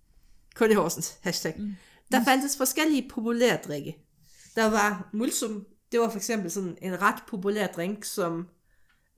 kun 0.54 0.70
i 0.70 0.74
Horsens, 0.74 1.18
hashtag. 1.22 1.54
Mm. 1.58 1.74
Der 2.12 2.24
fandtes 2.24 2.56
forskellige 2.56 3.08
populære 3.08 3.58
drikke. 3.64 3.96
Der 4.54 4.64
var 4.64 5.10
mulsum, 5.12 5.66
det 5.92 6.00
var 6.00 6.10
for 6.10 6.16
eksempel 6.16 6.50
sådan 6.50 6.78
en 6.82 7.02
ret 7.02 7.22
populær 7.28 7.66
drink, 7.66 8.04
som, 8.04 8.48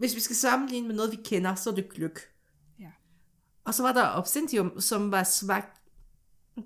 hvis 0.05 0.15
vi 0.15 0.21
skal 0.21 0.37
sammenligne 0.37 0.87
med 0.87 0.97
noget, 0.97 1.13
vi 1.13 1.19
kender, 1.25 1.55
så 1.55 1.71
er 1.71 1.75
det 1.75 1.89
gløk. 1.89 2.21
Ja. 2.79 2.91
Og 3.65 3.75
så 3.75 3.83
var 3.83 3.93
der 3.93 4.19
absinthium, 4.19 4.81
som 4.81 5.11
var 5.11 5.23
smagt 5.23 5.81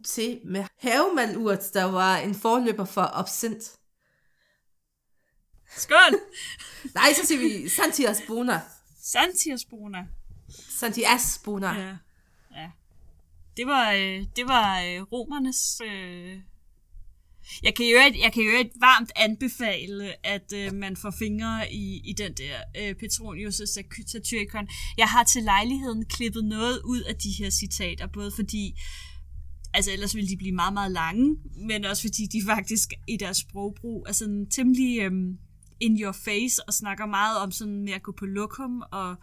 til 0.05 0.41
med 0.45 0.64
havemalurt, 0.78 1.74
der 1.74 1.84
var 1.84 2.16
en 2.16 2.34
forløber 2.34 2.84
for 2.84 3.18
absint. 3.18 3.78
Skål! 5.76 6.20
Nej, 6.95 7.12
så 7.12 7.26
siger 7.26 7.39
vi 7.39 7.68
Santias 7.68 8.22
Bona. 8.26 8.62
Santias 9.03 9.64
Bona. 11.45 11.72
Ja. 11.72 11.80
Ja. 11.80 11.97
ja. 12.61 12.70
Det 13.57 13.66
var, 13.66 13.93
øh, 13.93 14.26
det 14.36 14.49
var 14.49 14.80
øh, 14.80 15.03
romernes... 15.03 15.80
Øh... 15.84 16.41
Jeg 17.62 17.74
kan 17.74 17.86
jo 17.86 17.96
et, 17.96 18.22
jeg 18.22 18.32
kan 18.32 18.42
jo 18.42 18.51
et 18.51 18.70
varmt 18.80 19.12
anbefale, 19.16 20.26
at 20.26 20.53
øh, 20.55 20.74
man 20.74 20.96
får 20.96 21.11
fingre 21.11 21.72
i, 21.72 22.01
i 22.05 22.12
den 22.12 22.32
der 22.32 22.57
øh, 22.80 22.94
Petronius 22.94 23.62
Satyricon. 24.07 24.68
Jeg 24.96 25.07
har 25.07 25.24
til 25.24 25.42
lejligheden 25.42 26.05
klippet 26.05 26.44
noget 26.44 26.80
ud 26.84 27.01
af 27.01 27.16
de 27.16 27.30
her 27.38 27.51
citater, 27.51 28.07
både 28.07 28.30
fordi, 28.36 28.80
altså 29.74 29.92
ellers 29.92 30.14
ville 30.14 30.28
de 30.28 30.36
blive 30.36 30.55
meget, 30.55 30.74
meget 30.74 30.92
lange, 30.92 31.36
men 31.68 31.84
også 31.84 32.03
fordi 32.03 32.26
de 32.26 32.42
faktisk 32.46 32.92
i 33.09 33.16
deres 33.16 33.36
sprogbrug 33.36 34.07
er 34.09 34.12
sådan 34.12 34.46
temmelig 34.51 35.01
øh, 35.01 35.12
in 35.80 36.01
your 36.01 36.12
face, 36.12 36.68
og 36.68 36.74
snakker 36.74 37.07
meget 37.07 37.38
om 37.38 37.51
sådan 37.53 37.84
med 37.84 37.92
at 37.92 38.03
gå 38.03 38.12
på 38.18 38.26
lokum, 38.26 38.82
og 38.92 39.16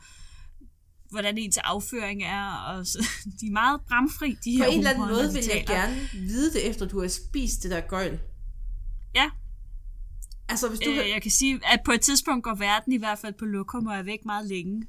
hvordan 1.15 1.37
ens 1.37 1.57
afføring 1.57 2.23
er, 2.23 2.51
og 2.67 2.87
så, 2.87 3.07
de 3.41 3.47
er 3.47 3.51
meget 3.51 3.81
bramfri, 3.87 4.37
de 4.45 4.57
På 4.57 4.63
her 4.63 4.71
en 4.71 4.77
eller 4.77 4.89
anden 4.89 5.07
måde 5.07 5.27
de 5.27 5.33
vil 5.33 5.43
jeg 5.53 5.65
gerne 5.67 6.09
vide 6.13 6.53
det, 6.53 6.69
efter 6.69 6.85
du 6.85 7.01
har 7.01 7.07
spist 7.07 7.63
det 7.63 7.71
der 7.71 7.81
gøjl. 7.81 8.19
Ja, 9.15 9.29
Altså, 10.49 10.69
hvis 10.69 10.79
du... 10.79 10.91
øh, 10.91 11.09
jeg 11.09 11.21
kan 11.21 11.31
sige, 11.31 11.59
at 11.63 11.79
på 11.85 11.91
et 11.91 12.01
tidspunkt 12.01 12.43
går 12.43 12.55
verden 12.55 12.93
i 12.93 12.97
hvert 12.97 13.19
fald 13.19 13.33
på 13.33 13.45
lokum, 13.45 13.87
og 13.87 13.95
er 13.95 14.03
væk 14.03 14.25
meget 14.25 14.47
længe. 14.47 14.87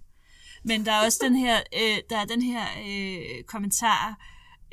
Men 0.64 0.86
der 0.86 0.92
er 0.92 1.04
også 1.04 1.18
den 1.22 1.36
her, 1.36 1.56
øh, 1.56 1.98
der 2.10 2.18
er 2.18 2.24
den 2.24 2.42
her 2.42 2.62
øh, 2.88 3.44
kommentar, 3.44 4.18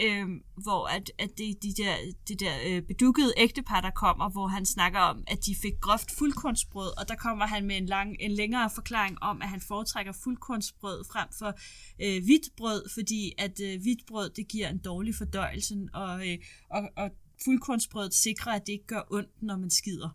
øh, 0.02 0.26
hvor 0.64 0.88
at, 0.88 1.12
at 1.20 1.30
det 1.38 1.64
de 1.64 1.74
der, 1.84 1.96
de 2.28 2.36
der 2.36 2.54
øh, 2.68 2.82
bedukkede 2.82 3.34
ægtepar, 3.38 3.82
der 3.82 3.90
kommer, 3.90 4.30
hvor 4.30 4.48
han 4.48 4.66
snakker 4.66 5.00
om, 5.00 5.24
at 5.28 5.46
de 5.46 5.56
fik 5.62 5.74
groft 5.82 6.12
fuldkornsbrød, 6.18 7.00
og 7.00 7.08
der 7.08 7.16
kommer 7.16 7.46
han 7.48 7.66
med 7.66 7.78
en, 7.78 7.86
lang, 7.86 8.16
en 8.20 8.32
længere 8.32 8.70
forklaring 8.76 9.18
om, 9.22 9.42
at 9.42 9.50
han 9.50 9.62
foretrækker 9.62 10.12
fuldkornsbrød 10.24 11.04
frem 11.12 11.28
for 11.40 11.54
øh, 12.02 12.24
hvidt 12.24 12.56
brød, 12.58 12.90
fordi 12.94 13.32
at 13.38 13.60
øh, 13.64 13.82
hvidt 13.82 14.06
brød, 14.08 14.30
det 14.30 14.48
giver 14.48 14.70
en 14.70 14.78
dårlig 14.78 15.16
fordøjelse, 15.16 15.76
og, 15.94 16.28
øh, 16.30 16.38
og, 16.72 16.82
og 16.98 17.10
fuldkornsbrødet 17.46 18.14
sikrer, 18.14 18.52
at 18.52 18.62
det 18.68 18.74
ikke 18.74 18.88
gør 18.88 19.02
ondt, 19.12 19.30
når 19.44 19.58
man 19.58 19.70
skider. 19.70 20.10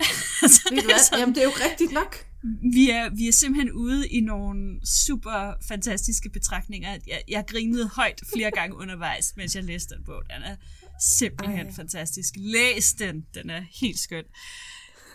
så 0.54 0.68
Ved 0.70 0.82
det 0.82 0.90
er 0.90 0.98
sådan- 0.98 1.18
Jamen, 1.20 1.34
det 1.34 1.40
er 1.40 1.44
jo 1.44 1.52
rigtigt 1.70 1.92
nok. 1.92 2.27
Vi 2.72 2.90
er, 2.90 3.10
vi 3.10 3.28
er 3.28 3.32
simpelthen 3.32 3.72
ude 3.72 4.08
i 4.08 4.20
nogle 4.20 4.80
super 5.04 5.54
fantastiske 5.68 6.30
betragtninger. 6.30 6.98
Jeg, 7.06 7.22
jeg 7.28 7.44
grinede 7.48 7.88
højt 7.88 8.20
flere 8.32 8.50
gange 8.50 8.76
undervejs, 8.76 9.32
mens 9.36 9.56
jeg 9.56 9.64
læste 9.64 9.94
den 9.94 10.04
bog. 10.04 10.22
Den 10.30 10.42
er 10.42 10.56
simpelthen 11.00 11.66
Ej. 11.66 11.72
Fantastisk. 11.72 12.34
Læs 12.36 12.92
den. 12.92 13.26
Den 13.34 13.50
er 13.50 13.62
helt 13.80 13.98
skøn. 13.98 14.24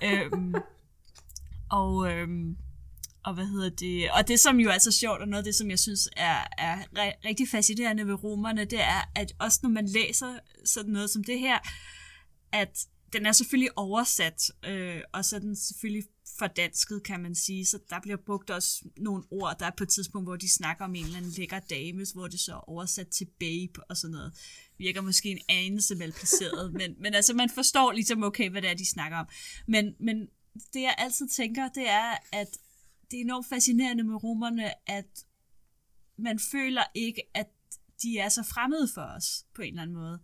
øhm, 0.04 0.54
og, 1.72 2.12
øhm, 2.12 2.58
og 3.26 3.34
hvad 3.34 3.46
hedder 3.46 3.70
det? 3.70 4.12
Og 4.12 4.28
det, 4.28 4.40
som 4.40 4.60
jo 4.60 4.70
er 4.70 4.78
så 4.78 4.92
sjovt, 4.92 5.22
og 5.22 5.28
noget 5.28 5.44
af 5.44 5.46
det, 5.46 5.56
som 5.56 5.70
jeg 5.70 5.80
synes 5.80 6.10
er, 6.18 6.48
er 6.58 6.78
rigtig 7.26 7.50
fascinerende 7.50 8.08
ved 8.08 8.24
romerne, 8.24 8.66
det 8.66 8.82
er, 8.82 9.12
at 9.16 9.34
også 9.40 9.60
når 9.64 9.70
man 9.70 9.86
læser 9.86 10.40
sådan 10.66 10.92
noget 10.92 11.10
som 11.10 11.24
det 11.24 11.40
her, 11.40 11.60
at 12.52 12.88
den 13.14 13.26
er 13.26 13.32
selvfølgelig 13.32 13.78
oversat, 13.78 14.52
øh, 14.66 15.02
og 15.14 15.26
så 15.26 15.36
er 15.36 15.40
den 15.40 15.56
selvfølgelig 15.56 16.04
fordansket, 16.40 17.04
kan 17.04 17.20
man 17.20 17.36
sige. 17.36 17.66
Så 17.66 17.80
der 17.90 18.00
bliver 18.00 18.18
brugt 18.18 18.50
også 18.50 18.86
nogle 18.98 19.24
ord. 19.32 19.56
Der 19.60 19.66
er 19.66 19.72
på 19.78 19.84
et 19.84 19.90
tidspunkt, 19.90 20.28
hvor 20.28 20.36
de 20.36 20.50
snakker 20.50 20.86
om 20.86 20.96
en 20.96 21.06
eller 21.06 21.18
anden 21.18 21.32
lækker 21.32 21.60
dame, 21.60 22.06
hvor 22.14 22.28
det 22.28 22.40
så 22.40 22.54
er 22.54 22.70
oversat 22.70 23.08
til 23.08 23.28
babe 23.40 23.84
og 23.90 23.98
sådan 23.98 24.12
noget. 24.12 24.34
Virker 24.78 25.02
måske 25.02 25.30
en 25.30 25.42
anelse 25.50 25.96
malplaceret, 25.96 26.74
men, 26.74 26.96
men 27.00 27.14
altså 27.14 27.34
man 27.34 27.50
forstår 27.50 27.92
ligesom 27.92 28.24
okay, 28.24 28.50
hvad 28.50 28.62
det 28.62 28.70
er, 28.70 28.74
de 28.74 28.90
snakker 28.90 29.18
om. 29.18 29.28
Men, 29.68 29.96
men 30.00 30.28
det 30.74 30.82
jeg 30.82 30.96
altid 30.98 31.28
tænker, 31.28 31.70
det 31.70 31.90
er, 31.90 32.18
at 32.32 32.58
det 33.12 33.18
er 33.18 33.24
enormt 33.24 33.50
fascinerende 33.50 34.04
med 34.04 34.24
romerne, 34.24 34.90
at 34.90 35.26
man 36.18 36.40
føler 36.40 36.84
ikke, 36.96 37.22
at 37.34 37.48
de 38.04 38.18
er 38.18 38.30
så 38.30 38.44
fremmede 38.44 38.88
for 38.94 39.02
os, 39.02 39.46
på 39.56 39.62
en 39.62 39.68
eller 39.68 39.82
anden 39.82 39.98
måde. 39.98 40.20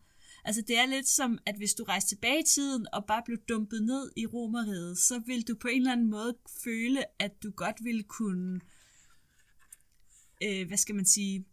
Altså 0.50 0.62
det 0.62 0.78
er 0.78 0.86
lidt 0.86 1.08
som, 1.08 1.40
at 1.46 1.56
hvis 1.56 1.74
du 1.74 1.84
rejste 1.84 2.10
tilbage 2.10 2.40
i 2.40 2.44
tiden 2.44 2.88
og 2.94 3.06
bare 3.06 3.22
blev 3.26 3.38
dumpet 3.50 3.84
ned 3.84 4.12
i 4.16 4.26
romeriet, 4.26 4.98
så 4.98 5.20
vil 5.20 5.48
du 5.48 5.56
på 5.56 5.68
en 5.68 5.82
eller 5.82 5.92
anden 5.92 6.10
måde 6.10 6.38
føle, 6.64 7.04
at 7.22 7.44
du 7.44 7.52
godt 7.52 7.84
ville 7.84 8.04
kunne, 8.04 8.62
øh, 10.44 10.68
hvad 10.68 10.78
skal 10.78 10.96
man 10.96 11.06
sige, 11.06 11.46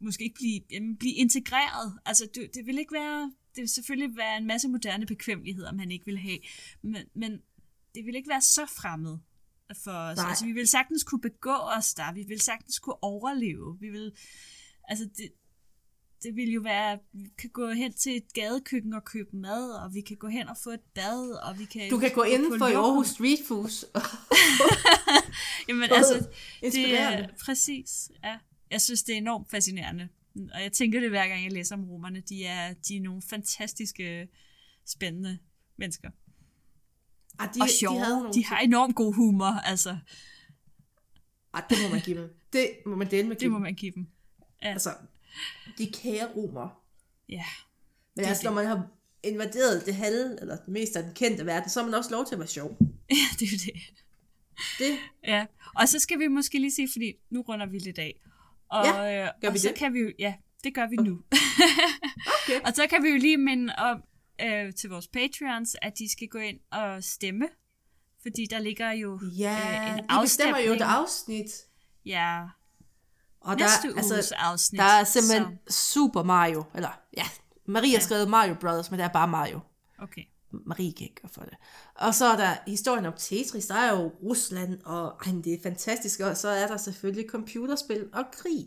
måske 0.00 0.24
ikke 0.24 0.34
blive, 0.34 0.60
jamen, 0.70 0.96
blive 0.96 1.14
integreret. 1.14 1.98
Altså 2.06 2.28
du, 2.36 2.40
det 2.54 2.66
vil 2.66 2.78
ikke 2.78 2.94
være, 2.94 3.32
det 3.54 3.60
vil 3.60 3.68
selvfølgelig 3.68 4.16
være 4.16 4.36
en 4.36 4.46
masse 4.46 4.68
moderne 4.68 5.06
bekvemmeligheder, 5.06 5.72
man 5.72 5.90
ikke 5.90 6.06
vil 6.06 6.18
have, 6.18 6.38
men, 6.82 7.06
men 7.14 7.32
det 7.94 8.06
vil 8.06 8.14
ikke 8.14 8.28
være 8.28 8.42
så 8.42 8.66
fremmed 8.66 9.18
for 9.84 9.92
os. 9.92 10.16
Nej. 10.16 10.28
Altså 10.28 10.44
vi 10.44 10.52
vil 10.52 10.68
sagtens 10.68 11.04
kunne 11.04 11.20
begå 11.20 11.54
os 11.54 11.94
der, 11.94 12.12
vi 12.12 12.22
vil 12.22 12.40
sagtens 12.40 12.78
kunne 12.78 13.02
overleve, 13.04 13.78
vi 13.80 13.90
vil, 13.90 14.16
altså 14.88 15.08
det, 15.16 15.32
det 16.26 16.36
vil 16.36 16.52
jo 16.52 16.60
være, 16.60 16.98
vi 17.12 17.28
kan 17.38 17.50
gå 17.50 17.70
hen 17.70 17.92
til 17.92 18.16
et 18.16 18.32
gadekøkken 18.32 18.92
og 18.92 19.04
købe 19.04 19.36
mad, 19.36 19.70
og 19.72 19.94
vi 19.94 20.00
kan 20.00 20.16
gå 20.16 20.28
hen 20.28 20.48
og 20.48 20.56
få 20.64 20.70
et 20.70 20.80
bad, 20.94 21.30
og 21.30 21.58
vi 21.58 21.64
kan... 21.64 21.90
Du 21.90 21.98
kan 21.98 22.10
gå 22.10 22.20
på 22.20 22.22
inden 22.22 22.58
for 22.58 22.66
i. 22.66 22.72
Aarhus 22.72 23.08
Street 23.08 23.38
Foods. 23.48 23.84
Jamen 25.68 25.82
altså, 25.92 26.28
det 26.62 27.00
er 27.00 27.28
præcis, 27.44 28.10
ja. 28.24 28.38
Jeg 28.70 28.80
synes, 28.80 29.02
det 29.02 29.12
er 29.12 29.16
enormt 29.16 29.50
fascinerende. 29.50 30.08
Og 30.54 30.62
jeg 30.62 30.72
tænker 30.72 31.00
det 31.00 31.10
hver 31.10 31.28
gang, 31.28 31.44
jeg 31.44 31.52
læser 31.52 31.76
om 31.76 31.84
romerne. 31.84 32.20
De 32.20 32.44
er, 32.44 32.74
de 32.88 32.96
er 32.96 33.00
nogle 33.00 33.22
fantastiske, 33.22 34.28
spændende 34.86 35.38
mennesker. 35.76 36.10
Ah, 37.38 37.54
de, 37.54 37.60
og 37.62 37.68
sjove. 37.68 37.94
De, 37.96 38.00
De, 38.00 38.04
havde 38.04 38.16
nogle 38.18 38.32
de 38.34 38.44
har 38.44 38.58
enormt 38.58 38.96
god 38.96 39.14
humor, 39.14 39.60
altså. 39.64 39.98
Ah, 41.52 41.62
det 41.70 41.78
må 41.82 41.88
man 41.88 42.00
give 42.00 42.20
dem. 42.20 42.30
Det 42.52 42.70
må 42.86 42.96
man 42.96 43.10
dele 43.10 43.28
med 43.28 43.36
Det 43.36 43.40
give 43.40 43.50
må 43.50 43.56
dem. 43.56 43.62
man 43.62 43.74
give 43.74 43.92
dem. 43.92 44.06
Ja, 44.62 44.72
Altså, 44.72 44.90
de 45.78 45.90
kære 45.92 46.28
romer. 46.36 46.82
ja. 47.28 47.44
Men 48.16 48.24
Det 48.24 48.28
altså, 48.28 48.44
når 48.44 48.52
man 48.54 48.66
har 48.66 48.88
invaderet 49.22 49.86
det 49.86 49.94
halve, 49.94 50.40
eller 50.40 50.56
det 50.56 50.68
meste 50.68 50.98
af 50.98 51.04
den 51.04 51.14
kendte 51.14 51.46
verden, 51.46 51.70
så 51.70 51.80
har 51.80 51.86
man 51.86 51.94
også 51.94 52.10
lov 52.10 52.26
til 52.26 52.34
at 52.34 52.38
være 52.38 52.48
sjov. 52.48 52.70
ja 53.10 53.14
det 53.38 53.42
er 53.46 53.50
jo 53.52 53.58
det. 53.72 53.82
Det, 54.78 54.98
Ja, 55.24 55.46
og 55.76 55.88
så 55.88 55.98
skal 55.98 56.18
vi 56.18 56.28
måske 56.28 56.58
lige 56.58 56.70
sige, 56.74 56.88
fordi 56.92 57.12
nu 57.30 57.40
runder 57.40 57.66
vi 57.66 57.78
lidt 57.78 57.98
af. 57.98 58.20
Og, 58.70 58.84
Ja, 58.86 59.24
øh, 59.24 59.30
gør 59.40 59.48
og 59.48 59.54
vi 59.54 59.58
så 59.58 59.68
det? 59.68 59.76
kan 59.76 59.94
vi 59.94 60.00
ja, 60.18 60.34
det 60.64 60.74
gør 60.74 60.86
vi 60.88 60.96
nu. 60.96 61.22
Okay. 62.42 62.60
og 62.64 62.72
så 62.74 62.86
kan 62.90 63.02
vi 63.02 63.08
jo 63.08 63.16
lige 63.16 63.36
minde 63.36 63.74
om 63.78 64.02
øh, 64.42 64.74
til 64.74 64.90
vores 64.90 65.08
Patreons, 65.08 65.76
at 65.82 65.98
de 65.98 66.12
skal 66.12 66.28
gå 66.28 66.38
ind 66.38 66.58
og 66.72 67.04
stemme. 67.04 67.48
Fordi 68.22 68.46
der 68.50 68.58
ligger 68.58 68.92
jo 68.92 69.20
ja, 69.38 69.90
øh, 69.92 69.98
en 69.98 70.04
de 70.04 70.22
bestemmer 70.22 70.58
jo 70.58 70.72
et 70.72 70.80
afstemning. 70.80 71.42
afsnit. 71.42 71.50
Ja, 72.04 72.42
Og 73.46 73.56
næste 73.56 73.88
der, 73.88 73.96
altså, 73.96 74.34
afsnit. 74.36 74.78
der 74.78 74.84
er 74.84 75.04
simpelthen 75.04 75.58
Så, 75.68 75.92
Super 75.92 76.22
Mario. 76.22 76.64
Eller, 76.74 77.00
ja, 77.16 77.24
Marie 77.66 77.92
har 77.94 78.00
skrevet 78.00 78.28
Mario 78.30 78.54
Brothers, 78.60 78.90
men 78.90 78.98
det 79.00 79.04
er 79.04 79.08
bare 79.12 79.28
Mario. 79.28 79.60
okay. 79.98 80.22
Marie 80.66 80.92
kan 80.92 81.06
ikke 81.06 81.20
for 81.32 81.40
det. 81.42 81.54
Og 81.94 82.14
så 82.14 82.24
er 82.26 82.36
der 82.36 82.56
historien 82.66 83.06
om 83.06 83.12
Tetris, 83.18 83.66
der 83.66 83.74
er 83.74 83.90
jo 84.00 84.12
Rusland, 84.22 84.80
og 84.84 85.16
ej, 85.26 85.32
det 85.44 85.54
er 85.54 85.58
fantastisk, 85.62 86.20
og 86.20 86.36
så 86.36 86.48
er 86.48 86.66
der 86.66 86.76
selvfølgelig 86.76 87.30
computerspil 87.30 88.08
og 88.12 88.24
krig. 88.32 88.66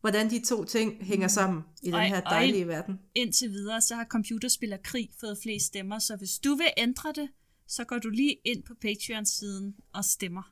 Hvordan 0.00 0.30
de 0.30 0.44
to 0.44 0.64
ting 0.64 1.04
hænger 1.04 1.28
sammen 1.28 1.62
i 1.82 1.86
den 1.86 1.94
Og- 1.94 2.02
her 2.02 2.16
og 2.16 2.30
dejlige 2.30 2.62
en- 2.62 2.68
verden. 2.68 2.98
Indtil 3.14 3.50
videre, 3.50 3.80
så 3.80 3.94
har 3.94 4.04
computerspil 4.04 4.72
og 4.72 4.78
krig 4.84 5.10
fået 5.20 5.38
flest 5.42 5.66
stemmer, 5.66 5.98
så 5.98 6.16
hvis 6.16 6.38
du 6.38 6.54
vil 6.54 6.66
ændre 6.76 7.12
det, 7.12 7.28
så 7.68 7.84
går 7.84 7.98
du 7.98 8.08
lige 8.10 8.36
ind 8.44 8.62
på 8.62 8.74
Patreon-siden 8.82 9.74
og 9.94 10.04
stemmer. 10.04 10.42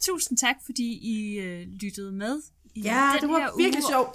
Tusind 0.00 0.38
tak, 0.38 0.56
fordi 0.64 0.98
I 1.02 1.38
øh, 1.38 1.66
lyttede 1.68 2.12
med. 2.12 2.42
Ja, 2.76 3.12
det 3.20 3.28
var 3.28 3.56
virkelig 3.56 3.82
uge. 3.84 3.90
sjovt. 3.92 4.08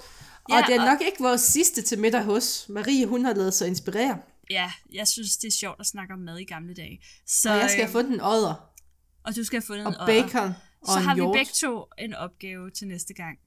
Og 0.44 0.50
Ja, 0.50 0.62
det 0.66 0.74
er 0.76 0.80
og- 0.80 0.86
nok 0.86 1.00
ikke 1.00 1.18
vores 1.22 1.40
sidste 1.40 1.82
til 1.82 1.98
middag 1.98 2.22
hos. 2.24 2.66
Marie, 2.68 3.06
hun 3.06 3.24
har 3.24 3.34
lavet 3.34 3.54
sig 3.54 3.68
inspirere. 3.68 4.18
Ja, 4.50 4.72
jeg 4.92 5.08
synes, 5.08 5.36
det 5.36 5.48
er 5.48 5.52
sjovt 5.52 5.80
at 5.80 5.86
snakke 5.86 6.14
om 6.14 6.20
mad 6.20 6.38
i 6.38 6.44
gamle 6.44 6.74
dage. 6.74 7.00
Så, 7.26 7.50
Og 7.50 7.56
jeg 7.56 7.70
skal 7.70 7.80
øh, 7.80 7.86
have 7.86 7.92
fundet 7.92 8.12
en 8.14 8.20
odder. 8.20 8.54
og 9.24 9.36
du 9.36 9.44
skal 9.44 9.56
have 9.60 9.66
fundet 9.66 9.86
Og 9.86 9.92
en 9.92 10.00
odder. 10.00 10.22
bacon. 10.22 10.52
Og 10.82 10.86
Så 10.92 10.98
har 10.98 11.14
vi 11.14 11.20
hjort. 11.20 11.34
begge 11.36 11.52
to 11.54 11.84
en 11.98 12.14
opgave 12.14 12.70
til 12.70 12.86
næste 12.88 13.14
gang. 13.14 13.38